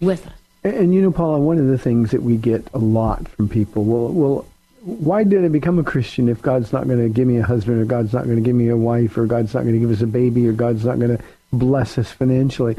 with 0.00 0.26
us. 0.26 0.32
And, 0.64 0.74
and 0.74 0.94
you 0.94 1.02
know, 1.02 1.12
Paula, 1.12 1.38
one 1.38 1.58
of 1.58 1.66
the 1.66 1.78
things 1.78 2.10
that 2.10 2.22
we 2.22 2.36
get 2.36 2.66
a 2.74 2.78
lot 2.78 3.28
from 3.28 3.48
people, 3.48 3.84
well, 3.84 4.08
well, 4.12 4.46
why 4.82 5.24
did 5.24 5.44
I 5.44 5.48
become 5.48 5.78
a 5.78 5.84
Christian 5.84 6.28
if 6.28 6.40
God's 6.42 6.72
not 6.72 6.86
going 6.86 6.98
to 6.98 7.08
give 7.08 7.26
me 7.26 7.38
a 7.38 7.44
husband 7.44 7.80
or 7.80 7.84
God's 7.84 8.12
not 8.12 8.24
going 8.24 8.36
to 8.36 8.42
give 8.42 8.54
me 8.54 8.68
a 8.68 8.76
wife 8.76 9.16
or 9.16 9.26
God's 9.26 9.54
not 9.54 9.62
going 9.62 9.74
to 9.74 9.80
give 9.80 9.90
us 9.90 10.02
a 10.02 10.06
baby 10.06 10.46
or 10.46 10.52
God's 10.52 10.84
not 10.84 10.98
going 10.98 11.16
to 11.16 11.24
bless 11.52 11.98
us 11.98 12.10
financially? 12.10 12.76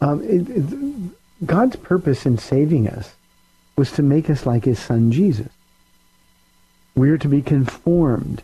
Um, 0.00 0.22
it, 0.22 0.48
it, 0.48 1.46
God's 1.46 1.76
purpose 1.76 2.26
in 2.26 2.38
saving 2.38 2.88
us 2.88 3.14
was 3.76 3.92
to 3.92 4.02
make 4.02 4.28
us 4.28 4.46
like 4.46 4.64
his 4.64 4.78
son 4.78 5.10
Jesus. 5.10 5.48
We're 6.94 7.18
to 7.18 7.28
be 7.28 7.40
conformed, 7.42 8.42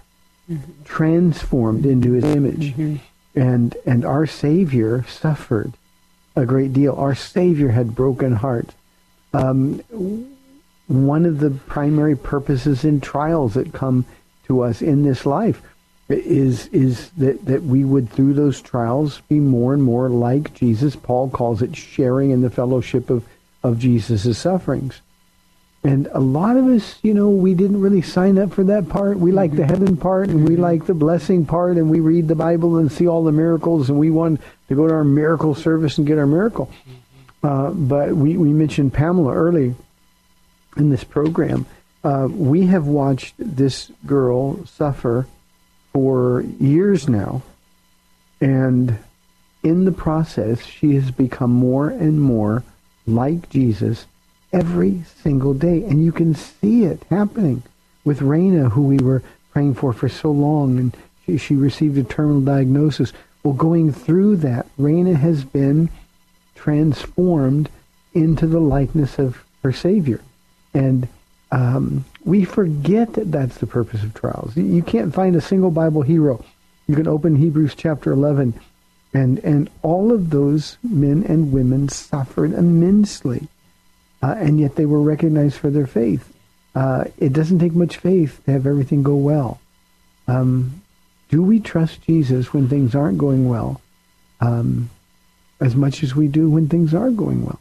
transformed 0.84 1.84
into 1.84 2.12
his 2.12 2.24
image. 2.24 2.74
And, 3.34 3.76
and 3.86 4.05
our 4.05 4.26
Savior 4.26 5.05
suffered 5.05 5.74
a 6.34 6.47
great 6.47 6.72
deal. 6.72 6.95
Our 6.95 7.14
Savior 7.14 7.68
had 7.68 7.95
broken 7.95 8.36
hearts. 8.36 8.74
Um, 9.34 9.82
one 10.89 11.26
of 11.26 11.39
the 11.39 11.51
primary 11.51 12.16
purposes 12.16 12.84
in 12.84 13.01
trials 13.01 13.55
that 13.55 13.72
come 13.72 14.05
to 14.47 14.62
us 14.62 14.82
in 14.82 15.05
this 15.05 15.24
life 15.26 15.62
is 16.09 16.68
is 16.68 17.11
that, 17.11 17.45
that 17.45 17.62
we 17.62 17.84
would 17.84 18.11
through 18.11 18.32
those 18.32 18.62
trials 18.62 19.20
be 19.28 19.39
more 19.39 19.74
and 19.74 19.82
more 19.82 20.09
like 20.09 20.55
Jesus. 20.55 20.97
Paul 20.97 21.28
calls 21.28 21.61
it 21.61 21.76
sharing 21.76 22.30
in 22.30 22.41
the 22.41 22.51
fellowship 22.51 23.11
of, 23.11 23.26
of 23.62 23.78
Jesus' 23.78 24.39
sufferings. 24.39 25.01
And 25.84 26.09
a 26.12 26.20
lot 26.20 26.57
of 26.57 26.66
us, 26.66 26.99
you 27.03 27.14
know, 27.14 27.28
we 27.28 27.55
didn't 27.55 27.80
really 27.80 28.03
sign 28.03 28.36
up 28.36 28.53
for 28.53 28.64
that 28.64 28.89
part. 28.89 29.18
We 29.18 29.30
like 29.30 29.53
the 29.53 29.62
mm-hmm. 29.62 29.70
heaven 29.70 29.97
part 29.97 30.28
and 30.28 30.49
we 30.49 30.55
mm-hmm. 30.55 30.62
like 30.62 30.86
the 30.86 30.95
blessing 30.95 31.47
part 31.47 31.76
and 31.76 31.89
we 31.89 32.01
read 32.01 32.26
the 32.26 32.34
Bible 32.34 32.78
and 32.78 32.91
see 32.91 33.07
all 33.07 33.22
the 33.22 33.32
miracles 33.32 33.89
and 33.89 33.99
we 33.99 34.11
want 34.11 34.41
to 34.68 34.74
go 34.74 34.89
to 34.89 34.95
our 34.95 35.05
miracle 35.05 35.55
service 35.55 35.99
and 35.99 36.07
get 36.07 36.18
our 36.18 36.26
miracle. 36.26 36.66
Mm-hmm. 36.66 37.47
Uh, 37.47 37.70
but 37.70 38.16
we, 38.16 38.36
we 38.36 38.49
mentioned 38.49 38.93
Pamela 38.93 39.32
early 39.32 39.74
in 40.79 40.91
this 40.91 41.05
program. 41.05 41.66
Uh, 42.03 42.29
we 42.31 42.66
have 42.66 42.87
watched 42.87 43.35
this 43.39 43.91
girl 44.07 44.64
suffer 44.64 45.26
for 45.93 46.43
years 46.61 47.09
now. 47.09 47.43
And 48.41 48.99
in 49.62 49.85
the 49.85 49.93
process, 49.93 50.64
she 50.64 50.95
has 50.95 51.11
become 51.11 51.51
more 51.51 51.89
and 51.89 52.20
more 52.20 52.62
like 53.07 53.51
Jesus 53.51 54.07
every 54.53 55.03
single 55.22 55.55
day. 55.55 55.83
And 55.83 56.05
you 56.05 56.12
can 56.12 56.35
see 56.35 56.85
it 56.85 57.03
happening 57.11 57.64
with 58.05 58.20
Raina, 58.20 58.70
who 58.70 58.83
we 58.83 58.99
were 58.99 59.22
praying 59.53 59.74
for 59.74 59.93
for 59.93 60.09
so 60.09 60.31
long. 60.31 60.79
And 60.79 60.97
she, 61.26 61.37
she 61.37 61.57
received 61.57 61.99
a 61.99 62.05
terminal 62.05 62.41
diagnosis. 62.41 63.12
Well, 63.43 63.55
going 63.55 63.93
through 63.93 64.37
that, 64.37 64.66
Raina 64.79 65.16
has 65.16 65.45
been 65.45 65.91
transformed 66.55 67.68
into 68.14 68.47
the 68.47 68.61
likeness 68.61 69.18
of 69.18 69.45
her 69.62 69.72
Savior. 69.72 70.20
And 70.79 71.09
um, 71.51 72.05
we 72.24 72.45
forget 72.45 73.14
that 73.14 73.33
that's 73.33 73.59
the 73.59 73.66
purpose 73.66 74.05
of 74.05 74.14
trials. 74.14 74.57
You- 74.57 74.83
can't 74.83 75.12
find 75.12 75.35
a 75.35 75.41
single 75.41 75.72
Bible 75.72 76.03
hero. 76.03 76.45
You 76.87 76.95
can 76.95 77.09
open 77.09 77.35
Hebrews 77.35 77.74
chapter 77.74 78.12
11, 78.12 78.55
and, 79.12 79.39
and 79.41 79.68
all 79.83 80.12
of 80.12 80.31
those 80.31 80.79
men 80.83 81.24
and 81.29 81.53
women 81.53 81.89
suffered 81.89 82.53
immensely, 82.53 83.49
uh, 84.22 84.37
and 84.39 84.61
yet 84.61 84.76
they 84.76 84.87
were 84.87 85.01
recognized 85.03 85.57
for 85.57 85.68
their 85.70 85.87
faith. 85.87 86.33
Uh, 86.74 87.05
it 87.18 87.33
doesn't 87.33 87.59
take 87.59 87.74
much 87.74 87.97
faith 87.97 88.41
to 88.45 88.53
have 88.53 88.66
everything 88.66 89.03
go 89.03 89.16
well. 89.16 89.61
Um, 90.29 90.83
do 91.29 91.43
we 91.43 91.59
trust 91.59 92.03
Jesus 92.03 92.53
when 92.53 92.68
things 92.68 92.95
aren't 92.95 93.18
going 93.18 93.49
well 93.49 93.81
um, 94.41 94.91
as 95.61 95.74
much 95.74 96.03
as 96.05 96.14
we 96.14 96.29
do 96.29 96.49
when 96.49 96.68
things 96.68 96.95
are 96.95 97.11
going 97.11 97.45
well? 97.45 97.61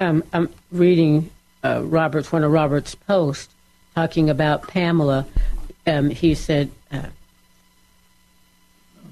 um, 0.00 0.24
I'm 0.32 0.48
reading 0.72 1.30
uh, 1.64 1.82
Robert's 1.82 2.30
one 2.30 2.44
of 2.44 2.52
Robert's 2.52 2.94
posts 2.94 3.52
talking 3.94 4.28
about 4.28 4.68
Pamela. 4.68 5.26
Um, 5.86 6.10
he 6.10 6.34
said 6.34 6.70
uh, 6.92 7.08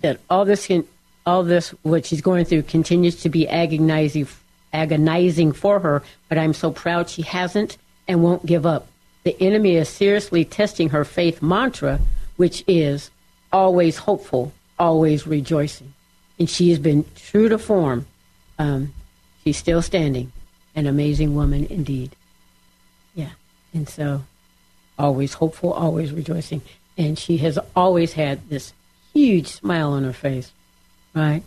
that 0.03 0.21
all 0.29 0.45
this, 0.45 0.67
can, 0.67 0.87
all 1.27 1.43
this, 1.43 1.71
what 1.83 2.07
she's 2.07 2.21
going 2.21 2.45
through, 2.45 2.63
continues 2.65 3.17
to 3.23 3.29
be 3.29 3.49
agonizing, 3.49 4.29
agonizing 4.73 5.53
for 5.53 5.81
her. 5.81 6.03
But 6.29 6.39
I'm 6.39 6.53
so 6.53 6.71
proud 6.71 7.09
she 7.09 7.23
hasn't 7.23 7.79
and 8.07 8.23
won't 8.23 8.47
give 8.47 8.67
up. 8.67 8.89
The 9.25 9.41
enemy 9.41 9.77
is 9.77 9.89
seriously 9.89 10.45
testing 10.45 10.91
her 10.91 11.05
faith 11.05 11.43
mantra, 11.43 12.01
which 12.37 12.65
is 12.67 13.11
always 13.53 13.97
hopeful, 13.97 14.53
always 14.79 15.27
rejoicing. 15.27 15.95
And 16.39 16.51
she 16.51 16.71
has 16.71 16.79
been 16.79 17.05
true 17.15 17.49
to 17.49 17.59
form. 17.59 18.07
Um, 18.59 18.93
she's 19.45 19.57
still 19.57 19.81
standing 19.81 20.33
an 20.75 20.87
amazing 20.87 21.35
woman 21.35 21.67
indeed. 21.67 22.17
And 23.75 23.89
so 23.89 24.23
always 24.99 25.35
hopeful, 25.35 25.73
always 25.73 26.13
rejoicing. 26.13 26.63
And 26.97 27.19
she 27.19 27.39
has 27.39 27.59
always 27.75 28.13
had 28.13 28.49
this 28.49 28.73
huge 29.13 29.49
smile 29.49 29.93
on 29.93 30.05
her 30.05 30.13
face. 30.13 30.53
Right? 31.15 31.43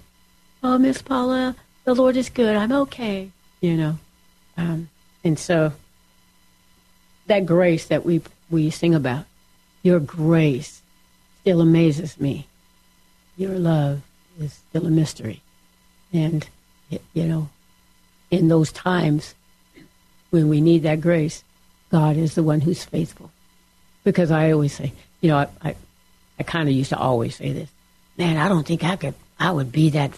Oh, 0.63 0.77
Miss 0.77 1.01
Paula, 1.01 1.55
the 1.83 1.93
Lord 1.93 2.17
is 2.17 2.29
good. 2.29 2.55
I'm 2.55 2.71
okay. 2.71 3.31
You 3.61 3.77
know. 3.77 3.97
Um, 4.57 4.89
and 5.23 5.37
so 5.37 5.73
that 7.27 7.45
grace 7.45 7.87
that 7.87 8.05
we 8.05 8.21
we 8.49 8.69
sing 8.69 8.93
about, 8.93 9.25
your 9.83 9.99
grace 9.99 10.81
still 11.41 11.61
amazes 11.61 12.19
me. 12.19 12.47
Your 13.37 13.57
love 13.57 14.01
is 14.39 14.53
still 14.53 14.85
a 14.85 14.91
mystery. 14.91 15.41
And 16.13 16.47
you 17.13 17.25
know, 17.25 17.49
in 18.31 18.47
those 18.47 18.71
times 18.71 19.33
when 20.29 20.49
we 20.49 20.61
need 20.61 20.83
that 20.83 21.01
grace, 21.01 21.43
God 21.95 22.17
is 22.17 22.35
the 22.35 22.43
one 22.43 22.59
who's 22.59 22.83
faithful. 22.83 23.31
Because 24.03 24.29
I 24.29 24.51
always 24.51 24.73
say, 24.73 24.91
you 25.21 25.29
know, 25.29 25.37
I, 25.37 25.47
I, 25.61 25.75
I 26.37 26.43
kind 26.43 26.67
of 26.67 26.75
used 26.75 26.89
to 26.89 26.97
always 26.97 27.37
say 27.37 27.53
this, 27.53 27.69
man, 28.17 28.35
I 28.35 28.49
don't 28.49 28.67
think 28.67 28.83
I 28.83 28.97
could, 28.97 29.13
I 29.39 29.49
would 29.49 29.71
be 29.71 29.91
that, 29.91 30.11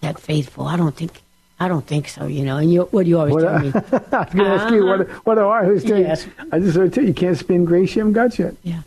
that 0.00 0.20
faithful. 0.20 0.64
I 0.68 0.76
don't 0.76 0.94
think, 0.94 1.20
I 1.58 1.66
don't 1.66 1.84
think 1.84 2.06
so, 2.06 2.26
you 2.26 2.44
know. 2.44 2.58
And 2.58 2.72
you, 2.72 2.82
what 2.82 3.02
do 3.02 3.10
you 3.10 3.18
always 3.18 3.34
What, 3.34 3.40
tell 3.42 3.58
me? 3.58 3.72
I 3.74 3.80
was 3.80 4.32
going 4.32 4.44
to 4.44 4.62
ask 4.62 4.72
you, 4.72 4.86
what, 4.86 5.00
uh-huh. 5.00 5.20
what 5.24 5.34
do 5.34 5.40
I 5.40 5.64
always 5.64 5.82
tell 5.82 5.98
you? 5.98 6.06
I 6.06 6.60
just 6.60 6.78
want 6.78 6.90
to 6.92 6.94
tell 6.94 7.02
you, 7.02 7.08
you 7.08 7.14
can't 7.14 7.36
spin 7.36 7.64
grace 7.64 7.96
you 7.96 8.02
haven't 8.02 8.12
got 8.12 8.38
yet. 8.38 8.54
Yeah. 8.62 8.82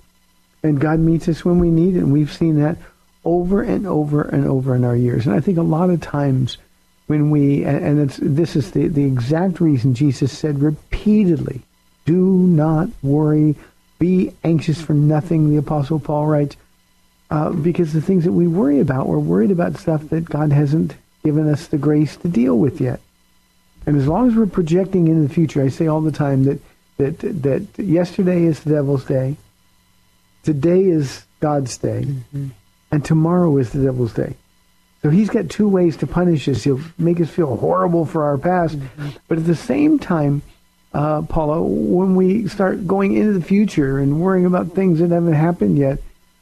And 0.64 0.80
God 0.80 1.00
meets 1.00 1.28
us 1.28 1.44
when 1.44 1.60
we 1.60 1.70
need 1.70 1.98
it. 1.98 2.00
And 2.00 2.14
we've 2.14 2.32
seen 2.32 2.62
that 2.62 2.78
over 3.26 3.62
and 3.62 3.86
over 3.86 4.22
and 4.22 4.48
over 4.48 4.74
in 4.74 4.86
our 4.86 4.96
years. 4.96 5.28
And 5.28 5.36
I 5.36 5.42
think 5.42 5.58
a 5.58 5.64
lot 5.64 5.90
of 5.90 6.00
times 6.00 6.58
when 7.08 7.30
we, 7.30 7.66
and 7.66 7.84
and 7.84 8.00
it's, 8.00 8.20
this 8.22 8.56
is 8.56 8.72
the, 8.72 8.88
the 8.88 9.04
exact 9.04 9.60
reason 9.60 9.94
Jesus 9.94 10.32
said 10.32 10.62
repeatedly, 10.62 11.62
do 12.08 12.16
not 12.16 12.90
worry, 13.04 13.56
be 14.00 14.34
anxious 14.44 14.82
for 14.82 14.94
nothing, 14.94 15.50
the 15.50 15.58
Apostle 15.58 16.00
Paul 16.00 16.26
writes, 16.26 16.56
uh, 17.30 17.52
because 17.52 17.92
the 17.92 18.02
things 18.02 18.24
that 18.24 18.32
we 18.32 18.48
worry 18.48 18.80
about, 18.80 19.08
we're 19.08 19.20
worried 19.20 19.52
about 19.52 19.78
stuff 19.78 20.10
that 20.10 20.26
God 20.26 20.52
hasn't 20.52 20.96
given 21.24 21.50
us 21.50 21.68
the 21.68 21.78
grace 21.78 22.16
to 22.18 22.30
deal 22.30 22.58
with 22.58 22.80
yet. 22.80 23.02
And 23.86 23.98
as 23.98 24.08
long 24.08 24.30
as 24.30 24.36
we're 24.36 24.46
projecting 24.46 25.10
into 25.10 25.28
the 25.28 25.34
future, 25.34 25.62
I 25.62 25.68
say 25.68 25.88
all 25.88 26.02
the 26.02 26.12
time 26.12 26.46
that, 26.46 26.60
that, 26.98 27.20
that 27.20 27.68
yesterday 27.78 28.44
is 28.44 28.62
the 28.62 28.72
devil's 28.72 29.04
day, 29.04 29.36
today 30.44 30.86
is 30.86 31.26
God's 31.42 31.78
day, 31.78 32.08
and 32.92 33.04
tomorrow 33.04 33.58
is 33.58 33.72
the 33.72 33.84
devil's 33.84 34.14
day. 34.14 34.36
So 35.02 35.10
he's 35.10 35.30
got 35.30 35.50
two 35.50 35.68
ways 35.68 35.98
to 35.98 36.08
punish 36.08 36.48
us. 36.48 36.64
He'll 36.64 36.82
make 36.98 37.20
us 37.20 37.30
feel 37.30 37.58
horrible 37.58 38.06
for 38.06 38.24
our 38.24 38.38
past, 38.38 38.78
but 39.28 39.38
at 39.38 39.46
the 39.46 39.56
same 39.56 40.00
time, 40.00 40.42
uh, 40.98 41.22
Paula, 41.22 41.62
when 41.62 42.16
we 42.16 42.48
start 42.48 42.88
going 42.88 43.16
into 43.16 43.34
the 43.34 43.46
future 43.46 44.00
and 44.00 44.20
worrying 44.20 44.48
about 44.48 44.72
things 44.72 44.98
that 44.98 45.12
haven't 45.12 45.34
happened 45.34 45.78
yet, 45.78 46.00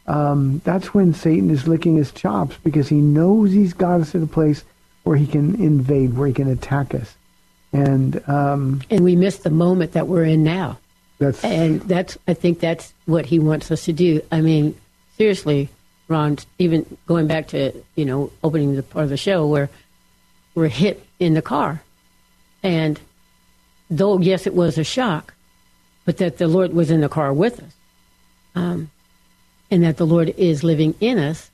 um, 0.07 0.61
that's 0.63 0.93
when 0.93 1.13
Satan 1.13 1.49
is 1.49 1.67
licking 1.67 1.97
his 1.97 2.13
chops 2.13 2.55
because 2.63 2.87
he 2.87 2.95
knows 2.95 3.51
he's 3.51 3.73
got 3.73 3.99
us 3.99 4.15
at 4.15 4.21
a 4.21 4.27
place 4.27 4.63
where 5.03 5.17
he 5.17 5.27
can 5.27 5.55
invade, 5.61 6.15
where 6.15 6.29
he 6.29 6.33
can 6.33 6.49
attack 6.49 6.95
us, 6.95 7.15
and 7.73 8.27
um, 8.29 8.81
And 8.89 9.03
we 9.03 9.17
miss 9.17 9.39
the 9.39 9.49
moment 9.49 9.91
that 9.91 10.07
we're 10.07 10.23
in 10.23 10.43
now. 10.43 10.79
that's 11.19 11.43
And 11.43 11.81
that's, 11.81 12.17
I 12.25 12.33
think 12.33 12.61
that's 12.61 12.93
what 13.05 13.25
he 13.25 13.39
wants 13.39 13.71
us 13.71 13.83
to 13.85 13.93
do. 13.93 14.21
I 14.31 14.39
mean, 14.39 14.73
seriously, 15.17 15.67
Ron, 16.07 16.37
even 16.59 16.85
going 17.07 17.27
back 17.27 17.49
to, 17.49 17.73
you 17.95 18.05
know, 18.05 18.31
opening 18.41 18.75
the 18.75 18.83
part 18.83 19.03
of 19.03 19.09
the 19.09 19.17
show 19.17 19.47
where 19.47 19.69
we're 20.53 20.69
hit 20.69 21.05
in 21.19 21.33
the 21.33 21.41
car. 21.41 21.81
And 22.63 22.99
though, 23.89 24.19
yes, 24.19 24.47
it 24.47 24.55
was 24.55 24.77
a 24.77 24.83
shock, 24.83 25.33
but 26.05 26.17
that 26.17 26.37
the 26.37 26.47
Lord 26.47 26.73
was 26.73 26.91
in 26.91 27.01
the 27.01 27.09
car 27.09 27.33
with 27.33 27.59
us. 27.59 27.73
Um, 28.55 28.89
and 29.71 29.83
that 29.83 29.97
the 29.97 30.05
Lord 30.05 30.29
is 30.37 30.63
living 30.63 30.95
in 30.99 31.17
us 31.17 31.49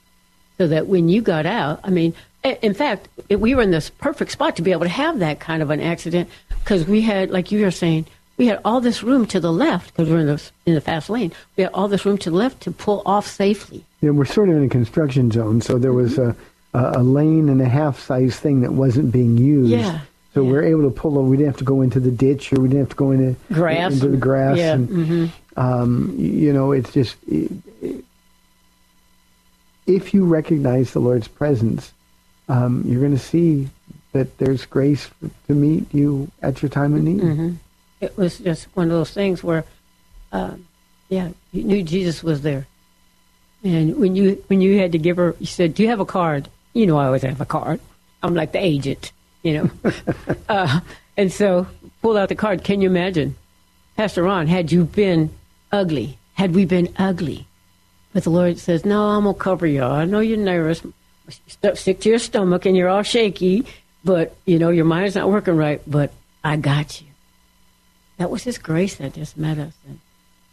so 0.58 0.68
that 0.68 0.88
when 0.88 1.10
you 1.10 1.22
got 1.22 1.46
out, 1.46 1.80
I 1.84 1.90
mean, 1.90 2.14
in 2.44 2.74
fact, 2.74 3.08
it, 3.30 3.40
we 3.40 3.56
were 3.56 3.62
in 3.62 3.72
this 3.72 3.90
perfect 3.90 4.32
spot 4.32 4.56
to 4.58 4.62
be 4.62 4.72
able 4.72 4.84
to 4.84 4.90
have 4.90 5.20
that 5.20 5.40
kind 5.40 5.62
of 5.62 5.70
an 5.70 5.80
accident 5.80 6.30
because 6.50 6.86
we 6.86 7.02
had, 7.02 7.32
like 7.32 7.52
you 7.52 7.64
were 7.64 7.72
saying, 7.72 8.06
we 8.38 8.48
had 8.48 8.60
all 8.66 8.82
this 8.82 9.04
room 9.04 9.26
to 9.28 9.40
the 9.40 9.52
left 9.52 9.92
because 9.92 10.10
we're 10.10 10.20
in 10.20 10.26
the 10.26 10.52
in 10.66 10.74
the 10.74 10.82
fast 10.82 11.10
lane. 11.10 11.32
We 11.58 11.64
had 11.64 11.74
all 11.74 11.88
this 11.88 12.06
room 12.06 12.18
to 12.20 12.32
the 12.32 12.36
left 12.36 12.62
to 12.62 12.72
pull 12.72 13.04
off 13.06 13.28
safely. 13.28 13.86
know, 14.10 14.14
we're 14.14 14.26
sort 14.26 14.50
of 14.50 14.56
in 14.56 14.64
a 14.64 14.70
construction 14.70 15.30
zone, 15.30 15.62
so 15.62 15.78
there 15.78 15.94
was 15.94 16.18
a, 16.18 16.36
a, 16.74 16.94
a 16.96 17.04
lane 17.04 17.50
and 17.50 17.62
a 17.62 17.70
half 17.70 18.00
size 18.00 18.40
thing 18.40 18.62
that 18.62 18.74
wasn't 18.74 19.12
being 19.12 19.38
used. 19.38 19.70
Yeah, 19.70 20.00
So 20.34 20.44
yeah. 20.44 20.52
we're 20.52 20.64
able 20.64 20.84
to 20.84 20.90
pull 20.92 21.18
over. 21.18 21.28
We 21.28 21.38
didn't 21.38 21.50
have 21.50 21.58
to 21.58 21.64
go 21.66 21.82
into 21.82 22.00
the 22.00 22.12
ditch, 22.12 22.54
or 22.54 22.62
we 22.62 22.70
didn't 22.70 22.82
have 22.82 22.90
to 22.90 22.96
go 22.96 23.12
into 23.12 23.36
Grass 23.52 23.94
into 23.94 24.08
the 24.10 24.18
grass. 24.18 24.58
yeah, 24.58 24.74
and, 24.74 24.88
mhm. 24.90 25.30
um, 25.58 26.16
you 26.18 26.54
know, 26.54 26.72
it's 26.72 26.92
just 26.94 27.16
i- 27.32 27.50
i- 27.84 28.04
if 29.88 30.14
you 30.14 30.26
recognize 30.26 30.92
the 30.92 31.00
Lord's 31.00 31.28
presence, 31.28 31.92
um, 32.48 32.84
you're 32.88 33.00
going 33.02 33.12
to 33.16 33.20
see 33.20 33.68
that 34.14 34.38
there's 34.38 34.66
grace 34.66 35.10
to 35.48 35.54
meet 35.54 35.94
you 35.94 36.30
at 36.42 36.62
your 36.62 36.70
time 36.70 36.94
of 36.94 37.04
need. 37.04 37.20
hmm 37.22 37.50
It 38.00 38.18
was 38.18 38.40
just 38.40 38.68
one 38.74 38.88
of 38.88 38.92
those 38.94 39.12
things 39.12 39.44
where, 39.44 39.64
um, 40.32 40.66
yeah, 41.10 41.30
you 41.52 41.64
knew 41.64 41.84
Jesus 41.84 42.24
was 42.24 42.42
there. 42.42 42.68
And 43.64 43.96
when 43.98 44.16
you 44.16 44.44
when 44.48 44.60
you 44.62 44.80
had 44.80 44.92
to 44.94 44.98
give 44.98 45.18
her, 45.18 45.36
you 45.40 45.46
said, 45.46 45.76
"Do 45.76 45.84
you 45.84 45.90
have 45.90 46.00
a 46.00 46.06
card?" 46.06 46.50
You 46.74 46.88
know, 46.88 46.98
I 46.98 47.06
always 47.06 47.22
have 47.22 47.40
a 47.42 47.46
card. 47.46 47.80
I'm 48.24 48.34
like 48.34 48.54
the 48.54 48.64
agent, 48.64 49.12
you 49.44 49.54
know. 49.54 49.92
uh, 50.50 50.80
and 51.18 51.32
so 51.32 51.68
pull 52.02 52.18
out 52.18 52.30
the 52.30 52.36
card. 52.36 52.64
Can 52.64 52.82
you 52.82 52.90
imagine, 52.90 53.36
Pastor 53.98 54.24
Ron? 54.24 54.48
Had 54.48 54.72
you 54.72 54.86
been 54.86 55.30
ugly, 55.72 56.18
had 56.34 56.56
we 56.56 56.66
been 56.66 56.94
ugly, 56.98 57.48
but 58.14 58.24
the 58.24 58.30
Lord 58.30 58.60
says, 58.60 58.86
"No, 58.86 59.10
I'm 59.10 59.24
gonna 59.24 59.38
cover 59.38 59.68
you. 59.68 59.84
I 59.84 60.06
know 60.06 60.20
you're 60.20 60.38
nervous, 60.38 60.82
Stuff 61.48 61.80
sick 61.80 62.02
to 62.02 62.10
your 62.10 62.20
stomach, 62.20 62.66
and 62.66 62.76
you're 62.76 62.90
all 62.90 63.04
shaky, 63.04 63.66
but 64.04 64.36
you 64.46 64.60
know 64.60 64.70
your 64.70 64.86
mind's 64.86 65.16
not 65.16 65.30
working 65.30 65.56
right. 65.56 65.82
But 65.88 66.12
I 66.44 66.58
got 66.58 67.02
you." 67.02 67.08
That 68.18 68.30
was 68.30 68.44
His 68.44 68.58
grace 68.58 68.96
that 68.96 69.14
just 69.14 69.38
met 69.38 69.58
us, 69.58 69.74
and 69.88 70.00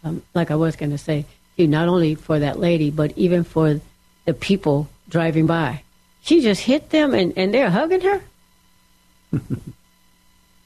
um, 0.04 0.22
like 0.34 0.50
I 0.50 0.56
was 0.56 0.76
going 0.76 0.90
to 0.90 0.98
say, 0.98 1.26
too, 1.56 1.66
not 1.66 1.88
only 1.88 2.14
for 2.14 2.38
that 2.38 2.58
lady, 2.58 2.90
but 2.90 3.12
even 3.16 3.44
for 3.44 3.80
the 4.24 4.34
people 4.34 4.88
driving 5.08 5.46
by. 5.46 5.82
She 6.22 6.40
just 6.42 6.62
hit 6.62 6.90
them, 6.90 7.14
and, 7.14 7.32
and 7.36 7.52
they're 7.52 7.70
hugging 7.70 8.02
her. 8.02 8.22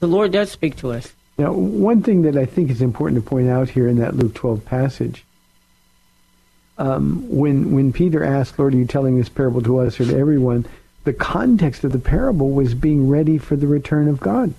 the 0.00 0.06
Lord 0.06 0.32
does 0.32 0.50
speak 0.50 0.76
to 0.76 0.92
us. 0.92 1.12
Now, 1.38 1.52
one 1.52 2.02
thing 2.02 2.22
that 2.22 2.36
I 2.36 2.46
think 2.46 2.70
is 2.70 2.80
important 2.80 3.22
to 3.22 3.28
point 3.28 3.48
out 3.48 3.68
here 3.68 3.88
in 3.88 3.98
that 3.98 4.16
Luke 4.16 4.34
12 4.34 4.64
passage, 4.64 5.24
um, 6.78 7.24
when 7.28 7.72
when 7.72 7.92
Peter 7.92 8.24
asked, 8.24 8.58
"Lord, 8.58 8.74
are 8.74 8.78
you 8.78 8.86
telling 8.86 9.16
this 9.16 9.28
parable 9.28 9.62
to 9.62 9.78
us 9.78 10.00
or 10.00 10.04
to 10.06 10.16
everyone?" 10.16 10.66
The 11.04 11.12
context 11.12 11.84
of 11.84 11.92
the 11.92 11.98
parable 11.98 12.50
was 12.50 12.74
being 12.74 13.08
ready 13.08 13.38
for 13.38 13.56
the 13.56 13.66
return 13.66 14.08
of 14.08 14.20
God. 14.20 14.54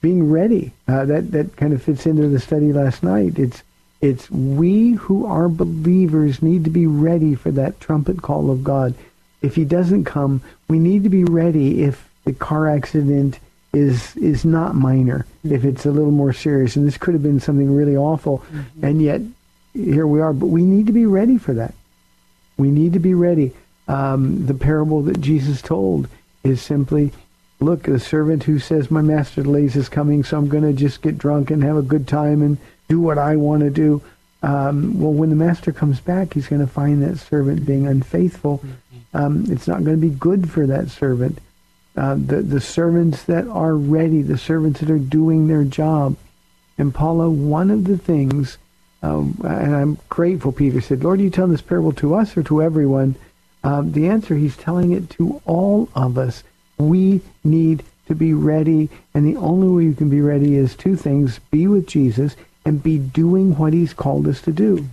Being 0.00 0.30
ready. 0.30 0.72
Uh, 0.86 1.04
that 1.04 1.30
that 1.32 1.56
kind 1.56 1.72
of 1.72 1.82
fits 1.82 2.06
into 2.06 2.28
the 2.28 2.40
study 2.40 2.72
last 2.72 3.02
night. 3.02 3.38
It's 3.38 3.62
it's 4.00 4.30
we 4.30 4.92
who 4.92 5.26
are 5.26 5.48
believers 5.48 6.42
need 6.42 6.64
to 6.64 6.70
be 6.70 6.86
ready 6.86 7.34
for 7.34 7.50
that 7.52 7.80
trumpet 7.80 8.22
call 8.22 8.50
of 8.50 8.62
God. 8.62 8.94
If 9.42 9.56
He 9.56 9.64
doesn't 9.64 10.04
come, 10.04 10.42
we 10.68 10.78
need 10.78 11.02
to 11.04 11.08
be 11.08 11.24
ready. 11.24 11.82
If 11.82 12.08
the 12.24 12.32
car 12.32 12.68
accident 12.68 13.38
is 13.72 14.16
is 14.16 14.44
not 14.44 14.74
minor, 14.74 15.26
if 15.44 15.64
it's 15.64 15.84
a 15.84 15.90
little 15.90 16.10
more 16.10 16.32
serious, 16.32 16.76
and 16.76 16.86
this 16.86 16.98
could 16.98 17.14
have 17.14 17.22
been 17.22 17.40
something 17.40 17.74
really 17.74 17.96
awful, 17.96 18.44
and 18.82 19.02
yet 19.02 19.20
here 19.74 20.06
we 20.06 20.20
are. 20.20 20.32
But 20.32 20.46
we 20.46 20.62
need 20.62 20.86
to 20.86 20.92
be 20.92 21.06
ready 21.06 21.38
for 21.38 21.54
that. 21.54 21.74
We 22.56 22.70
need 22.70 22.92
to 22.92 22.98
be 22.98 23.14
ready. 23.14 23.52
Um, 23.88 24.46
the 24.46 24.54
parable 24.54 25.02
that 25.02 25.20
Jesus 25.20 25.62
told 25.62 26.08
is 26.44 26.60
simply, 26.60 27.12
look, 27.58 27.84
the 27.84 27.98
servant 27.98 28.44
who 28.44 28.58
says, 28.58 28.90
"My 28.90 29.02
master 29.02 29.42
delays 29.42 29.76
is 29.76 29.88
coming, 29.88 30.22
so 30.22 30.38
I'm 30.38 30.48
going 30.48 30.64
to 30.64 30.72
just 30.72 31.02
get 31.02 31.18
drunk 31.18 31.50
and 31.50 31.62
have 31.62 31.76
a 31.76 31.82
good 31.82 32.06
time 32.06 32.42
and 32.42 32.58
do 32.88 33.00
what 33.00 33.18
I 33.18 33.36
want 33.36 33.62
to 33.62 33.70
do." 33.70 34.02
Um, 34.42 35.00
well, 35.00 35.12
when 35.12 35.30
the 35.30 35.36
master 35.36 35.72
comes 35.72 36.00
back, 36.00 36.34
he's 36.34 36.46
going 36.46 36.60
to 36.60 36.72
find 36.72 37.02
that 37.02 37.18
servant 37.18 37.66
being 37.66 37.86
unfaithful. 37.86 38.62
Um, 39.12 39.46
it's 39.48 39.66
not 39.66 39.84
going 39.84 40.00
to 40.00 40.08
be 40.08 40.14
good 40.14 40.50
for 40.50 40.66
that 40.66 40.90
servant. 40.90 41.38
Uh, 41.96 42.14
the 42.14 42.42
the 42.42 42.60
servants 42.60 43.24
that 43.24 43.48
are 43.48 43.74
ready, 43.74 44.22
the 44.22 44.38
servants 44.38 44.78
that 44.80 44.90
are 44.90 44.98
doing 44.98 45.48
their 45.48 45.64
job. 45.64 46.16
And 46.76 46.94
Paula, 46.94 47.28
one 47.28 47.72
of 47.72 47.84
the 47.84 47.98
things, 47.98 48.58
um, 49.02 49.36
and 49.42 49.74
I'm 49.74 49.98
grateful. 50.08 50.52
Peter 50.52 50.80
said, 50.80 51.02
"Lord, 51.02 51.20
you 51.20 51.30
tell 51.30 51.48
this 51.48 51.60
parable 51.60 51.92
to 51.94 52.14
us 52.14 52.36
or 52.36 52.44
to 52.44 52.62
everyone?" 52.62 53.16
Um, 53.64 53.90
the 53.90 54.06
answer, 54.06 54.36
he's 54.36 54.56
telling 54.56 54.92
it 54.92 55.10
to 55.10 55.42
all 55.44 55.88
of 55.96 56.16
us. 56.16 56.44
We 56.78 57.22
need 57.42 57.82
to 58.06 58.14
be 58.14 58.32
ready, 58.32 58.88
and 59.12 59.26
the 59.26 59.36
only 59.36 59.66
way 59.66 59.82
you 59.82 59.94
can 59.94 60.08
be 60.08 60.20
ready 60.20 60.54
is 60.54 60.76
two 60.76 60.94
things: 60.94 61.40
be 61.50 61.66
with 61.66 61.88
Jesus 61.88 62.36
and 62.68 62.82
be 62.82 62.98
doing 62.98 63.56
what 63.56 63.72
he's 63.72 63.94
called 63.94 64.28
us 64.28 64.42
to 64.42 64.52
do, 64.52 64.86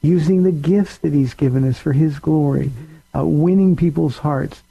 using 0.00 0.42
the 0.42 0.50
gifts 0.50 0.96
that 0.96 1.12
he's 1.12 1.34
given 1.34 1.68
us 1.68 1.78
for 1.78 1.92
his 1.92 2.18
glory, 2.18 2.70
uh, 3.14 3.22
winning 3.26 3.76
people's 3.76 4.16
hearts. 4.16 4.62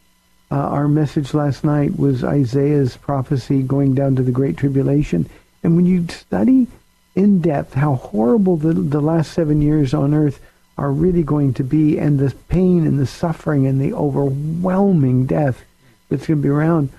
Uh, 0.49 0.55
our 0.55 0.88
message 0.88 1.36
last 1.36 1.63
night 1.63 1.95
was 1.95 2.24
Isaiah's 2.24 2.97
prophecy 2.97 3.61
going 3.61 3.93
down 3.93 4.15
to 4.15 4.24
the 4.24 4.32
Great 4.32 4.57
Tribulation. 4.57 5.30
And 5.61 5.76
when 5.76 5.86
you 5.86 6.07
study 6.07 6.65
in 7.13 7.39
depth 7.39 7.76
how 7.76 7.93
horrible 7.95 8.57
the, 8.57 8.74
the 8.74 9.01
last 9.01 9.32
seven 9.32 9.61
years 9.61 9.93
on 9.93 10.15
earth 10.15 10.39
are 10.76 10.91
really 10.91 11.24
going 11.24 11.53
to 11.53 11.63
be, 11.63 11.99
and 11.99 12.18
the 12.18 12.34
pain 12.49 12.88
and 12.88 12.97
the 12.97 13.05
suffering 13.05 13.68
and 13.68 13.80
the 13.80 13.93
overwhelming 13.93 15.28
death 15.28 15.63
that's 16.09 16.26
going 16.26 16.39
to 16.39 16.43
be 16.43 16.49
around, 16.49 16.89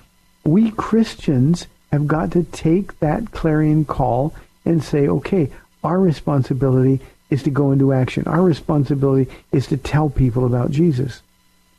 we 0.45 0.71
Christians 0.71 1.67
have 1.91 2.07
got 2.07 2.31
to 2.31 2.43
take 2.43 2.97
that 2.99 3.31
clarion 3.31 3.83
call 3.83 4.33
and 4.69 4.83
say, 4.83 5.07
okay, 5.07 5.49
our 5.83 5.99
responsibility 5.99 6.99
is 7.31 7.43
to 7.43 7.49
go 7.49 7.71
into 7.71 7.91
action. 7.91 8.23
Our 8.27 8.43
responsibility 8.43 9.31
is 9.51 9.65
to 9.67 9.77
tell 9.77 10.09
people 10.09 10.45
about 10.45 10.69
Jesus. 10.71 11.21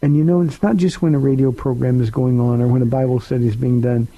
And 0.02 0.16
you 0.16 0.24
know, 0.24 0.40
it's 0.40 0.62
not 0.62 0.76
just 0.76 1.00
when 1.00 1.14
a 1.14 1.18
radio 1.18 1.52
program 1.52 2.00
is 2.00 2.10
going 2.10 2.40
on 2.40 2.60
or 2.60 2.66
when 2.66 2.82
a 2.82 2.86
Bible 2.86 3.20
study 3.20 3.46
is 3.46 3.56
being 3.56 3.80
done, 3.80 4.08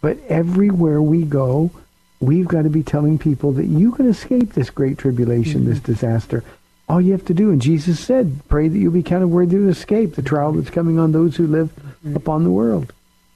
but 0.00 0.18
everywhere 0.28 1.00
we 1.00 1.22
go, 1.22 1.70
we've 2.18 2.48
got 2.48 2.62
to 2.62 2.70
be 2.70 2.82
telling 2.82 3.18
people 3.18 3.52
that 3.52 3.66
you 3.66 3.92
can 3.92 4.08
escape 4.08 4.54
this 4.54 4.70
great 4.70 4.98
tribulation, 4.98 5.64
this 5.64 5.80
disaster. 5.80 6.42
All 6.88 7.00
you 7.00 7.12
have 7.12 7.24
to 7.26 7.34
do, 7.34 7.50
and 7.50 7.62
Jesus 7.62 8.00
said, 8.00 8.40
pray 8.48 8.66
that 8.66 8.78
you'll 8.78 8.92
be 8.92 9.02
counted 9.02 9.28
worthy 9.28 9.56
to 9.56 9.68
escape 9.68 10.14
the 10.14 10.22
trial 10.22 10.52
that's 10.52 10.70
coming 10.70 10.98
on 10.98 11.12
those 11.12 11.36
who 11.36 11.46
live 11.46 11.70
upon 12.14 12.42
the 12.42 12.50
world. 12.50 12.92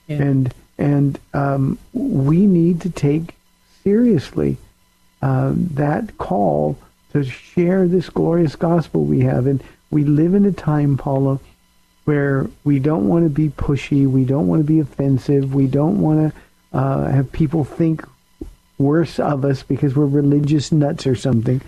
Yeah. 0.07 0.22
And 0.22 0.55
and 0.78 1.18
um, 1.34 1.78
we 1.93 2.47
need 2.47 2.80
to 2.82 2.91
take 2.91 3.34
seriously 3.84 4.57
uh, 5.22 5.52
that 5.54 6.18
call 6.18 6.76
to 7.12 7.24
share 7.24 7.86
this 7.88 8.08
glorious 8.08 8.56
gospel 8.56 9.04
we 9.04 9.20
have. 9.20 9.46
And 9.46 9.62
we 9.90 10.04
live 10.04 10.34
in 10.34 10.44
a 10.44 10.52
time, 10.52 10.96
Paula, 10.96 11.40
where 12.04 12.48
we 12.64 12.78
don't 12.78 13.08
want 13.08 13.24
to 13.24 13.30
be 13.30 13.48
pushy, 13.48 14.06
we 14.06 14.24
don't 14.24 14.46
want 14.46 14.60
to 14.60 14.72
be 14.72 14.80
offensive, 14.80 15.54
we 15.54 15.66
don't 15.66 16.00
want 16.00 16.32
to 16.32 16.78
uh, 16.78 17.10
have 17.10 17.32
people 17.32 17.64
think 17.64 18.04
worse 18.78 19.18
of 19.18 19.44
us 19.44 19.62
because 19.62 19.94
we're 19.94 20.06
religious 20.06 20.72
nuts 20.72 21.06
or 21.06 21.14
something. 21.14 21.60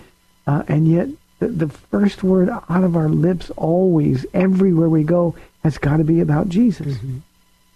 Uh, 0.47 0.63
and 0.67 0.87
yet, 0.87 1.07
the, 1.39 1.47
the 1.47 1.69
first 1.69 2.23
word 2.23 2.49
out 2.49 2.83
of 2.83 2.95
our 2.95 3.09
lips, 3.09 3.51
always, 3.51 4.25
everywhere 4.33 4.89
we 4.89 5.03
go, 5.03 5.35
has 5.63 5.77
got 5.77 5.97
to 5.97 6.03
be 6.03 6.19
about 6.19 6.49
Jesus. 6.49 6.97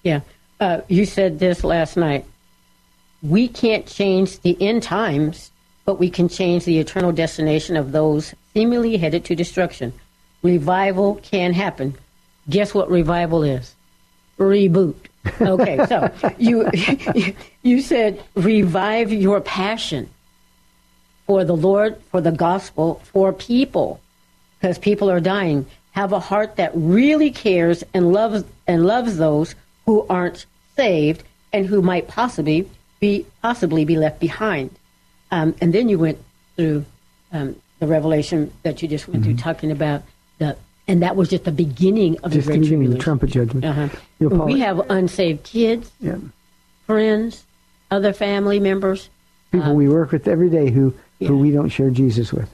Yeah. 0.03 0.21
Uh, 0.59 0.81
you 0.87 1.05
said 1.05 1.39
this 1.39 1.63
last 1.63 1.97
night. 1.97 2.25
We 3.21 3.47
can't 3.47 3.85
change 3.85 4.39
the 4.41 4.59
end 4.61 4.83
times, 4.83 5.51
but 5.87 5.99
we 5.99 6.09
can 6.09 6.27
change 6.27 6.65
the 6.65 6.79
eternal 6.79 7.13
destination 7.13 7.77
of 7.77 7.93
those 7.93 8.35
seemingly 8.53 8.97
headed 8.97 9.23
to 9.23 9.33
destruction. 9.35 9.93
Revival 10.43 11.15
can 11.23 11.53
happen. 11.53 11.95
Guess 12.49 12.73
what 12.73 12.91
revival 12.91 13.41
is? 13.41 13.73
Reboot. 14.37 14.97
Okay, 15.39 15.85
so 15.87 16.11
you 16.37 16.69
you 17.63 17.81
said 17.81 18.21
revive 18.35 19.13
your 19.13 19.39
passion 19.39 20.09
for 21.25 21.45
the 21.45 21.55
Lord, 21.55 22.01
for 22.11 22.19
the 22.19 22.33
gospel, 22.33 23.01
for 23.05 23.31
people, 23.31 24.01
because 24.59 24.77
people 24.77 25.09
are 25.09 25.21
dying. 25.21 25.65
Have 25.91 26.11
a 26.11 26.19
heart 26.19 26.57
that 26.57 26.73
really 26.75 27.31
cares 27.31 27.85
and 27.93 28.11
loves 28.11 28.43
and 28.67 28.85
loves 28.85 29.15
those 29.15 29.55
who 29.85 30.05
aren't 30.09 30.45
saved 30.75 31.23
and 31.53 31.65
who 31.65 31.81
might 31.81 32.09
possibly 32.09 32.69
be 32.99 33.25
possibly 33.41 33.85
be 33.85 33.95
left 33.95 34.19
behind. 34.19 34.76
Um, 35.31 35.55
and 35.61 35.73
then 35.73 35.89
you 35.89 35.99
went 35.99 36.17
through 36.55 36.85
um, 37.31 37.55
the 37.79 37.87
revelation 37.87 38.51
that 38.63 38.81
you 38.81 38.87
just 38.87 39.07
went 39.07 39.23
through, 39.23 39.35
talking 39.37 39.71
about 39.71 40.03
the, 40.39 40.57
and 40.87 41.01
that 41.03 41.15
was 41.15 41.29
just 41.29 41.43
the 41.43 41.51
beginning 41.51 42.17
of 42.23 42.31
Just 42.31 42.47
the 42.47 42.57
beginning, 42.57 42.89
the 42.91 42.97
trumpet 42.97 43.29
judgment. 43.29 43.65
Uh-huh. 43.65 43.89
You 44.19 44.29
know, 44.29 44.37
Paula- 44.37 44.53
we 44.53 44.59
have 44.61 44.89
unsaved 44.89 45.43
kids, 45.43 45.91
Yeah. 45.99 46.15
friends, 46.85 47.43
other 47.91 48.13
family 48.13 48.59
members. 48.59 49.09
People 49.51 49.75
we 49.75 49.87
work 49.89 50.11
with 50.11 50.27
every 50.27 50.49
day 50.49 50.71
who, 50.71 50.93
yeah. 51.19 51.27
who 51.29 51.37
we 51.37 51.51
don't 51.51 51.69
share 51.69 51.89
Jesus 51.89 52.31
with. 52.33 52.49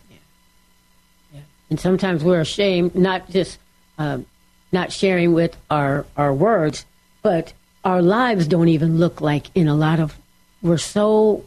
and 1.70 1.80
sometimes 1.80 2.24
we're 2.24 2.42
ashamed 2.42 2.94
not 2.96 3.30
just 3.30 3.58
um, 3.98 4.26
not 4.72 4.92
sharing 4.92 5.34
with 5.34 5.56
our 5.70 6.06
our 6.18 6.34
words, 6.34 6.86
but 7.22 7.54
our 7.84 8.02
lives 8.02 8.48
don't 8.48 8.68
even 8.68 8.98
look 9.00 9.22
like 9.22 9.48
in 9.56 9.68
a 9.68 9.76
lot 9.76 10.00
of. 10.00 10.18
We're 10.62 10.78
so 10.78 11.44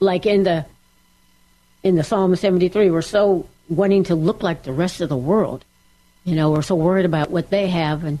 like 0.00 0.26
in 0.26 0.44
the 0.44 0.66
in 1.82 1.96
the 1.96 2.04
Psalm 2.04 2.34
seventy 2.36 2.68
three. 2.68 2.90
We're 2.90 3.02
so 3.02 3.46
wanting 3.68 4.04
to 4.04 4.14
look 4.14 4.42
like 4.42 4.62
the 4.62 4.72
rest 4.72 5.00
of 5.00 5.08
the 5.08 5.16
world. 5.16 5.64
You 6.24 6.34
know, 6.34 6.50
we're 6.50 6.62
so 6.62 6.74
worried 6.74 7.06
about 7.06 7.30
what 7.30 7.50
they 7.50 7.68
have, 7.68 8.04
and 8.04 8.18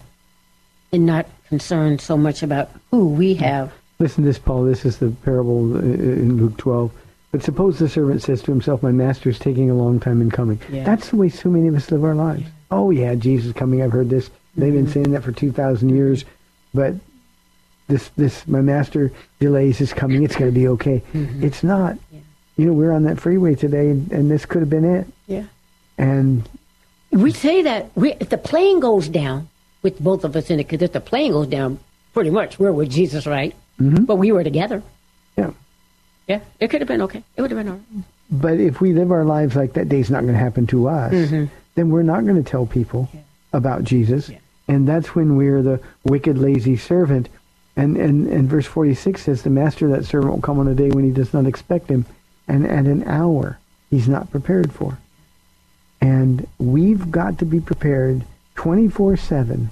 and 0.92 1.06
not 1.06 1.26
concerned 1.48 2.00
so 2.00 2.16
much 2.16 2.42
about 2.42 2.70
who 2.90 3.08
we 3.08 3.34
have. 3.34 3.72
Listen 3.98 4.22
to 4.22 4.28
this, 4.28 4.38
Paul. 4.38 4.64
This 4.64 4.84
is 4.84 4.98
the 4.98 5.10
parable 5.10 5.74
uh, 5.74 5.80
in 5.80 6.36
Luke 6.36 6.56
12. 6.56 6.92
But 7.30 7.42
suppose 7.42 7.78
the 7.78 7.88
servant 7.88 8.22
says 8.22 8.42
to 8.42 8.52
himself, 8.52 8.82
My 8.82 8.92
master 8.92 9.28
is 9.28 9.38
taking 9.38 9.70
a 9.70 9.74
long 9.74 10.00
time 10.00 10.22
in 10.22 10.30
coming. 10.30 10.60
Yeah. 10.70 10.84
That's 10.84 11.10
the 11.10 11.16
way 11.16 11.28
so 11.28 11.50
many 11.50 11.68
of 11.68 11.74
us 11.74 11.90
live 11.90 12.04
our 12.04 12.14
lives. 12.14 12.44
Oh, 12.70 12.90
yeah, 12.90 13.14
Jesus 13.14 13.52
coming. 13.52 13.82
I've 13.82 13.92
heard 13.92 14.08
this. 14.08 14.30
They've 14.56 14.72
been 14.72 14.88
saying 14.88 15.10
that 15.12 15.24
for 15.24 15.32
2,000 15.32 15.88
years. 15.90 16.24
But 16.72 16.94
this, 17.88 18.08
this, 18.16 18.46
my 18.46 18.60
master 18.60 19.10
delays 19.40 19.80
is 19.80 19.92
coming. 19.92 20.22
It's 20.22 20.36
going 20.36 20.50
to 20.50 20.54
be 20.54 20.68
okay. 20.68 21.02
Mm-hmm. 21.12 21.44
It's 21.44 21.62
not. 21.62 21.98
You 22.56 22.66
know, 22.66 22.72
we're 22.72 22.92
on 22.92 23.04
that 23.04 23.20
freeway 23.20 23.54
today, 23.54 23.90
and, 23.90 24.10
and 24.12 24.30
this 24.30 24.44
could 24.44 24.60
have 24.60 24.70
been 24.70 24.84
it. 24.84 25.06
Yeah. 25.26 25.44
And 25.96 26.48
We 27.12 27.32
say 27.32 27.62
that 27.62 27.90
we, 27.94 28.14
if 28.14 28.28
the 28.30 28.38
plane 28.38 28.80
goes 28.80 29.08
down 29.08 29.48
with 29.82 29.98
both 30.00 30.24
of 30.24 30.34
us 30.36 30.50
in 30.50 30.60
it, 30.60 30.64
because 30.68 30.82
if 30.82 30.92
the 30.92 31.00
plane 31.00 31.32
goes 31.32 31.46
down, 31.46 31.78
pretty 32.14 32.30
much 32.30 32.58
we're 32.58 32.72
with 32.72 32.90
Jesus, 32.90 33.26
right? 33.26 33.54
Mm-hmm. 33.80 34.04
But 34.04 34.16
we 34.16 34.32
were 34.32 34.44
together. 34.44 34.82
yeah. 35.36 35.52
Yeah, 36.26 36.40
it 36.60 36.68
could 36.68 36.82
have 36.82 36.88
been 36.88 37.00
okay. 37.02 37.22
It 37.36 37.40
would 37.40 37.50
have 37.50 37.58
been 37.58 37.68
all 37.68 37.80
right. 37.94 38.04
But 38.30 38.60
if 38.60 38.82
we 38.82 38.92
live 38.92 39.10
our 39.10 39.24
lives 39.24 39.56
like 39.56 39.72
that 39.74 39.88
day's 39.88 40.10
not 40.10 40.22
going 40.22 40.34
to 40.34 40.38
happen 40.38 40.66
to 40.66 40.88
us, 40.88 41.14
mm-hmm. 41.14 41.46
then 41.74 41.88
we're 41.88 42.02
not 42.02 42.24
going 42.24 42.42
to 42.42 42.48
tell 42.50 42.66
people 42.66 43.08
about 43.54 43.82
Jesus. 43.84 44.30
And 44.66 44.86
that's 44.86 45.14
when 45.14 45.36
we're 45.36 45.62
the 45.62 45.80
wicked, 46.04 46.36
lazy 46.36 46.76
servant. 46.76 47.30
And, 47.78 47.96
and, 47.96 48.26
and 48.26 48.50
verse 48.50 48.66
46 48.66 49.22
says, 49.22 49.42
The 49.42 49.50
master 49.50 49.86
of 49.86 49.92
that 49.92 50.04
servant 50.04 50.34
will 50.34 50.42
come 50.42 50.58
on 50.58 50.66
a 50.66 50.74
day 50.74 50.90
when 50.90 51.04
he 51.04 51.12
does 51.12 51.32
not 51.32 51.46
expect 51.46 51.88
him, 51.88 52.06
and 52.48 52.66
at 52.66 52.86
an 52.86 53.04
hour 53.04 53.60
he's 53.88 54.08
not 54.08 54.32
prepared 54.32 54.72
for. 54.72 54.98
And 56.00 56.48
we've 56.58 57.12
got 57.12 57.38
to 57.38 57.44
be 57.44 57.60
prepared 57.60 58.24
24 58.56 59.16
7 59.16 59.70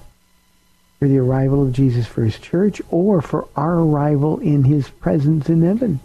for 1.00 1.08
the 1.08 1.18
arrival 1.18 1.60
of 1.62 1.72
Jesus 1.72 2.06
for 2.06 2.22
his 2.22 2.38
church 2.38 2.80
or 2.90 3.20
for 3.20 3.48
our 3.56 3.80
arrival 3.80 4.38
in 4.38 4.62
his 4.62 4.88
presence 4.88 5.48
in 5.48 5.62
heaven. 5.62 5.98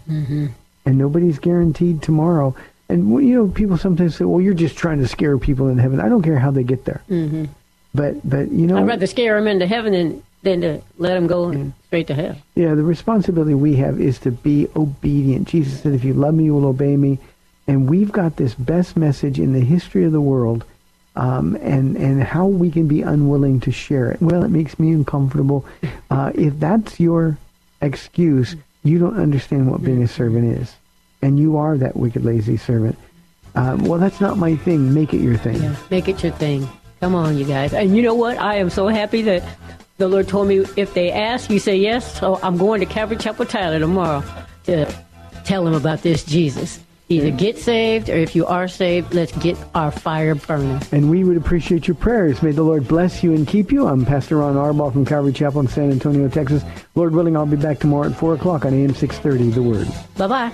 And 0.86 0.98
nobody's 0.98 1.38
guaranteed 1.38 2.02
tomorrow. 2.02 2.56
And 2.90 3.10
you 3.24 3.36
know, 3.36 3.48
people 3.48 3.78
sometimes 3.78 4.16
say, 4.16 4.26
"Well, 4.26 4.42
you're 4.42 4.56
just 4.56 4.76
trying 4.76 5.00
to 5.00 5.08
scare 5.08 5.38
people 5.38 5.70
in 5.70 5.78
heaven." 5.78 6.02
I 6.02 6.10
don't 6.10 6.24
care 6.24 6.40
how 6.40 6.52
they 6.52 6.64
get 6.64 6.84
there. 6.84 7.02
Mm-hmm. 7.10 7.46
But 7.94 8.28
but 8.28 8.52
you 8.52 8.68
know, 8.68 8.78
I'd 8.78 8.88
rather 8.88 9.08
scare 9.08 9.38
them 9.38 9.48
into 9.48 9.68
heaven 9.68 9.94
than, 9.94 10.24
than 10.44 10.62
to 10.62 10.82
let 10.98 11.14
them 11.14 11.28
go 11.28 11.72
straight 11.88 12.08
to 12.08 12.16
hell. 12.16 12.36
Yeah, 12.56 12.74
the 12.74 12.84
responsibility 12.84 13.54
we 13.54 13.76
have 13.76 14.00
is 14.00 14.20
to 14.20 14.32
be 14.32 14.68
obedient. 14.76 15.48
Jesus 15.48 15.82
said, 15.82 15.94
if 15.94 16.04
you 16.04 16.14
love 16.14 16.34
me, 16.34 16.46
you 16.46 16.54
will 16.54 16.68
obey 16.68 16.98
me. 16.98 17.20
And 17.68 17.90
we've 17.90 18.12
got 18.12 18.38
this 18.38 18.56
best 18.56 18.98
message 18.98 19.40
in 19.40 19.54
the 19.54 19.60
history 19.60 20.04
of 20.04 20.12
the 20.12 20.22
world, 20.22 20.66
um, 21.16 21.56
and, 21.62 21.96
and 21.96 22.24
how 22.24 22.48
we 22.48 22.72
can 22.72 22.88
be 22.88 23.02
unwilling 23.02 23.60
to 23.62 23.72
share 23.72 24.12
it. 24.12 24.22
Well, 24.22 24.44
it 24.44 24.50
makes 24.50 24.80
me 24.80 24.92
uncomfortable. 24.92 25.66
Uh, 26.12 26.30
if 26.36 26.60
that's 26.60 27.00
your 27.00 27.38
excuse, 27.82 28.58
you 28.84 29.00
don't 29.00 29.18
understand 29.18 29.72
what 29.72 29.82
being 29.82 30.04
a 30.04 30.08
servant 30.10 30.60
is. 30.60 30.76
And 31.22 31.40
you 31.40 31.56
are 31.56 31.78
that 31.78 31.96
wicked, 31.96 32.26
lazy 32.26 32.58
servant. 32.58 32.98
Um, 33.56 33.86
well, 33.86 33.98
that's 33.98 34.20
not 34.20 34.38
my 34.38 34.58
thing. 34.58 34.94
Make 34.94 35.14
it 35.14 35.22
your 35.22 35.38
thing. 35.38 35.64
Yeah, 35.64 35.76
make 35.90 36.10
it 36.10 36.22
your 36.22 36.34
thing. 36.34 36.68
Come 37.02 37.16
on, 37.16 37.36
you 37.36 37.46
guys. 37.46 37.74
And 37.74 37.96
you 37.96 38.04
know 38.04 38.14
what? 38.14 38.38
I 38.38 38.56
am 38.58 38.70
so 38.70 38.88
happy 38.88 39.24
that 39.24 39.44
the 39.98 40.08
Lord 40.08 40.28
told 40.28 40.48
me 40.48 40.60
if 40.78 40.94
they 40.94 41.12
ask, 41.12 41.50
you 41.50 41.60
say 41.60 41.76
yes. 41.76 42.20
So 42.20 42.40
I'm 42.44 42.58
going 42.58 42.80
to 42.80 42.86
Calvary 42.86 43.18
Chapel 43.18 43.46
Tyler 43.46 43.80
tomorrow 43.80 44.24
to 44.66 44.86
tell 45.44 45.66
them 45.66 45.74
about 45.74 46.04
this 46.04 46.24
Jesus. 46.24 46.80
Either 47.10 47.32
get 47.32 47.58
saved 47.58 48.08
or 48.08 48.16
if 48.16 48.36
you 48.36 48.46
are 48.46 48.68
saved, 48.68 49.14
let's 49.14 49.36
get 49.40 49.58
our 49.76 49.92
fire 49.92 50.36
burning. 50.36 50.82
And 50.94 51.10
we 51.10 51.24
would 51.26 51.36
appreciate 51.36 51.88
your 51.88 51.96
prayers. 51.96 52.42
May 52.42 52.52
the 52.52 52.64
Lord 52.64 52.88
bless 52.88 53.22
you 53.22 53.34
and 53.34 53.46
keep 53.46 53.72
you. 53.72 53.88
I'm 53.88 54.06
Pastor 54.06 54.38
Ron 54.38 54.56
Arbaugh 54.56 54.94
from 54.94 55.04
Calvary 55.04 55.34
Chapel 55.34 55.60
in 55.60 55.68
San 55.68 55.92
Antonio, 55.92 56.30
Texas. 56.30 56.64
Lord 56.96 57.14
willing, 57.14 57.36
I'll 57.36 57.46
be 57.46 57.58
back 57.58 57.80
tomorrow 57.80 58.10
at 58.10 58.16
4 58.16 58.36
o'clock 58.36 58.64
on 58.64 58.74
AM 58.74 58.94
630, 58.94 59.50
The 59.50 59.62
Word. 59.62 59.88
Bye 60.18 60.28
bye. 60.28 60.54